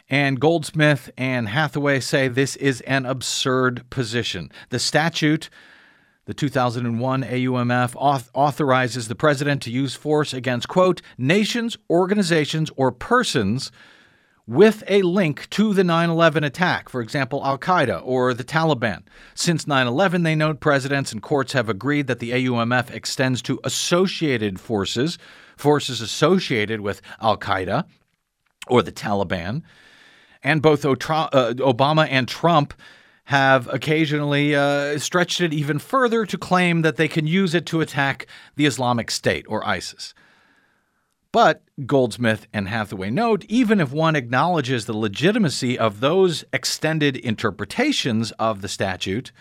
and 0.09 0.39
Goldsmith 0.39 1.11
and 1.17 1.49
Hathaway 1.49 1.99
say 1.99 2.27
this 2.27 2.55
is 2.55 2.81
an 2.81 3.05
absurd 3.05 3.87
position. 3.89 4.51
The 4.69 4.79
statute, 4.79 5.49
the 6.25 6.33
2001 6.33 7.23
AUMF, 7.23 7.93
auth- 7.93 8.29
authorizes 8.33 9.07
the 9.07 9.15
president 9.15 9.61
to 9.63 9.71
use 9.71 9.95
force 9.95 10.33
against, 10.33 10.67
quote, 10.67 11.01
nations, 11.17 11.77
organizations, 11.89 12.71
or 12.75 12.91
persons 12.91 13.71
with 14.49 14.83
a 14.87 15.03
link 15.03 15.47
to 15.51 15.75
the 15.75 15.83
9 15.83 16.09
11 16.09 16.43
attack, 16.43 16.89
for 16.89 17.01
example, 17.01 17.45
Al 17.45 17.59
Qaeda 17.59 18.01
or 18.03 18.33
the 18.33 18.43
Taliban. 18.43 19.03
Since 19.35 19.67
9 19.67 19.85
11, 19.85 20.23
they 20.23 20.33
note 20.33 20.59
presidents 20.59 21.11
and 21.11 21.21
courts 21.21 21.53
have 21.53 21.69
agreed 21.69 22.07
that 22.07 22.17
the 22.17 22.31
AUMF 22.31 22.89
extends 22.89 23.43
to 23.43 23.59
associated 23.63 24.59
forces, 24.59 25.19
forces 25.55 26.01
associated 26.01 26.81
with 26.81 26.99
Al 27.21 27.37
Qaeda 27.37 27.85
or 28.65 28.81
the 28.81 28.91
Taliban. 28.91 29.61
And 30.41 30.61
both 30.61 30.85
uh, 30.85 30.95
Obama 30.95 32.07
and 32.09 32.27
Trump 32.27 32.73
have 33.25 33.67
occasionally 33.67 34.55
uh, 34.55 34.97
stretched 34.97 35.39
it 35.39 35.53
even 35.53 35.77
further 35.77 36.25
to 36.25 36.37
claim 36.37 36.81
that 36.81 36.95
they 36.95 37.07
can 37.07 37.27
use 37.27 37.53
it 37.53 37.65
to 37.67 37.81
attack 37.81 38.25
the 38.55 38.65
Islamic 38.65 39.11
State 39.11 39.45
or 39.47 39.63
ISIS. 39.67 40.13
But 41.31 41.61
Goldsmith 41.85 42.47
and 42.51 42.67
Hathaway 42.67 43.11
note 43.11 43.45
even 43.47 43.79
if 43.79 43.91
one 43.91 44.15
acknowledges 44.15 44.85
the 44.85 44.97
legitimacy 44.97 45.77
of 45.77 45.99
those 45.99 46.43
extended 46.51 47.17
interpretations 47.17 48.31
of 48.39 48.61
the 48.61 48.67
statute, 48.67 49.31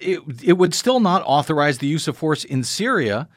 it, 0.00 0.20
it 0.44 0.52
would 0.52 0.74
still 0.74 1.00
not 1.00 1.24
authorize 1.26 1.78
the 1.78 1.88
use 1.88 2.06
of 2.06 2.16
force 2.16 2.44
in 2.44 2.62
Syria 2.62 3.28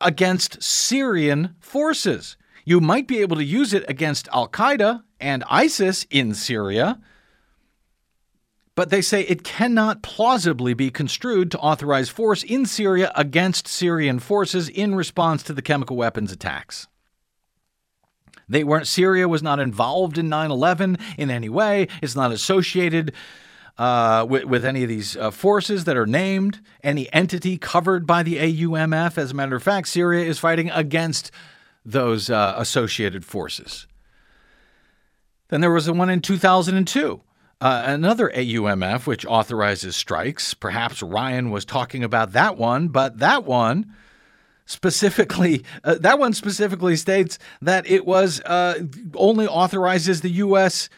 against 0.00 0.60
Syrian 0.60 1.54
forces. 1.60 2.36
You 2.64 2.80
might 2.80 3.06
be 3.06 3.18
able 3.18 3.36
to 3.36 3.44
use 3.44 3.72
it 3.72 3.84
against 3.88 4.28
Al 4.32 4.48
Qaeda 4.48 5.04
and 5.20 5.44
ISIS 5.48 6.06
in 6.10 6.34
Syria, 6.34 6.98
but 8.74 8.90
they 8.90 9.02
say 9.02 9.22
it 9.22 9.44
cannot 9.44 10.02
plausibly 10.02 10.74
be 10.74 10.90
construed 10.90 11.50
to 11.50 11.58
authorize 11.58 12.08
force 12.08 12.42
in 12.42 12.64
Syria 12.66 13.12
against 13.14 13.68
Syrian 13.68 14.18
forces 14.18 14.68
in 14.68 14.94
response 14.94 15.42
to 15.44 15.52
the 15.52 15.62
chemical 15.62 15.96
weapons 15.96 16.32
attacks. 16.32 16.86
They 18.48 18.64
weren't 18.64 18.88
Syria 18.88 19.28
was 19.28 19.42
not 19.42 19.60
involved 19.60 20.18
in 20.18 20.28
9/11 20.28 21.00
in 21.16 21.30
any 21.30 21.48
way. 21.48 21.88
It's 22.02 22.16
not 22.16 22.32
associated 22.32 23.12
uh, 23.78 24.26
with, 24.28 24.44
with, 24.44 24.64
any 24.64 24.82
of 24.82 24.88
these 24.88 25.16
uh, 25.16 25.30
forces 25.30 25.84
that 25.84 25.96
are 25.96 26.06
named, 26.06 26.60
any 26.82 27.10
entity 27.14 27.56
covered 27.56 28.06
by 28.06 28.22
the 28.22 28.36
AUMF. 28.36 29.16
As 29.16 29.30
a 29.30 29.34
matter 29.34 29.56
of 29.56 29.62
fact, 29.62 29.88
Syria 29.88 30.24
is 30.24 30.38
fighting 30.38 30.68
against 30.70 31.30
those 31.84 32.28
uh, 32.28 32.54
associated 32.58 33.24
forces. 33.24 33.86
Then 35.50 35.60
there 35.60 35.72
was 35.72 35.86
the 35.86 35.92
one 35.92 36.10
in 36.10 36.20
2002. 36.20 37.20
Uh, 37.62 37.82
another 37.84 38.30
AUMF, 38.34 39.06
which 39.06 39.26
authorizes 39.26 39.94
strikes. 39.94 40.54
Perhaps 40.54 41.02
Ryan 41.02 41.50
was 41.50 41.66
talking 41.66 42.02
about 42.02 42.32
that 42.32 42.56
one, 42.56 42.88
but 42.88 43.18
that 43.18 43.44
one 43.44 43.92
specifically, 44.64 45.62
uh, 45.84 45.96
that 45.96 46.18
one 46.18 46.32
specifically 46.32 46.96
states 46.96 47.38
that 47.60 47.86
it 47.90 48.06
was 48.06 48.40
uh, 48.42 48.82
only 49.14 49.46
authorizes 49.46 50.22
the 50.22 50.30
U.S. 50.30 50.88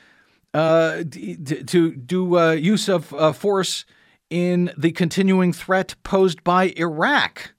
Uh, 0.55 1.03
to, 1.11 1.65
to 1.65 1.97
do 1.97 2.39
uh, 2.39 2.53
use 2.53 2.89
of 2.89 3.13
uh, 3.15 3.33
force 3.33 3.85
in 4.31 4.73
the 4.77 4.93
continuing 4.93 5.53
threat 5.53 5.97
posed 6.05 6.45
by 6.45 6.73
Iraq. 6.77 7.55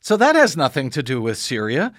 So 0.00 0.16
that 0.16 0.34
has 0.34 0.56
nothing 0.56 0.90
to 0.90 1.02
do 1.02 1.20
with 1.20 1.38
Syria. 1.38 1.92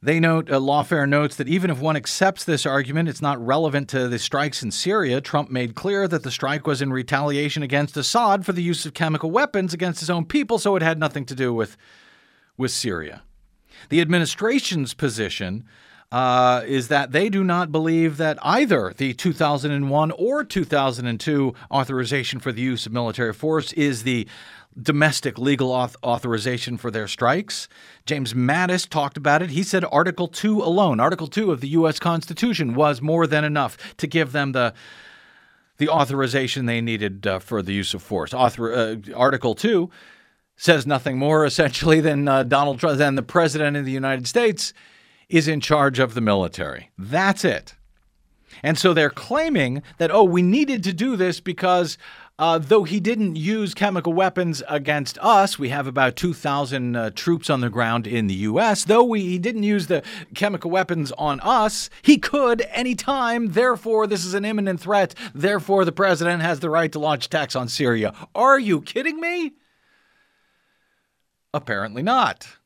They 0.00 0.20
note, 0.20 0.48
uh, 0.48 0.60
Lawfare 0.60 1.08
notes 1.08 1.34
that 1.36 1.48
even 1.48 1.70
if 1.70 1.80
one 1.80 1.96
accepts 1.96 2.44
this 2.44 2.64
argument, 2.64 3.08
it's 3.08 3.20
not 3.20 3.44
relevant 3.44 3.88
to 3.88 4.06
the 4.06 4.20
strikes 4.20 4.62
in 4.62 4.70
Syria. 4.70 5.20
Trump 5.20 5.50
made 5.50 5.74
clear 5.74 6.06
that 6.06 6.22
the 6.22 6.30
strike 6.30 6.68
was 6.68 6.80
in 6.80 6.92
retaliation 6.92 7.64
against 7.64 7.96
Assad 7.96 8.46
for 8.46 8.52
the 8.52 8.62
use 8.62 8.86
of 8.86 8.94
chemical 8.94 9.32
weapons 9.32 9.74
against 9.74 9.98
his 9.98 10.08
own 10.08 10.24
people, 10.24 10.58
so 10.58 10.76
it 10.76 10.82
had 10.82 11.00
nothing 11.00 11.24
to 11.26 11.34
do 11.34 11.52
with, 11.52 11.76
with 12.56 12.70
Syria. 12.70 13.22
The 13.88 14.00
administration's 14.00 14.94
position 14.94 15.64
uh, 16.12 16.62
is 16.66 16.88
that 16.88 17.12
they 17.12 17.28
do 17.28 17.44
not 17.44 17.72
believe 17.72 18.16
that 18.16 18.38
either 18.42 18.94
the 18.96 19.12
2001 19.14 20.10
or 20.12 20.44
2002 20.44 21.54
authorization 21.70 22.40
for 22.40 22.52
the 22.52 22.62
use 22.62 22.86
of 22.86 22.92
military 22.92 23.32
force 23.32 23.72
is 23.74 24.04
the 24.04 24.26
domestic 24.80 25.38
legal 25.38 25.70
auth- 25.70 25.96
authorization 26.02 26.76
for 26.76 26.90
their 26.90 27.08
strikes. 27.08 27.68
James 28.06 28.34
Mattis 28.34 28.88
talked 28.88 29.16
about 29.16 29.42
it. 29.42 29.50
He 29.50 29.62
said 29.62 29.84
Article 29.90 30.28
2 30.28 30.62
alone, 30.62 31.00
Article 31.00 31.26
2 31.26 31.50
of 31.50 31.60
the 31.60 31.68
U.S. 31.68 31.98
Constitution, 31.98 32.74
was 32.74 33.02
more 33.02 33.26
than 33.26 33.44
enough 33.44 33.96
to 33.96 34.06
give 34.06 34.32
them 34.32 34.52
the 34.52 34.74
the 35.78 35.88
authorization 35.88 36.66
they 36.66 36.80
needed 36.80 37.24
uh, 37.24 37.38
for 37.38 37.62
the 37.62 37.72
use 37.72 37.94
of 37.94 38.02
force. 38.02 38.34
Author, 38.34 38.74
uh, 38.74 38.96
Article 39.14 39.54
2 39.54 39.88
says 40.56 40.88
nothing 40.88 41.16
more 41.16 41.46
essentially 41.46 42.00
than 42.00 42.26
uh, 42.26 42.42
Donald 42.42 42.80
Trump, 42.80 42.98
than 42.98 43.14
the 43.14 43.22
president 43.22 43.76
of 43.76 43.84
the 43.84 43.92
United 43.92 44.26
States 44.26 44.74
is 45.28 45.46
in 45.46 45.60
charge 45.60 45.98
of 45.98 46.14
the 46.14 46.20
military. 46.20 46.90
That's 46.98 47.44
it. 47.44 47.74
And 48.62 48.78
so 48.78 48.92
they're 48.92 49.10
claiming 49.10 49.82
that, 49.98 50.10
oh, 50.10 50.24
we 50.24 50.42
needed 50.42 50.82
to 50.84 50.92
do 50.92 51.16
this 51.16 51.38
because 51.38 51.96
uh, 52.38 52.58
though 52.58 52.84
he 52.84 53.00
didn't 53.00 53.36
use 53.36 53.74
chemical 53.74 54.12
weapons 54.12 54.62
against 54.68 55.18
us, 55.18 55.58
we 55.58 55.70
have 55.70 55.86
about 55.86 56.14
2,000 56.14 56.94
uh, 56.94 57.10
troops 57.10 57.50
on 57.50 57.60
the 57.60 57.70
ground 57.70 58.06
in 58.06 58.28
the 58.28 58.34
U.S. 58.34 58.84
Though 58.84 59.02
we, 59.02 59.22
he 59.22 59.38
didn't 59.38 59.64
use 59.64 59.88
the 59.88 60.02
chemical 60.34 60.70
weapons 60.70 61.10
on 61.18 61.40
us, 61.40 61.90
he 62.02 62.16
could 62.18 62.62
anytime. 62.70 63.52
Therefore, 63.52 64.06
this 64.06 64.24
is 64.24 64.34
an 64.34 64.44
imminent 64.44 64.80
threat. 64.80 65.14
Therefore, 65.34 65.84
the 65.84 65.92
president 65.92 66.42
has 66.42 66.60
the 66.60 66.70
right 66.70 66.92
to 66.92 66.98
launch 66.98 67.26
attacks 67.26 67.56
on 67.56 67.68
Syria. 67.68 68.14
Are 68.34 68.58
you 68.58 68.82
kidding 68.82 69.20
me? 69.20 69.54
Apparently 71.52 72.02
not. 72.02 72.57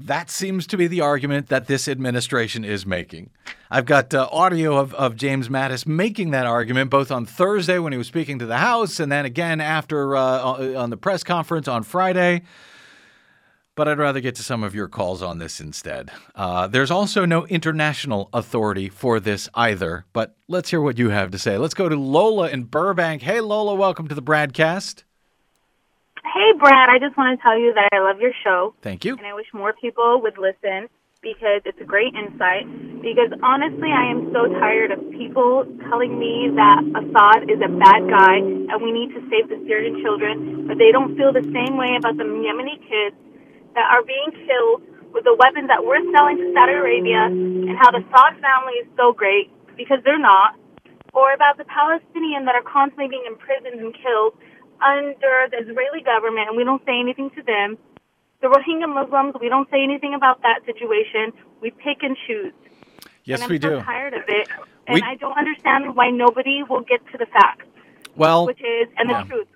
That 0.00 0.30
seems 0.30 0.68
to 0.68 0.76
be 0.76 0.86
the 0.86 1.00
argument 1.00 1.48
that 1.48 1.66
this 1.66 1.88
administration 1.88 2.64
is 2.64 2.86
making. 2.86 3.30
I've 3.68 3.84
got 3.84 4.14
uh, 4.14 4.28
audio 4.30 4.76
of, 4.76 4.94
of 4.94 5.16
James 5.16 5.48
Mattis 5.48 5.88
making 5.88 6.30
that 6.30 6.46
argument 6.46 6.88
both 6.88 7.10
on 7.10 7.26
Thursday 7.26 7.80
when 7.80 7.92
he 7.92 7.98
was 7.98 8.06
speaking 8.06 8.38
to 8.38 8.46
the 8.46 8.58
House 8.58 9.00
and 9.00 9.10
then 9.10 9.24
again 9.24 9.60
after 9.60 10.14
uh, 10.14 10.40
on 10.76 10.90
the 10.90 10.96
press 10.96 11.24
conference 11.24 11.66
on 11.66 11.82
Friday. 11.82 12.42
But 13.74 13.88
I'd 13.88 13.98
rather 13.98 14.20
get 14.20 14.36
to 14.36 14.42
some 14.44 14.62
of 14.62 14.72
your 14.72 14.86
calls 14.86 15.20
on 15.20 15.38
this 15.38 15.60
instead. 15.60 16.10
Uh, 16.34 16.68
there's 16.68 16.92
also 16.92 17.24
no 17.24 17.46
international 17.46 18.28
authority 18.32 18.88
for 18.88 19.18
this 19.18 19.48
either, 19.54 20.04
but 20.12 20.36
let's 20.46 20.70
hear 20.70 20.80
what 20.80 20.98
you 20.98 21.10
have 21.10 21.32
to 21.32 21.38
say. 21.38 21.58
Let's 21.58 21.74
go 21.74 21.88
to 21.88 21.96
Lola 21.96 22.48
in 22.50 22.64
Burbank. 22.64 23.22
Hey, 23.22 23.40
Lola, 23.40 23.74
welcome 23.74 24.06
to 24.06 24.14
the 24.14 24.22
BradCast. 24.22 25.02
Hey, 26.28 26.52
Brad, 26.60 26.92
I 26.92 27.00
just 27.00 27.16
want 27.16 27.32
to 27.32 27.42
tell 27.42 27.56
you 27.56 27.72
that 27.72 27.88
I 27.88 28.04
love 28.04 28.20
your 28.20 28.36
show. 28.44 28.74
Thank 28.84 29.04
you. 29.08 29.16
And 29.16 29.24
I 29.24 29.32
wish 29.32 29.48
more 29.56 29.72
people 29.72 30.20
would 30.20 30.36
listen 30.36 30.92
because 31.24 31.64
it's 31.64 31.80
a 31.80 31.88
great 31.88 32.12
insight. 32.12 32.68
Because 33.00 33.32
honestly, 33.40 33.88
I 33.88 34.12
am 34.12 34.28
so 34.36 34.44
tired 34.60 34.92
of 34.92 35.00
people 35.16 35.64
telling 35.88 36.20
me 36.20 36.52
that 36.52 36.84
Assad 36.84 37.48
is 37.48 37.64
a 37.64 37.72
bad 37.72 38.04
guy 38.12 38.44
and 38.44 38.76
we 38.84 38.92
need 38.92 39.16
to 39.16 39.24
save 39.32 39.48
the 39.48 39.56
Syrian 39.64 40.04
children, 40.04 40.68
but 40.68 40.76
they 40.76 40.92
don't 40.92 41.16
feel 41.16 41.32
the 41.32 41.48
same 41.48 41.80
way 41.80 41.96
about 41.96 42.20
the 42.20 42.28
Yemeni 42.28 42.76
kids 42.84 43.16
that 43.72 43.88
are 43.88 44.04
being 44.04 44.28
killed 44.44 44.84
with 45.16 45.24
the 45.24 45.32
weapons 45.32 45.72
that 45.72 45.80
we're 45.80 46.04
selling 46.12 46.36
to 46.36 46.52
Saudi 46.52 46.76
Arabia 46.76 47.24
and 47.32 47.72
how 47.80 47.88
the 47.88 48.04
Saud 48.12 48.36
family 48.44 48.84
is 48.84 48.88
so 49.00 49.16
great 49.16 49.48
because 49.80 50.04
they're 50.04 50.20
not, 50.20 50.60
or 51.16 51.32
about 51.32 51.56
the 51.56 51.64
Palestinians 51.64 52.44
that 52.44 52.52
are 52.52 52.66
constantly 52.68 53.08
being 53.08 53.24
imprisoned 53.24 53.80
and 53.80 53.96
killed 53.96 54.36
under 54.80 55.48
the 55.50 55.58
Israeli 55.58 56.02
government, 56.02 56.48
and 56.48 56.56
we 56.56 56.64
don't 56.64 56.84
say 56.84 56.98
anything 57.00 57.30
to 57.36 57.42
them. 57.42 57.78
The 58.40 58.48
Rohingya 58.48 58.88
Muslims, 58.92 59.34
we 59.40 59.48
don't 59.48 59.68
say 59.70 59.82
anything 59.82 60.14
about 60.14 60.42
that 60.42 60.60
situation. 60.64 61.32
We 61.60 61.70
pick 61.70 62.02
and 62.02 62.16
choose. 62.26 62.52
Yes, 63.24 63.40
and 63.40 63.44
I'm 63.44 63.50
we 63.50 63.60
so 63.60 63.70
do. 63.78 63.82
tired 63.82 64.14
of 64.14 64.22
it, 64.28 64.48
and 64.86 64.94
We- 64.94 65.02
I 65.02 65.16
don't 65.16 65.36
understand 65.36 65.96
why 65.96 66.10
nobody 66.10 66.62
will 66.62 66.80
get 66.82 67.00
to 67.12 67.18
the 67.18 67.26
facts, 67.26 67.66
Well, 68.16 68.46
which 68.46 68.60
is 68.60 68.88
and 68.96 69.10
yeah. 69.10 69.22
the 69.22 69.28
truth. 69.28 69.48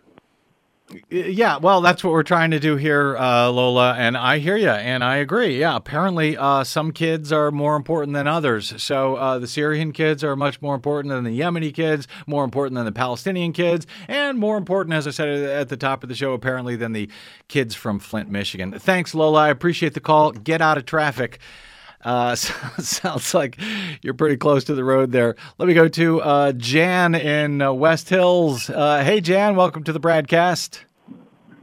Yeah, 1.11 1.59
well, 1.59 1.81
that's 1.81 2.03
what 2.03 2.13
we're 2.13 2.23
trying 2.23 2.51
to 2.53 2.61
do 2.61 2.77
here, 2.77 3.17
uh, 3.17 3.51
Lola, 3.51 3.95
and 3.95 4.17
I 4.17 4.39
hear 4.39 4.57
you, 4.57 4.71
and 4.71 5.03
I 5.05 5.17
agree. 5.17 5.61
Yeah, 5.61 5.77
apparently, 5.77 6.37
uh, 6.37 6.65
some 6.65 6.93
kids 6.93 7.33
are 7.33 7.51
more 7.51 7.77
important 7.77 8.15
than 8.15 8.27
others. 8.27 8.83
So 8.83 9.17
uh, 9.17 9.39
the 9.39 9.47
Syrian 9.47 9.93
kids 9.93 10.25
are 10.25 10.37
much 10.37 10.61
more 10.63 10.75
important 10.75 11.13
than 11.13 11.25
the 11.25 11.39
Yemeni 11.39 11.73
kids, 11.75 12.09
more 12.27 12.45
important 12.45 12.77
than 12.77 12.85
the 12.85 12.93
Palestinian 12.93 13.53
kids, 13.53 13.87
and 14.09 14.39
more 14.39 14.57
important, 14.57 14.95
as 14.95 15.07
I 15.07 15.11
said 15.11 15.29
at 15.29 15.69
the 15.69 15.77
top 15.77 16.03
of 16.03 16.09
the 16.09 16.15
show, 16.15 16.33
apparently, 16.33 16.77
than 16.77 16.93
the 16.93 17.09
kids 17.49 17.75
from 17.75 17.99
Flint, 17.99 18.31
Michigan. 18.31 18.73
Thanks, 18.73 19.15
Lola. 19.15 19.41
I 19.41 19.49
appreciate 19.49 19.95
the 19.95 20.01
call. 20.01 20.33
Get 20.33 20.61
out 20.61 20.79
of 20.79 20.87
traffic. 20.87 21.39
Uh, 22.05 22.35
sounds 22.35 23.35
like 23.35 23.59
you're 24.03 24.15
pretty 24.15 24.37
close 24.37 24.65
to 24.65 24.75
the 24.75 24.85
road 24.85 25.13
there. 25.13 25.37
Let 25.59 25.69
me 25.69 25.75
go 25.75 25.89
to 25.89 26.21
uh, 26.21 26.53
Jan 26.53 27.15
in 27.15 27.63
uh, 27.63 27.73
West 27.73 28.09
Hills. 28.09 28.69
Uh, 28.69 29.03
hey, 29.05 29.21
Jan, 29.21 29.57
welcome 29.57 29.85
to 29.85 29.93
the 29.93 30.01
BradCast. 30.01 30.81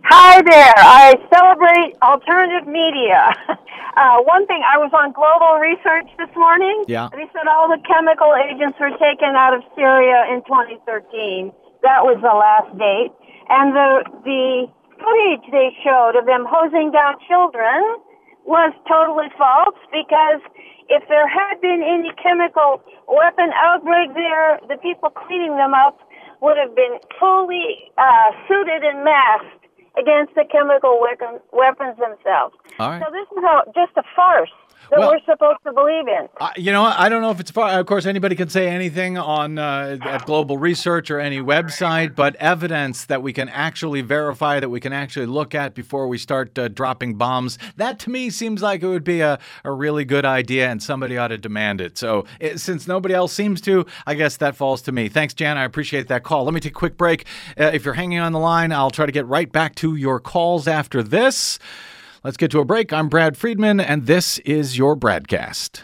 Hi 0.03 0.41
there. 0.41 0.73
I 0.77 1.15
celebrate 1.33 1.95
alternative 2.01 2.67
media. 2.67 3.33
Uh, 3.99 4.23
one 4.23 4.47
thing, 4.47 4.63
I 4.63 4.79
was 4.79 4.95
on 4.95 5.11
Global 5.11 5.59
Research 5.59 6.07
this 6.15 6.31
morning. 6.31 6.87
Yeah. 6.87 7.11
They 7.11 7.27
said 7.35 7.51
all 7.51 7.67
the 7.67 7.83
chemical 7.83 8.31
agents 8.31 8.79
were 8.79 8.95
taken 8.95 9.35
out 9.35 9.51
of 9.51 9.59
Syria 9.75 10.23
in 10.31 10.39
2013. 10.47 11.51
That 11.83 12.07
was 12.07 12.15
the 12.23 12.31
last 12.31 12.71
date. 12.79 13.11
And 13.51 13.75
the, 13.75 14.07
the 14.23 14.71
footage 15.03 15.43
they 15.51 15.75
showed 15.83 16.15
of 16.15 16.23
them 16.23 16.47
hosing 16.47 16.95
down 16.95 17.19
children 17.27 17.99
was 18.49 18.73
totally 18.89 19.29
false 19.37 19.77
because 19.93 20.41
if 20.89 21.05
there 21.05 21.29
had 21.29 21.61
been 21.61 21.85
any 21.85 22.09
chemical 22.17 22.81
weapon 23.05 23.53
outbreak 23.53 24.17
there, 24.17 24.57
the 24.65 24.81
people 24.81 25.13
cleaning 25.13 25.53
them 25.53 25.77
up 25.77 26.01
would 26.41 26.57
have 26.57 26.73
been 26.73 26.97
fully 27.21 27.93
uh, 28.01 28.33
suited 28.49 28.81
and 28.81 29.05
masked 29.05 29.69
against 30.01 30.33
the 30.33 30.49
chemical 30.49 30.97
weapon, 30.97 31.37
weapons 31.53 31.93
themselves. 32.01 32.57
Right. 32.81 32.97
So 32.97 33.13
this 33.13 33.29
is 33.29 33.43
a, 33.45 33.69
just 33.77 33.93
a 34.01 34.05
farce 34.17 34.49
that 34.91 34.99
Well- 34.99 35.09
we're 35.11 35.19
supposed 35.25 35.59
to 35.65 35.73
believe 35.73 36.07
in. 36.07 36.27
Uh, 36.39 36.49
you 36.57 36.71
know. 36.71 36.83
I 36.83 37.07
don't 37.09 37.21
know 37.21 37.29
if 37.29 37.39
it's 37.39 37.51
far. 37.51 37.79
Of 37.79 37.85
course, 37.85 38.05
anybody 38.05 38.35
can 38.35 38.49
say 38.49 38.67
anything 38.67 39.17
on 39.17 39.57
uh, 39.57 39.97
at 40.01 40.25
Global 40.25 40.57
Research 40.57 41.11
or 41.11 41.19
any 41.19 41.39
website, 41.39 42.15
but 42.15 42.35
evidence 42.37 43.05
that 43.05 43.21
we 43.21 43.31
can 43.33 43.47
actually 43.49 44.01
verify, 44.01 44.59
that 44.59 44.69
we 44.69 44.79
can 44.79 44.91
actually 44.93 45.27
look 45.27 45.53
at 45.53 45.75
before 45.75 46.07
we 46.07 46.17
start 46.17 46.57
uh, 46.57 46.67
dropping 46.67 47.15
bombs, 47.15 47.57
that 47.77 47.99
to 47.99 48.09
me 48.09 48.29
seems 48.29 48.61
like 48.61 48.81
it 48.81 48.87
would 48.87 49.03
be 49.03 49.21
a, 49.21 49.39
a 49.63 49.71
really 49.71 50.05
good 50.05 50.25
idea, 50.25 50.69
and 50.69 50.81
somebody 50.81 51.17
ought 51.17 51.27
to 51.29 51.37
demand 51.37 51.81
it. 51.81 51.97
So, 51.97 52.25
it, 52.39 52.59
since 52.59 52.87
nobody 52.87 53.13
else 53.13 53.33
seems 53.33 53.61
to, 53.61 53.85
I 54.07 54.15
guess 54.15 54.37
that 54.37 54.55
falls 54.55 54.81
to 54.83 54.91
me. 54.91 55.09
Thanks, 55.09 55.33
Jan. 55.33 55.57
I 55.57 55.63
appreciate 55.65 56.07
that 56.07 56.23
call. 56.23 56.43
Let 56.45 56.53
me 56.53 56.59
take 56.59 56.71
a 56.71 56.75
quick 56.75 56.97
break. 56.97 57.25
Uh, 57.59 57.65
if 57.73 57.85
you're 57.85 57.93
hanging 57.93 58.19
on 58.19 58.31
the 58.31 58.39
line, 58.39 58.71
I'll 58.71 58.91
try 58.91 59.05
to 59.05 59.11
get 59.11 59.27
right 59.27 59.51
back 59.51 59.75
to 59.75 59.95
your 59.95 60.19
calls 60.19 60.67
after 60.67 61.03
this. 61.03 61.59
Let's 62.23 62.35
get 62.35 62.51
to 62.51 62.59
a 62.59 62.65
break. 62.65 62.91
I'm 62.91 63.07
Brad 63.07 63.37
Friedman, 63.37 63.79
and 63.79 64.05
this 64.05 64.39
is 64.39 64.77
your 64.77 64.97
BradCast. 64.97 65.83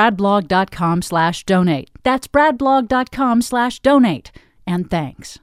bradblog.com 0.00 1.02
slash 1.02 1.44
donate. 1.44 1.90
That's 2.04 2.26
bradblog.com 2.26 3.42
slash 3.42 3.80
donate. 3.80 4.32
And 4.66 4.90
thanks. 4.90 5.38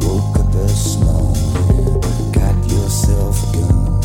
Woke 0.00 0.38
up 0.38 0.52
this 0.52 0.96
morning, 0.98 2.32
got 2.32 2.56
yourself 2.68 3.54
a 3.54 3.58
gun. 3.58 4.02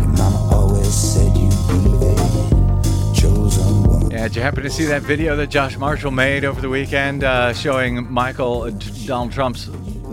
Your 0.00 0.08
mama 0.08 0.48
always 0.52 0.92
said 0.92 1.36
you'd 1.36 1.50
be 1.68 1.78
the 1.98 3.12
chosen 3.14 3.84
one. 3.84 4.10
Yeah, 4.10 4.24
did 4.24 4.34
you 4.36 4.42
happen 4.42 4.64
to 4.64 4.70
see 4.70 4.86
that 4.86 5.02
video 5.02 5.36
that 5.36 5.48
Josh 5.48 5.76
Marshall 5.76 6.10
made 6.10 6.44
over 6.44 6.60
the 6.60 6.68
weekend 6.68 7.22
uh, 7.22 7.52
showing 7.52 8.12
Michael, 8.12 8.62
uh, 8.62 8.70
Donald 9.06 9.30
Trump's 9.30 9.68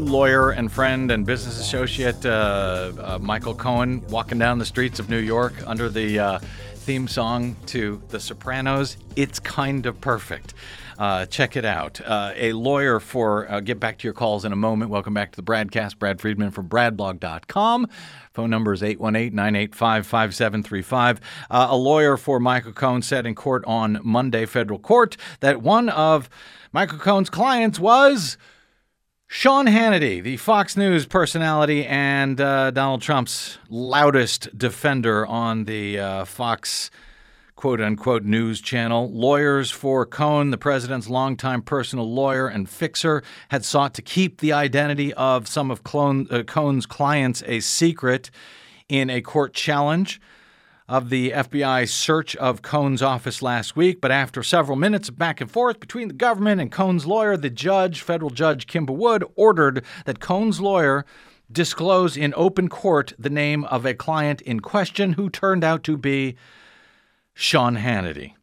lawyer 0.05 0.51
and 0.51 0.71
friend 0.71 1.11
and 1.11 1.25
business 1.25 1.59
associate, 1.59 2.25
uh, 2.25 2.91
uh, 2.99 3.19
Michael 3.21 3.55
Cohen, 3.55 4.05
walking 4.07 4.39
down 4.39 4.57
the 4.57 4.65
streets 4.65 4.99
of 4.99 5.09
New 5.09 5.19
York 5.19 5.53
under 5.65 5.89
the 5.89 6.19
uh, 6.19 6.39
theme 6.39 7.07
song 7.07 7.55
to 7.67 8.01
The 8.09 8.19
Sopranos? 8.19 8.97
It's 9.15 9.39
kind 9.39 9.85
of 9.85 10.01
perfect. 10.01 10.53
Uh, 10.97 11.25
check 11.25 11.55
it 11.55 11.65
out. 11.65 12.01
Uh, 12.01 12.33
a 12.35 12.53
lawyer 12.53 12.99
for, 12.99 13.49
uh, 13.51 13.59
get 13.59 13.79
back 13.79 13.97
to 13.99 14.07
your 14.07 14.13
calls 14.13 14.45
in 14.45 14.51
a 14.51 14.55
moment. 14.55 14.91
Welcome 14.91 15.13
back 15.13 15.31
to 15.31 15.35
the 15.35 15.43
BradCast. 15.43 15.97
Brad 15.97 16.19
Friedman 16.19 16.51
from 16.51 16.69
bradblog.com. 16.69 17.87
Phone 18.33 18.49
number 18.49 18.73
is 18.73 18.83
818 18.83 19.35
985 19.35 20.05
5735. 20.05 21.21
A 21.49 21.75
lawyer 21.75 22.17
for 22.17 22.39
Michael 22.39 22.73
Cohen 22.73 23.01
said 23.01 23.25
in 23.25 23.35
court 23.35 23.63
on 23.65 23.99
Monday, 24.03 24.45
federal 24.45 24.79
court, 24.79 25.17
that 25.39 25.61
one 25.61 25.89
of 25.89 26.29
Michael 26.71 26.99
Cohen's 26.99 27.29
clients 27.29 27.79
was 27.79 28.37
Sean 29.33 29.65
Hannity, 29.65 30.21
the 30.21 30.35
Fox 30.35 30.75
News 30.75 31.05
personality 31.05 31.85
and 31.85 32.39
uh, 32.41 32.69
Donald 32.71 33.01
Trump's 33.01 33.59
loudest 33.69 34.55
defender 34.57 35.25
on 35.25 35.63
the 35.63 35.97
uh, 35.97 36.25
Fox 36.25 36.91
quote 37.55 37.79
unquote 37.79 38.25
news 38.25 38.59
channel. 38.59 39.09
Lawyers 39.09 39.71
for 39.71 40.05
Cohen, 40.05 40.51
the 40.51 40.57
president's 40.57 41.07
longtime 41.09 41.61
personal 41.61 42.13
lawyer 42.13 42.49
and 42.49 42.67
fixer, 42.67 43.23
had 43.47 43.63
sought 43.63 43.93
to 43.93 44.01
keep 44.01 44.41
the 44.41 44.51
identity 44.51 45.13
of 45.13 45.47
some 45.47 45.71
of 45.71 45.79
uh, 45.85 46.43
Cohen's 46.43 46.85
clients 46.85 47.41
a 47.45 47.61
secret 47.61 48.31
in 48.89 49.09
a 49.09 49.21
court 49.21 49.53
challenge 49.53 50.19
of 50.91 51.09
the 51.09 51.31
FBI 51.31 51.87
search 51.87 52.35
of 52.35 52.61
Cohen's 52.61 53.01
office 53.01 53.41
last 53.41 53.77
week, 53.77 54.01
but 54.01 54.11
after 54.11 54.43
several 54.43 54.75
minutes 54.75 55.07
of 55.07 55.17
back 55.17 55.39
and 55.39 55.49
forth 55.49 55.79
between 55.79 56.09
the 56.09 56.13
government 56.13 56.59
and 56.59 56.69
Cohen's 56.69 57.05
lawyer, 57.05 57.37
the 57.37 57.49
judge, 57.49 58.01
federal 58.01 58.29
judge 58.29 58.67
Kimba 58.67 58.93
Wood, 58.93 59.23
ordered 59.37 59.85
that 60.03 60.19
Cohen's 60.19 60.59
lawyer 60.59 61.05
disclose 61.49 62.17
in 62.17 62.33
open 62.35 62.67
court 62.67 63.13
the 63.17 63.29
name 63.29 63.63
of 63.65 63.85
a 63.85 63.93
client 63.93 64.41
in 64.41 64.59
question 64.59 65.13
who 65.13 65.29
turned 65.29 65.63
out 65.63 65.81
to 65.85 65.95
be 65.95 66.35
Sean 67.33 67.77
Hannity. 67.77 68.33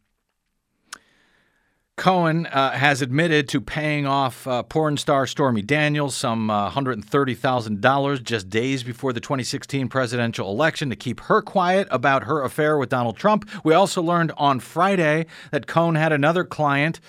Cohen 1.99 2.45
uh, 2.45 2.71
has 2.71 3.01
admitted 3.01 3.49
to 3.49 3.59
paying 3.59 4.07
off 4.07 4.47
uh, 4.47 4.63
porn 4.63 4.95
star 4.95 5.27
Stormy 5.27 5.61
Daniels 5.61 6.15
some 6.15 6.49
uh, 6.49 6.71
$130,000 6.71 8.23
just 8.23 8.49
days 8.49 8.83
before 8.83 9.11
the 9.11 9.19
2016 9.19 9.89
presidential 9.89 10.49
election 10.49 10.89
to 10.91 10.95
keep 10.95 11.19
her 11.19 11.41
quiet 11.41 11.89
about 11.91 12.23
her 12.23 12.41
affair 12.41 12.77
with 12.77 12.87
Donald 12.87 13.17
Trump. 13.17 13.49
We 13.65 13.73
also 13.73 14.01
learned 14.01 14.31
on 14.37 14.61
Friday 14.61 15.25
that 15.51 15.67
Cohen 15.67 15.95
had 15.95 16.13
another 16.13 16.45
client, 16.45 17.01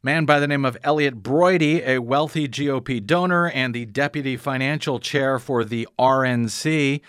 man 0.00 0.26
by 0.26 0.38
the 0.38 0.46
name 0.46 0.64
of 0.64 0.78
Elliot 0.84 1.20
Broidy, 1.20 1.84
a 1.84 1.98
wealthy 1.98 2.46
GOP 2.46 3.04
donor 3.04 3.50
and 3.50 3.74
the 3.74 3.84
deputy 3.84 4.36
financial 4.36 5.00
chair 5.00 5.40
for 5.40 5.64
the 5.64 5.88
RNC. 5.98 7.00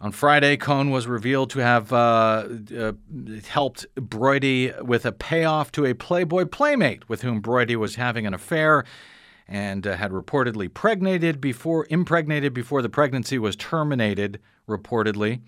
On 0.00 0.12
Friday, 0.12 0.56
Cohen 0.56 0.90
was 0.90 1.08
revealed 1.08 1.50
to 1.50 1.58
have 1.58 1.92
uh, 1.92 2.46
uh, 2.76 2.92
helped 3.48 3.84
Broidy 3.96 4.80
with 4.80 5.04
a 5.04 5.10
payoff 5.10 5.72
to 5.72 5.84
a 5.84 5.92
Playboy 5.92 6.44
playmate 6.44 7.08
with 7.08 7.22
whom 7.22 7.42
Broidy 7.42 7.74
was 7.74 7.96
having 7.96 8.24
an 8.24 8.32
affair 8.32 8.84
and 9.48 9.84
uh, 9.84 9.96
had 9.96 10.12
reportedly 10.12 10.72
pregnated 10.72 11.40
before 11.40 11.84
impregnated 11.90 12.54
before 12.54 12.80
the 12.80 12.88
pregnancy 12.88 13.40
was 13.40 13.56
terminated. 13.56 14.38
Reportedly, 14.68 15.40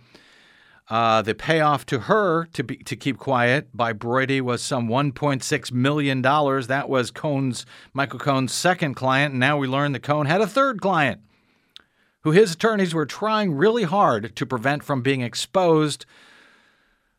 uh, 0.89 1.23
the 1.23 1.35
payoff 1.35 1.87
to 1.87 2.01
her 2.01 2.47
to 2.47 2.65
be, 2.65 2.79
to 2.79 2.97
keep 2.97 3.19
quiet 3.19 3.69
by 3.77 3.93
Broidy 3.93 4.41
was 4.41 4.63
some 4.63 4.89
1.6 4.89 5.71
million 5.71 6.23
dollars. 6.23 6.67
That 6.67 6.89
was 6.89 7.13
Cohen's 7.13 7.67
Michael 7.93 8.19
Cohen's 8.19 8.53
second 8.53 8.95
client. 8.95 9.33
And 9.33 9.39
now 9.39 9.59
we 9.59 9.69
learn 9.69 9.93
that 9.93 10.03
Cohen 10.03 10.27
had 10.27 10.41
a 10.41 10.47
third 10.49 10.81
client 10.81 11.21
who 12.23 12.33
his 12.33 12.53
attorneys 12.53 12.95
were 12.95 13.07
trying 13.07 13.55
really 13.55 13.85
hard 13.85 14.35
to 14.37 14.47
prevent 14.47 14.83
from 14.83 15.03
being 15.03 15.23
exposed 15.23 16.05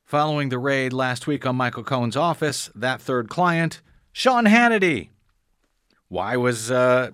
following 0.03 0.49
the 0.49 0.59
raid 0.59 0.91
last 0.91 1.25
week 1.25 1.45
on 1.45 1.55
Michael 1.55 1.83
Cohen's 1.83 2.17
office. 2.17 2.69
That 2.75 3.01
third 3.01 3.29
client, 3.29 3.81
Sean 4.11 4.45
Hannity. 4.45 5.09
Why 6.09 6.35
was 6.35 6.69
uh, 6.69 7.11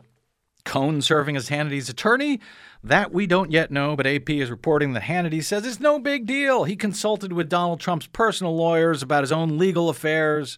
Cohen 0.65 1.03
serving 1.03 1.37
as 1.37 1.49
Hannity's 1.49 1.89
attorney? 1.89 2.39
That 2.83 3.13
we 3.13 3.27
don't 3.27 3.51
yet 3.51 3.69
know, 3.69 3.95
but 3.95 4.07
AP 4.07 4.29
is 4.31 4.49
reporting 4.49 4.93
that 4.93 5.03
Hannity 5.03 5.43
says 5.43 5.65
it's 5.65 5.79
no 5.79 5.99
big 5.99 6.25
deal. 6.25 6.63
He 6.63 6.75
consulted 6.75 7.33
with 7.33 7.49
Donald 7.49 7.79
Trump's 7.79 8.07
personal 8.07 8.55
lawyers 8.55 9.03
about 9.03 9.23
his 9.23 9.31
own 9.31 9.57
legal 9.57 9.89
affairs. 9.89 10.57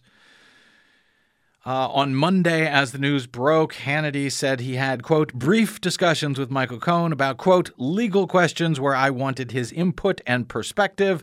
Uh, 1.70 1.86
on 1.90 2.16
Monday, 2.16 2.66
as 2.66 2.90
the 2.90 2.98
news 2.98 3.28
broke, 3.28 3.74
Hannity 3.74 4.28
said 4.32 4.58
he 4.58 4.74
had, 4.74 5.04
quote, 5.04 5.32
brief 5.32 5.80
discussions 5.80 6.36
with 6.36 6.50
Michael 6.50 6.80
Cohen 6.80 7.12
about, 7.12 7.36
quote, 7.36 7.70
legal 7.76 8.26
questions 8.26 8.80
where 8.80 8.96
I 8.96 9.10
wanted 9.10 9.52
his 9.52 9.70
input 9.70 10.20
and 10.26 10.48
perspective. 10.48 11.22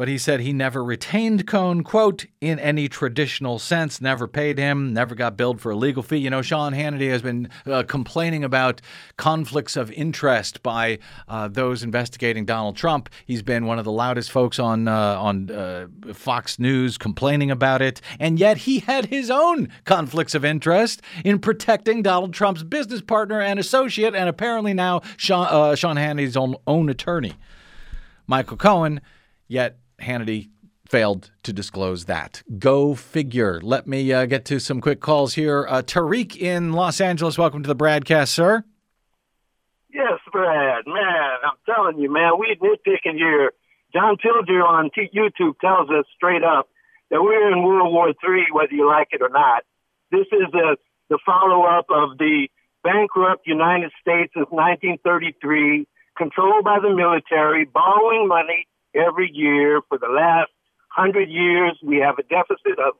But 0.00 0.08
he 0.08 0.16
said 0.16 0.40
he 0.40 0.54
never 0.54 0.82
retained 0.82 1.46
Cohen, 1.46 1.84
quote, 1.84 2.24
in 2.40 2.58
any 2.58 2.88
traditional 2.88 3.58
sense, 3.58 4.00
never 4.00 4.26
paid 4.26 4.56
him, 4.56 4.94
never 4.94 5.14
got 5.14 5.36
billed 5.36 5.60
for 5.60 5.72
a 5.72 5.76
legal 5.76 6.02
fee. 6.02 6.16
You 6.16 6.30
know, 6.30 6.40
Sean 6.40 6.72
Hannity 6.72 7.10
has 7.10 7.20
been 7.20 7.50
uh, 7.66 7.82
complaining 7.82 8.42
about 8.42 8.80
conflicts 9.18 9.76
of 9.76 9.92
interest 9.92 10.62
by 10.62 11.00
uh, 11.28 11.48
those 11.48 11.82
investigating 11.82 12.46
Donald 12.46 12.76
Trump. 12.76 13.10
He's 13.26 13.42
been 13.42 13.66
one 13.66 13.78
of 13.78 13.84
the 13.84 13.92
loudest 13.92 14.30
folks 14.30 14.58
on, 14.58 14.88
uh, 14.88 15.20
on 15.20 15.50
uh, 15.50 15.88
Fox 16.14 16.58
News 16.58 16.96
complaining 16.96 17.50
about 17.50 17.82
it. 17.82 18.00
And 18.18 18.38
yet 18.38 18.56
he 18.56 18.78
had 18.78 19.04
his 19.04 19.30
own 19.30 19.68
conflicts 19.84 20.34
of 20.34 20.46
interest 20.46 21.02
in 21.26 21.40
protecting 21.40 22.00
Donald 22.00 22.32
Trump's 22.32 22.62
business 22.62 23.02
partner 23.02 23.42
and 23.42 23.60
associate, 23.60 24.14
and 24.14 24.30
apparently 24.30 24.72
now 24.72 25.02
Sean, 25.18 25.46
uh, 25.50 25.74
Sean 25.74 25.96
Hannity's 25.96 26.38
own, 26.38 26.56
own 26.66 26.88
attorney, 26.88 27.34
Michael 28.26 28.56
Cohen. 28.56 29.02
Yet 29.46 29.79
Hannity 30.00 30.50
failed 30.90 31.30
to 31.44 31.52
disclose 31.52 32.06
that. 32.06 32.42
Go 32.58 32.94
figure. 32.94 33.60
Let 33.62 33.86
me 33.86 34.12
uh, 34.12 34.26
get 34.26 34.44
to 34.46 34.58
some 34.58 34.80
quick 34.80 35.00
calls 35.00 35.34
here. 35.34 35.66
Uh, 35.68 35.82
Tariq 35.82 36.36
in 36.36 36.72
Los 36.72 37.00
Angeles, 37.00 37.38
welcome 37.38 37.62
to 37.62 37.68
the 37.68 37.76
BradCast, 37.76 38.28
sir. 38.28 38.64
Yes, 39.92 40.18
Brad. 40.32 40.84
Man, 40.86 41.30
I'm 41.44 41.58
telling 41.64 41.98
you, 41.98 42.12
man, 42.12 42.32
we're 42.34 42.56
nitpicking 42.56 43.16
here. 43.16 43.52
John 43.92 44.16
Pilger 44.16 44.62
on 44.64 44.90
YouTube 44.96 45.58
tells 45.60 45.90
us 45.90 46.04
straight 46.16 46.44
up 46.44 46.68
that 47.10 47.22
we're 47.22 47.50
in 47.52 47.62
World 47.62 47.92
War 47.92 48.08
III, 48.08 48.46
whether 48.52 48.72
you 48.72 48.86
like 48.88 49.08
it 49.12 49.22
or 49.22 49.30
not. 49.30 49.64
This 50.10 50.26
is 50.32 50.50
the, 50.52 50.76
the 51.08 51.18
follow 51.24 51.64
up 51.64 51.86
of 51.90 52.18
the 52.18 52.48
bankrupt 52.82 53.46
United 53.46 53.90
States 54.00 54.32
of 54.36 54.50
1933, 54.50 55.86
controlled 56.16 56.64
by 56.64 56.78
the 56.80 56.94
military, 56.94 57.64
borrowing 57.64 58.28
money 58.28 58.66
every 58.94 59.30
year 59.32 59.80
for 59.88 59.98
the 59.98 60.08
last 60.08 60.50
hundred 60.88 61.28
years. 61.28 61.78
We 61.82 61.98
have 61.98 62.18
a 62.18 62.22
deficit 62.22 62.78
of 62.78 62.94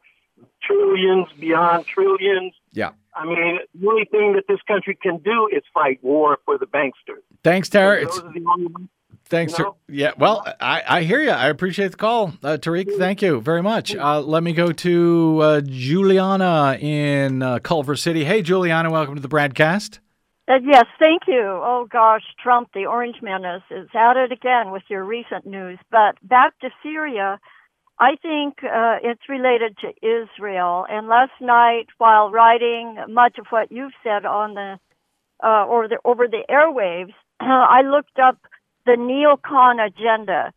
trillions 0.63 1.29
beyond 1.39 1.87
trillions. 1.87 2.55
Yeah. 2.73 2.91
I 3.15 3.27
mean, 3.27 3.59
the 3.75 3.89
only 3.89 4.05
thing 4.05 4.35
that 4.35 4.45
this 4.49 4.61
country 4.67 4.97
can 5.01 5.19
do 5.19 5.49
is 5.53 5.63
fight 5.75 5.99
war 6.03 6.39
for 6.45 6.59
the 6.59 6.67
banksters. 6.67 7.23
Thanks, 7.43 7.69
Tara. 7.69 8.03
It's, 8.03 8.17
the 8.17 8.45
only 8.49 8.89
thanks. 9.25 9.59
you 9.59 9.65
know? 9.65 9.77
Yeah. 9.89 10.13
Well, 10.17 10.45
I, 10.61 10.83
I 10.87 11.03
hear 11.03 11.21
you. 11.21 11.31
I 11.31 11.49
appreciate 11.49 11.91
the 11.91 11.97
call, 11.97 12.35
uh, 12.43 12.57
Tariq. 12.61 12.97
Thank 12.99 13.23
you 13.23 13.41
very 13.41 13.63
much. 13.63 13.95
Uh, 13.95 14.21
let 14.21 14.43
me 14.43 14.53
go 14.53 14.71
to 14.73 15.39
uh, 15.43 15.61
Juliana 15.63 16.79
in 16.81 17.43
uh, 17.43 17.59
Culver 17.59 17.97
City. 17.97 18.25
Hey, 18.25 18.43
Juliana, 18.43 18.91
welcome 18.91 19.17
to 19.17 19.21
the 19.21 19.29
BradCast. 19.29 19.99
Uh, 20.51 20.55
yes, 20.65 20.85
thank 20.99 21.23
you. 21.29 21.45
Oh 21.45 21.87
gosh, 21.89 22.25
Trump, 22.43 22.71
the 22.75 22.87
Orange 22.87 23.23
Menace, 23.23 23.63
is 23.71 23.89
at 23.95 24.17
it 24.17 24.33
again 24.33 24.73
with 24.73 24.83
your 24.89 25.05
recent 25.05 25.47
news. 25.47 25.79
But 25.93 26.17
back 26.29 26.59
to 26.61 26.71
Syria, 26.83 27.39
I 28.01 28.17
think 28.21 28.57
uh, 28.65 28.97
it's 29.01 29.29
related 29.29 29.77
to 29.83 29.89
Israel. 30.05 30.87
And 30.91 31.07
last 31.07 31.39
night, 31.41 31.87
while 31.99 32.33
writing 32.33 32.97
much 33.09 33.39
of 33.39 33.47
what 33.51 33.71
you've 33.71 33.93
said 34.03 34.27
on 34.27 34.55
the 34.55 34.81
uh, 35.41 35.67
or 35.67 35.87
the 35.87 35.99
over 36.05 36.27
the 36.27 36.43
airwaves, 36.51 37.15
I 37.41 37.83
looked 37.83 38.19
up 38.19 38.39
the 38.87 38.97
neocon 38.99 39.79
agenda. 39.79 40.53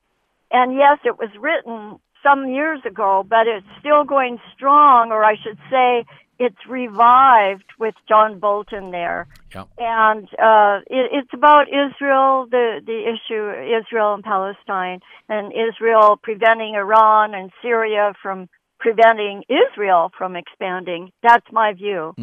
And 0.50 0.74
yes, 0.74 0.98
it 1.06 1.20
was 1.20 1.30
written 1.40 2.00
some 2.24 2.50
years 2.50 2.80
ago, 2.84 3.24
but 3.30 3.46
it's 3.46 3.68
still 3.80 4.06
going 4.06 4.40
strong, 4.56 5.12
or 5.12 5.24
I 5.24 5.36
should 5.36 5.60
say, 5.70 6.06
it's 6.40 6.58
revived 6.68 7.66
with 7.80 7.96
John 8.08 8.40
Bolton 8.40 8.92
there. 8.92 9.28
Yep. 9.54 9.68
And 9.78 10.28
uh, 10.42 10.80
it, 10.88 11.12
it's 11.12 11.34
about 11.34 11.68
Israel, 11.68 12.48
the, 12.50 12.82
the 12.86 13.04
issue 13.14 13.80
Israel 13.80 14.16
and 14.16 14.24
Palestine, 14.24 15.00
and 15.30 15.54
Israel 15.54 16.20
preventing 16.22 16.76
Iran 16.76 17.34
and 17.34 17.52
Syria 17.62 18.14
from 18.22 18.50
preventing 18.80 19.44
Israel 19.48 20.12
from 20.18 20.36
expanding. 20.36 21.12
That's 21.22 21.46
my 21.52 21.74
view. 21.74 22.14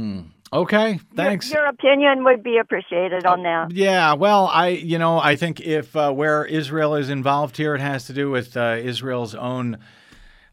Okay, 0.53 0.99
thanks. 1.15 1.51
Your, 1.51 1.63
your 1.63 1.69
opinion 1.71 2.25
would 2.25 2.43
be 2.43 2.59
appreciated 2.59 3.25
on 3.25 3.45
that. 3.45 3.71
Yeah, 3.73 4.15
well, 4.15 4.49
I 4.53 4.69
you 4.69 4.99
know 4.99 5.19
I 5.19 5.37
think 5.37 5.61
if 5.61 5.95
uh, 5.95 6.13
where 6.13 6.45
Israel 6.45 6.97
is 6.97 7.09
involved 7.09 7.57
here, 7.57 7.77
it 7.77 7.81
has 7.81 8.07
to 8.07 8.13
do 8.13 8.31
with 8.31 8.57
uh, 8.57 8.77
Israel's 8.83 9.35
own 9.37 9.79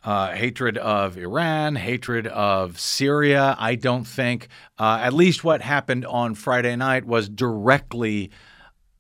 uh, 0.04 0.32
hatred 0.32 0.78
of 0.78 1.18
Iran, 1.18 1.76
hatred 1.76 2.28
of 2.28 2.80
Syria. 2.80 3.56
I 3.60 3.76
don't 3.76 4.06
think 4.06 4.48
uh, 4.78 5.00
at 5.02 5.14
least 5.14 5.44
what 5.44 5.62
happened 5.62 6.06
on 6.06 6.36
Friday 6.36 6.76
night 6.76 7.06
was 7.06 7.30
directly 7.30 8.32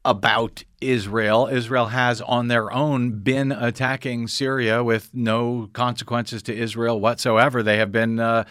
about 0.04 0.64
Israel. 0.80 1.48
Israel 1.52 1.88
has 1.88 2.22
on 2.22 2.48
their 2.48 2.72
own 2.72 3.20
been 3.20 3.52
attacking 3.52 4.28
Syria 4.28 4.84
with 4.84 5.10
no 5.14 5.70
consequences 5.74 6.41
to 6.43 6.56
Israel 6.56 7.00
whatsoever. 7.00 7.62
They 7.62 7.78
have 7.78 7.91
been 7.91 8.20
uh, 8.20 8.45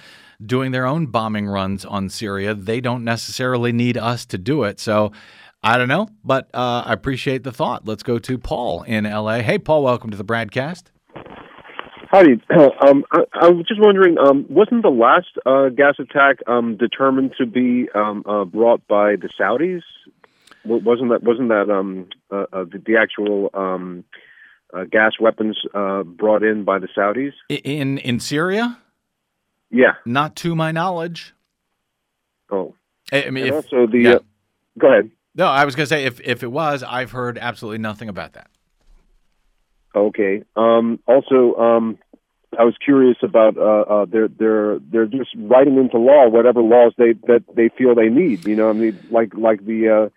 doing 0.45 0.73
their 0.73 0.87
own 0.87 1.07
bombing 1.07 1.47
runs 1.47 1.85
on 1.85 2.11
Syria. 2.11 2.55
They 2.55 2.81
don't 2.81 3.05
necessarily 3.05 3.73
need 3.73 3.97
us 3.97 4.27
to 4.27 4.39
do 4.39 4.65
it. 4.65 4.79
So 4.81 5.13
I 5.63 5.79
don't 5.79 5.89
know, 5.89 6.09
but 6.23 6.51
uh, 6.55 6.85
I 6.87 6.93
appreciate 6.93 7.43
the 7.43 7.53
thought. 7.53 7.87
Let's 7.89 8.03
go 8.03 8.19
to 8.19 8.39
Paul 8.39 8.83
in 8.83 9.05
LA. 9.05 9.39
Hey, 9.39 9.59
Paul, 9.59 9.83
welcome 9.83 10.11
to 10.11 10.17
the 10.17 10.25
BradCast. 10.25 10.85
Howdy. 12.11 12.41
Um, 12.87 13.05
I, 13.11 13.21
I 13.33 13.49
was 13.49 13.67
just 13.67 13.81
wondering, 13.81 14.17
um, 14.19 14.47
wasn't 14.49 14.83
the 14.83 14.91
last 14.91 15.29
uh, 15.45 15.71
gas 15.71 15.95
attack 15.99 16.37
um, 16.47 16.77
determined 16.77 17.33
to 17.39 17.47
be 17.47 17.89
um, 17.95 18.23
uh, 18.27 18.45
brought 18.45 18.87
by 18.87 19.17
the 19.17 19.29
Saudis? 19.39 19.83
Wasn't 20.65 21.11
that 21.11 21.23
wasn't 21.23 21.49
that 21.49 21.71
um, 21.71 22.09
uh, 22.31 22.45
uh, 22.53 22.65
the, 22.65 22.83
the 22.85 22.97
actual 22.97 23.51
um, 23.55 24.05
uh, 24.75 24.85
gas 24.85 25.13
weapons 25.21 25.57
uh, 25.75 26.03
brought 26.03 26.43
in 26.43 26.65
by 26.65 26.79
the 26.79 26.89
Saudis? 26.89 27.33
In 27.49 27.99
in 27.99 28.21
Syria? 28.21 28.79
Yeah. 29.71 29.95
Not 30.05 30.37
to 30.37 30.55
my 30.55 30.73
knowledge. 30.73 31.35
Oh. 32.51 32.75
I 33.13 33.25
I 33.25 33.31
mean, 33.31 33.47
if, 33.47 33.55
also 33.55 33.87
the. 33.87 33.99
yeah. 33.99 34.11
Uh, 34.15 34.19
go 34.79 34.93
ahead. 34.93 35.11
No, 35.35 35.47
I 35.47 35.65
was 35.65 35.75
going 35.75 35.85
to 35.85 35.89
say 35.89 36.05
if 36.05 36.21
if 36.21 36.43
it 36.43 36.51
was, 36.51 36.83
I've 36.83 37.13
heard 37.13 37.39
absolutely 37.39 37.79
nothing 37.79 38.09
about 38.09 38.33
that. 38.35 38.49
Okay. 39.97 40.43
Um, 40.55 41.01
also, 41.07 41.55
um, 41.57 41.99
I 42.59 42.65
was 42.65 42.75
curious 42.85 43.17
about 43.23 43.57
uh, 43.57 43.63
uh, 43.63 44.07
they're 44.07 44.29
they're 44.29 44.79
they're 44.79 45.07
just 45.07 45.31
writing 45.37 45.79
into 45.79 45.99
law 45.99 46.29
whatever 46.29 46.61
laws 46.61 46.93
they 46.99 47.15
that 47.27 47.45
they 47.55 47.71
feel 47.71 47.95
they 47.95 48.09
need. 48.09 48.47
You 48.47 48.57
know, 48.57 48.69
I 48.71 48.73
mean, 48.73 48.99
like 49.11 49.35
like 49.35 49.65
the 49.65 49.89
uh, 49.89 50.09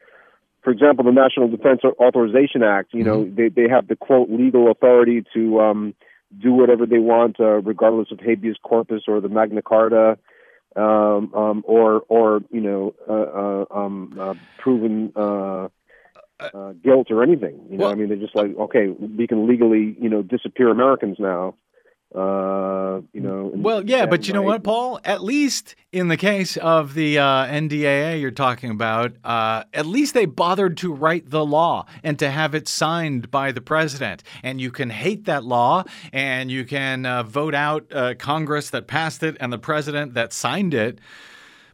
for 0.63 0.71
example, 0.71 1.05
the 1.05 1.11
National 1.11 1.47
Defense 1.47 1.81
Authorization 1.83 2.61
Act. 2.61 2.93
You 2.93 3.03
know, 3.03 3.23
they 3.25 3.49
they 3.49 3.69
have 3.69 3.87
the 3.87 3.95
quote 3.95 4.29
legal 4.29 4.69
authority 4.69 5.23
to 5.33 5.59
um, 5.59 5.95
do 6.37 6.53
whatever 6.53 6.85
they 6.85 6.99
want, 6.99 7.39
uh, 7.39 7.61
regardless 7.61 8.11
of 8.11 8.19
habeas 8.19 8.57
corpus 8.61 9.03
or 9.07 9.21
the 9.21 9.29
Magna 9.29 9.61
Carta, 9.61 10.17
um, 10.75 11.33
um, 11.33 11.63
or 11.65 12.03
or 12.09 12.41
you 12.51 12.61
know, 12.61 12.93
uh, 13.07 13.13
uh, 13.13 13.65
um, 13.85 14.15
uh, 14.19 14.33
proven 14.59 15.11
uh, 15.15 15.69
uh, 16.39 16.73
guilt 16.83 17.07
or 17.11 17.23
anything. 17.23 17.59
You 17.69 17.77
know, 17.77 17.87
I 17.87 17.95
mean, 17.95 18.09
they're 18.09 18.17
just 18.17 18.35
like, 18.35 18.55
okay, 18.57 18.87
we 18.87 19.27
can 19.27 19.47
legally, 19.47 19.95
you 19.99 20.09
know, 20.09 20.21
disappear 20.21 20.69
Americans 20.69 21.17
now. 21.19 21.55
Uh, 22.13 23.01
you 23.13 23.21
know. 23.21 23.51
Well, 23.53 23.85
yeah, 23.85 24.07
but 24.07 24.27
you 24.27 24.33
know 24.33 24.41
what, 24.41 24.63
Paul? 24.63 24.99
At 25.03 25.23
least 25.23 25.75
in 25.91 26.07
the 26.07 26.17
case 26.17 26.57
of 26.57 26.95
the 26.95 27.19
uh, 27.19 27.45
NDAA 27.45 28.19
you're 28.19 28.31
talking 28.31 28.71
about, 28.71 29.13
uh, 29.23 29.63
at 29.75 29.85
least 29.85 30.15
they 30.15 30.25
bothered 30.25 30.75
to 30.77 30.91
write 30.91 31.29
the 31.29 31.45
law 31.45 31.85
and 32.03 32.17
to 32.17 32.31
have 32.31 32.55
it 32.55 32.67
signed 32.67 33.29
by 33.29 33.51
the 33.51 33.61
president. 33.61 34.23
And 34.41 34.59
you 34.59 34.71
can 34.71 34.89
hate 34.89 35.25
that 35.25 35.43
law 35.43 35.83
and 36.11 36.49
you 36.49 36.65
can 36.65 37.05
uh, 37.05 37.21
vote 37.21 37.53
out 37.53 37.85
uh, 37.93 38.15
Congress 38.15 38.71
that 38.71 38.87
passed 38.87 39.21
it 39.21 39.37
and 39.39 39.53
the 39.53 39.59
president 39.59 40.15
that 40.15 40.33
signed 40.33 40.73
it. 40.73 40.97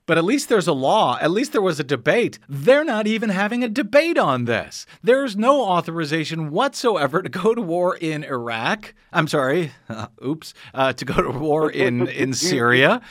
But 0.08 0.18
at 0.20 0.24
least 0.24 0.50
there's 0.50 0.68
a 0.68 0.74
law. 0.74 1.18
At 1.20 1.32
least 1.32 1.52
there 1.52 1.62
was 1.62 1.80
a 1.80 1.84
debate. 1.84 2.38
They're 2.48 2.84
not 2.84 3.08
even 3.08 3.30
having 3.30 3.64
a 3.64 3.70
debate 3.70 4.18
on 4.20 4.46
this. 4.46 4.86
There's 5.04 5.36
no 5.36 5.62
authorization 5.62 6.52
whatsoever 6.52 7.22
to 7.24 7.30
go 7.30 7.56
to 7.56 7.62
war 7.62 7.96
in 7.96 8.24
Iraq. 8.24 8.94
I'm 9.12 9.28
sorry, 9.28 9.72
oops, 10.24 10.54
uh, 10.74 10.94
to 10.94 11.06
go 11.06 11.22
to 11.22 11.32
war 11.32 11.72
in, 11.72 12.08
in 12.08 12.34
Syria. 12.52 13.02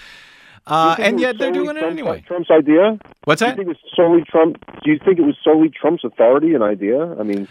Uh, 0.67 0.97
Do 0.97 1.03
and 1.03 1.21
yet 1.21 1.37
they're 1.37 1.53
doing 1.53 1.77
it 1.77 1.83
anyway. 1.83 2.23
Trump's 2.27 2.51
idea. 2.51 2.99
What's 3.25 3.41
Do 3.41 3.47
that? 3.47 3.59
you 3.59 3.65
think 3.65 3.67
it 3.67 3.69
was 3.83 3.93
solely 3.95 4.25
Trump? 4.31 4.57
Do 4.83 4.91
you 4.91 4.99
think 5.05 5.19
it 5.19 5.23
was 5.23 5.37
solely 5.45 5.69
Trump's 5.71 6.05
authority 6.05 6.55
and 6.55 6.63
idea? 6.63 7.13
I 7.19 7.23
mean, 7.23 7.49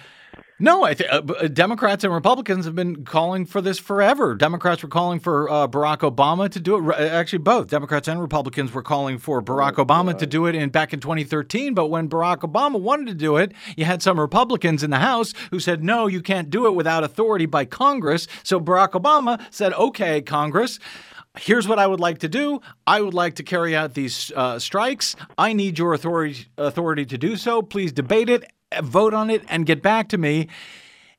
No, 0.59 0.83
I 0.83 0.93
th- 0.93 1.09
uh, 1.09 1.21
uh, 1.39 1.47
Democrats 1.47 2.03
and 2.03 2.13
Republicans 2.13 2.65
have 2.65 2.75
been 2.75 3.03
calling 3.05 3.45
for 3.45 3.59
this 3.59 3.79
forever. 3.79 4.35
Democrats 4.35 4.83
were 4.83 4.89
calling 4.89 5.19
for 5.19 5.49
uh, 5.49 5.67
Barack 5.67 5.99
Obama 5.99 6.49
to 6.49 6.59
do 6.59 6.77
it. 6.77 6.95
Actually, 6.95 7.39
both 7.39 7.69
Democrats 7.69 8.07
and 8.07 8.21
Republicans 8.21 8.71
were 8.71 8.83
calling 8.83 9.17
for 9.17 9.41
Barack 9.41 9.73
Obama 9.73 10.17
to 10.17 10.27
do 10.27 10.45
it 10.45 10.53
in 10.53 10.69
back 10.69 10.93
in 10.93 10.99
2013. 10.99 11.73
But 11.73 11.87
when 11.87 12.07
Barack 12.07 12.41
Obama 12.41 12.79
wanted 12.79 13.07
to 13.07 13.13
do 13.15 13.37
it, 13.37 13.51
you 13.75 13.85
had 13.85 14.03
some 14.03 14.19
Republicans 14.19 14.83
in 14.83 14.91
the 14.91 14.99
House 14.99 15.33
who 15.49 15.59
said, 15.59 15.83
"No, 15.83 16.05
you 16.07 16.21
can't 16.21 16.49
do 16.49 16.67
it 16.67 16.75
without 16.75 17.03
authority 17.03 17.47
by 17.47 17.65
Congress." 17.65 18.27
So 18.43 18.59
Barack 18.59 18.91
Obama 18.91 19.41
said, 19.49 19.73
"Okay, 19.73 20.21
Congress." 20.21 20.79
Here's 21.35 21.67
what 21.67 21.79
I 21.79 21.87
would 21.87 21.99
like 21.99 22.19
to 22.19 22.29
do. 22.29 22.61
I 22.85 23.01
would 23.01 23.15
like 23.15 23.35
to 23.35 23.43
carry 23.43 23.75
out 23.75 23.95
these 23.95 24.31
uh, 24.35 24.59
strikes. 24.59 25.15
I 25.35 25.53
need 25.53 25.79
your 25.79 25.93
authority 25.93 26.45
authority 26.59 27.05
to 27.07 27.17
do 27.17 27.37
so. 27.37 27.63
Please 27.63 27.91
debate 27.91 28.29
it, 28.29 28.43
vote 28.81 29.13
on 29.13 29.29
it, 29.29 29.43
and 29.49 29.65
get 29.65 29.81
back 29.81 30.09
to 30.09 30.17
me. 30.17 30.47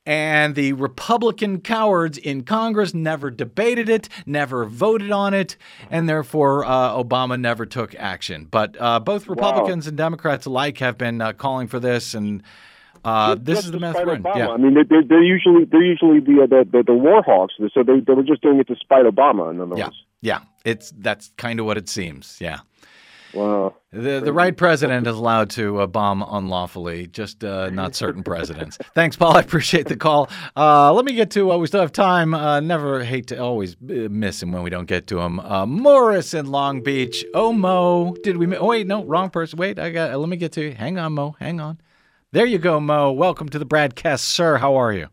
And 0.07 0.53
the 0.53 0.73
Republican 0.73 1.61
cowards 1.61 2.19
in 2.19 2.43
Congress 2.43 2.93
never 2.93 3.31
debated 3.31 3.89
it, 3.89 4.07
never 4.27 4.65
voted 4.65 5.09
on 5.11 5.33
it, 5.33 5.57
and 5.89 6.07
therefore 6.07 6.63
uh, 6.63 6.91
Obama 6.91 7.39
never 7.39 7.65
took 7.65 7.95
action. 7.95 8.47
But 8.51 8.77
uh, 8.79 8.99
both 8.99 9.27
Republicans 9.27 9.87
and 9.87 9.97
Democrats 9.97 10.45
alike 10.45 10.77
have 10.77 10.99
been 10.99 11.21
uh, 11.21 11.33
calling 11.33 11.67
for 11.67 11.79
this, 11.79 12.13
and 12.13 12.43
uh, 13.03 13.35
this 13.39 13.65
is 13.65 13.71
the 13.71 13.79
mess 13.79 13.95
we're 13.95 14.13
in. 14.13 14.21
Yeah. 14.23 14.49
I 14.49 14.57
mean, 14.57 14.75
they're, 14.75 14.83
they're, 14.83 15.03
they're 15.03 15.23
usually 15.23 15.65
they're 15.65 15.81
usually 15.83 16.19
the 16.19 16.43
uh, 16.43 16.45
the, 16.45 16.69
the 16.71 16.83
the 16.83 16.93
war 16.93 17.23
hawks. 17.23 17.55
So 17.73 17.81
they 17.81 17.99
they 17.99 18.13
were 18.13 18.21
just 18.21 18.43
doing 18.43 18.59
it 18.59 18.67
to 18.67 18.75
spite 18.75 19.05
Obama. 19.05 19.49
In 19.49 19.59
other 19.59 19.75
Yeah, 19.75 19.85
words. 19.85 20.03
yeah, 20.21 20.39
it's 20.65 20.93
that's 20.99 21.31
kind 21.37 21.59
of 21.59 21.65
what 21.65 21.77
it 21.79 21.89
seems. 21.89 22.37
Yeah. 22.39 22.59
Wow. 23.35 23.75
The 23.91 24.21
the 24.21 24.31
right 24.33 24.55
president 24.55 25.05
is 25.07 25.15
allowed 25.15 25.49
to 25.51 25.81
uh, 25.81 25.87
bomb 25.87 26.23
unlawfully, 26.27 27.07
just 27.07 27.43
uh, 27.43 27.69
not 27.69 27.93
certain 27.93 28.23
presidents. 28.23 28.77
Thanks, 28.93 29.15
Paul. 29.17 29.35
I 29.35 29.41
appreciate 29.41 29.87
the 29.87 29.97
call. 29.97 30.29
Uh, 30.55 30.93
let 30.93 31.05
me 31.05 31.13
get 31.13 31.31
to. 31.31 31.51
Uh, 31.51 31.57
we 31.57 31.67
still 31.67 31.81
have 31.81 31.91
time. 31.91 32.33
Uh, 32.33 32.61
never 32.61 33.03
hate 33.03 33.27
to 33.27 33.37
always 33.37 33.73
uh, 33.75 34.07
miss 34.09 34.41
him 34.41 34.51
when 34.51 34.63
we 34.63 34.69
don't 34.69 34.87
get 34.87 35.07
to 35.07 35.19
him. 35.19 35.39
Uh, 35.41 35.65
Morris 35.65 36.33
in 36.33 36.45
Long 36.47 36.81
Beach. 36.81 37.25
Oh, 37.33 37.51
Mo, 37.51 38.15
did 38.23 38.37
we? 38.37 38.55
Oh, 38.55 38.67
wait, 38.67 38.87
no, 38.87 39.03
wrong 39.03 39.29
person. 39.29 39.59
Wait, 39.59 39.79
I 39.79 39.89
got. 39.89 40.17
Let 40.17 40.29
me 40.29 40.37
get 40.37 40.53
to 40.53 40.61
you. 40.61 40.71
Hang 40.71 40.97
on, 40.97 41.13
Mo. 41.13 41.35
Hang 41.39 41.59
on. 41.59 41.79
There 42.31 42.45
you 42.45 42.57
go, 42.57 42.79
Mo. 42.79 43.11
Welcome 43.11 43.49
to 43.49 43.59
the 43.59 43.65
BradCast, 43.65 44.19
sir. 44.19 44.57
How 44.57 44.75
are 44.75 44.93
you? 44.93 45.07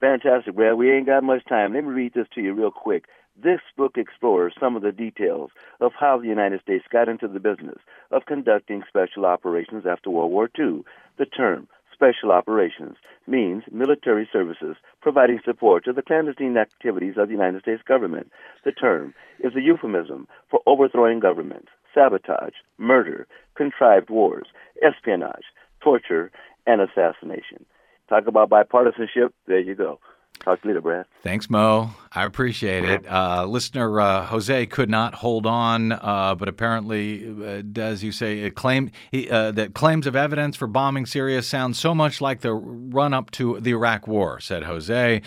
Fantastic, 0.00 0.54
Brad. 0.54 0.74
We 0.74 0.92
ain't 0.92 1.06
got 1.06 1.22
much 1.22 1.44
time. 1.48 1.72
Let 1.72 1.84
me 1.84 1.90
read 1.90 2.14
this 2.14 2.26
to 2.34 2.40
you 2.40 2.52
real 2.52 2.70
quick. 2.70 3.04
This 3.36 3.60
book 3.76 3.96
explores 3.96 4.54
some 4.60 4.76
of 4.76 4.82
the 4.82 4.92
details 4.92 5.50
of 5.80 5.92
how 5.98 6.18
the 6.18 6.28
United 6.28 6.60
States 6.60 6.84
got 6.90 7.08
into 7.08 7.26
the 7.26 7.40
business 7.40 7.78
of 8.12 8.26
conducting 8.26 8.82
special 8.88 9.26
operations 9.26 9.84
after 9.86 10.08
World 10.08 10.30
War 10.30 10.48
II. 10.58 10.84
The 11.18 11.26
term 11.26 11.66
special 11.92 12.30
operations 12.30 12.96
means 13.26 13.64
military 13.72 14.28
services 14.32 14.76
providing 15.00 15.40
support 15.44 15.84
to 15.84 15.92
the 15.92 16.02
clandestine 16.02 16.56
activities 16.56 17.14
of 17.16 17.28
the 17.28 17.34
United 17.34 17.62
States 17.62 17.82
government. 17.86 18.30
The 18.64 18.72
term 18.72 19.14
is 19.40 19.54
a 19.56 19.60
euphemism 19.60 20.28
for 20.48 20.60
overthrowing 20.66 21.18
governments, 21.18 21.68
sabotage, 21.92 22.54
murder, 22.78 23.26
contrived 23.56 24.10
wars, 24.10 24.46
espionage, 24.82 25.44
torture, 25.80 26.30
and 26.66 26.80
assassination. 26.80 27.64
Talk 28.08 28.26
about 28.26 28.50
bipartisanship. 28.50 29.30
There 29.46 29.60
you 29.60 29.74
go. 29.74 29.98
Talk 30.44 30.60
to 30.60 30.68
you 30.68 30.74
later, 30.74 30.82
Brad. 30.82 31.06
Thanks, 31.22 31.48
Mo. 31.48 31.90
I 32.12 32.24
appreciate 32.24 32.84
it. 32.84 33.10
Uh, 33.10 33.46
listener 33.46 33.98
uh, 33.98 34.26
Jose 34.26 34.66
could 34.66 34.90
not 34.90 35.14
hold 35.14 35.46
on, 35.46 35.92
uh, 35.92 36.34
but 36.38 36.50
apparently, 36.50 37.26
uh, 37.26 37.80
as 37.80 38.04
you 38.04 38.12
say, 38.12 38.40
it 38.40 38.54
claim 38.54 38.90
he, 39.10 39.30
uh, 39.30 39.52
that 39.52 39.72
claims 39.72 40.06
of 40.06 40.14
evidence 40.14 40.54
for 40.54 40.66
bombing 40.66 41.06
Syria 41.06 41.42
sound 41.42 41.76
so 41.76 41.94
much 41.94 42.20
like 42.20 42.42
the 42.42 42.52
run 42.52 43.14
up 43.14 43.30
to 43.32 43.58
the 43.60 43.70
Iraq 43.70 44.06
War, 44.06 44.38
said 44.38 44.64
Jose. 44.64 45.22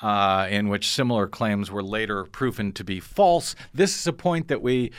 Uh, 0.00 0.48
in 0.50 0.68
which 0.68 0.88
similar 0.88 1.28
claims 1.28 1.70
were 1.70 1.82
later 1.82 2.24
proven 2.24 2.72
to 2.72 2.82
be 2.82 2.98
false. 2.98 3.54
This 3.72 3.96
is 3.96 4.04
a 4.08 4.12
point 4.12 4.48
that 4.48 4.60
we 4.60 4.90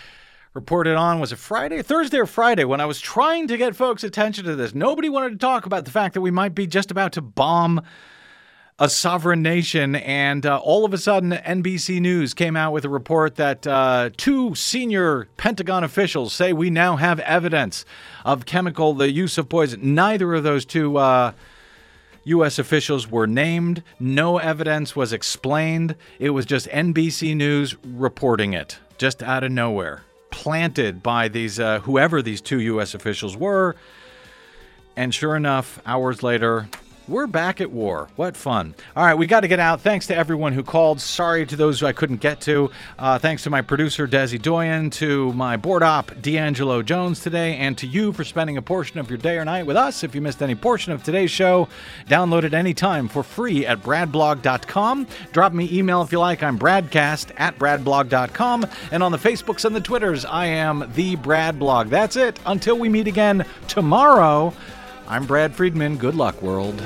reported 0.54 0.95
on 0.95 1.20
was 1.20 1.34
it 1.34 1.39
Friday, 1.39 1.82
Thursday 1.82 2.20
or 2.20 2.26
Friday 2.26 2.64
when 2.64 2.80
I 2.80 2.86
was 2.86 3.01
trying 3.01 3.49
to 3.49 3.58
get 3.58 3.76
folks' 3.76 4.06
attention 4.06 4.45
to 4.45 4.56
this. 4.56 4.74
Nobody 4.74 5.10
wanted 5.10 5.32
to 5.32 5.38
talk 5.38 5.66
about 5.66 5.84
the 5.84 5.91
fact 5.91 6.14
that 6.14 6.22
we 6.22 6.32
might 6.32 6.56
be 6.56 6.66
just 6.68 6.89
about 6.89 7.12
to 7.14 7.22
bomb 7.22 7.82
a 8.80 8.89
sovereign 8.89 9.41
nation. 9.41 9.95
And 9.95 10.45
uh, 10.45 10.57
all 10.57 10.86
of 10.86 10.93
a 10.93 10.97
sudden, 10.97 11.32
NBC 11.32 11.99
News 11.99 12.34
came 12.34 12.55
out 12.55 12.74
with 12.74 12.86
a 12.86 12.89
report 12.89 13.36
that 13.36 13.65
uh, 13.67 14.09
two 14.17 14.55
senior 14.55 15.28
Pentagon 15.38 15.84
officials 15.84 16.34
say 16.34 16.53
we 16.53 16.69
now 16.69 16.95
have 16.95 17.19
evidence 17.19 17.86
of 18.26 18.45
chemical, 18.45 18.93
the 18.93 19.11
use 19.11 19.38
of 19.38 19.49
poison. 19.49 19.95
Neither 19.95 20.34
of 20.34 20.43
those 20.43 20.65
two. 20.65 20.97
Uh, 20.97 21.34
U.S. 22.26 22.57
officials 22.57 23.09
were 23.11 23.28
named. 23.28 23.84
No 23.99 24.38
evidence 24.38 24.95
was 24.95 25.11
explained. 25.11 25.95
It 26.19 26.30
was 26.30 26.45
just 26.45 26.67
NBC 26.69 27.36
News 27.36 27.76
reporting 27.84 28.53
it, 28.53 28.80
just 28.97 29.21
out 29.21 29.43
of 29.43 29.51
nowhere, 29.51 30.03
planted 30.32 31.03
by 31.03 31.28
these 31.28 31.59
uh, 31.59 31.80
whoever 31.82 32.21
these 32.21 32.39
two 32.39 32.61
U.S. 32.61 32.93
officials 32.93 33.36
were. 33.36 33.76
And 34.95 35.13
sure 35.13 35.36
enough, 35.36 35.82
hours 35.86 36.24
later, 36.24 36.69
we're 37.08 37.28
back 37.28 37.62
at 37.62 37.72
war. 37.72 38.08
What 38.16 38.38
fun. 38.38 38.76
All 38.95 39.06
right, 39.06 39.14
we 39.16 39.28
got 39.28 39.41
to 39.41 39.47
get 39.47 39.60
out. 39.60 39.82
Thanks 39.82 40.08
to 40.08 40.16
everyone 40.16 40.54
who 40.54 40.64
called. 40.64 41.01
Sorry 41.01 41.45
to 41.45 41.56
those 41.56 41.80
who 41.80 41.86
I 41.86 41.93
couldn't 41.93 42.22
get 42.22 42.41
to. 42.41 42.72
Uh, 42.97 43.20
thanks 43.20 43.43
to 43.43 43.49
my 43.49 43.62
producer, 43.62 44.08
Desi 44.08 44.41
Doyen, 44.41 44.89
to 44.91 45.34
my 45.34 45.58
board 45.58 45.84
op, 45.84 46.12
D'Angelo 46.22 46.82
Jones 46.82 47.20
today, 47.20 47.58
and 47.58 47.78
to 47.78 47.88
you 47.88 48.14
for 48.14 48.24
spending 48.24 48.58
a 48.58 48.62
portion 48.62 48.99
of 48.99 49.10
your 49.10 49.18
day 49.18 49.38
or 49.38 49.45
night 49.45 49.66
with 49.66 49.78
us. 49.78 50.04
If 50.04 50.16
you 50.16 50.22
missed 50.22 50.41
any 50.41 50.56
portion 50.56 50.91
of 50.93 51.04
today's 51.04 51.32
show, 51.32 51.68
download 52.08 52.43
it 52.43 52.54
anytime 52.54 53.08
for 53.08 53.24
free 53.24 53.66
at 53.66 53.82
bradblog.com. 53.82 55.08
Drop 55.32 55.54
me 55.54 55.70
email 55.72 56.01
if 56.01 56.12
you 56.12 56.20
like. 56.20 56.43
I'm 56.43 56.58
bradcast 56.58 57.32
at 57.38 57.58
bradblog.com. 57.60 58.66
And 58.91 59.04
on 59.04 59.12
the 59.12 59.18
Facebooks 59.18 59.66
and 59.66 59.76
the 59.76 59.82
Twitters, 59.82 60.26
I 60.26 60.45
am 60.45 60.91
the 60.95 61.16
Brad 61.18 61.60
Blog. 61.60 61.89
That's 61.89 62.16
it. 62.16 62.39
Until 62.45 62.78
we 62.78 62.89
meet 62.89 63.08
again 63.08 63.45
tomorrow. 63.68 64.54
I'm 65.08 65.26
Brad 65.26 65.54
Friedman. 65.54 65.97
Good 65.97 66.16
luck, 66.16 66.41
world. 66.41 66.82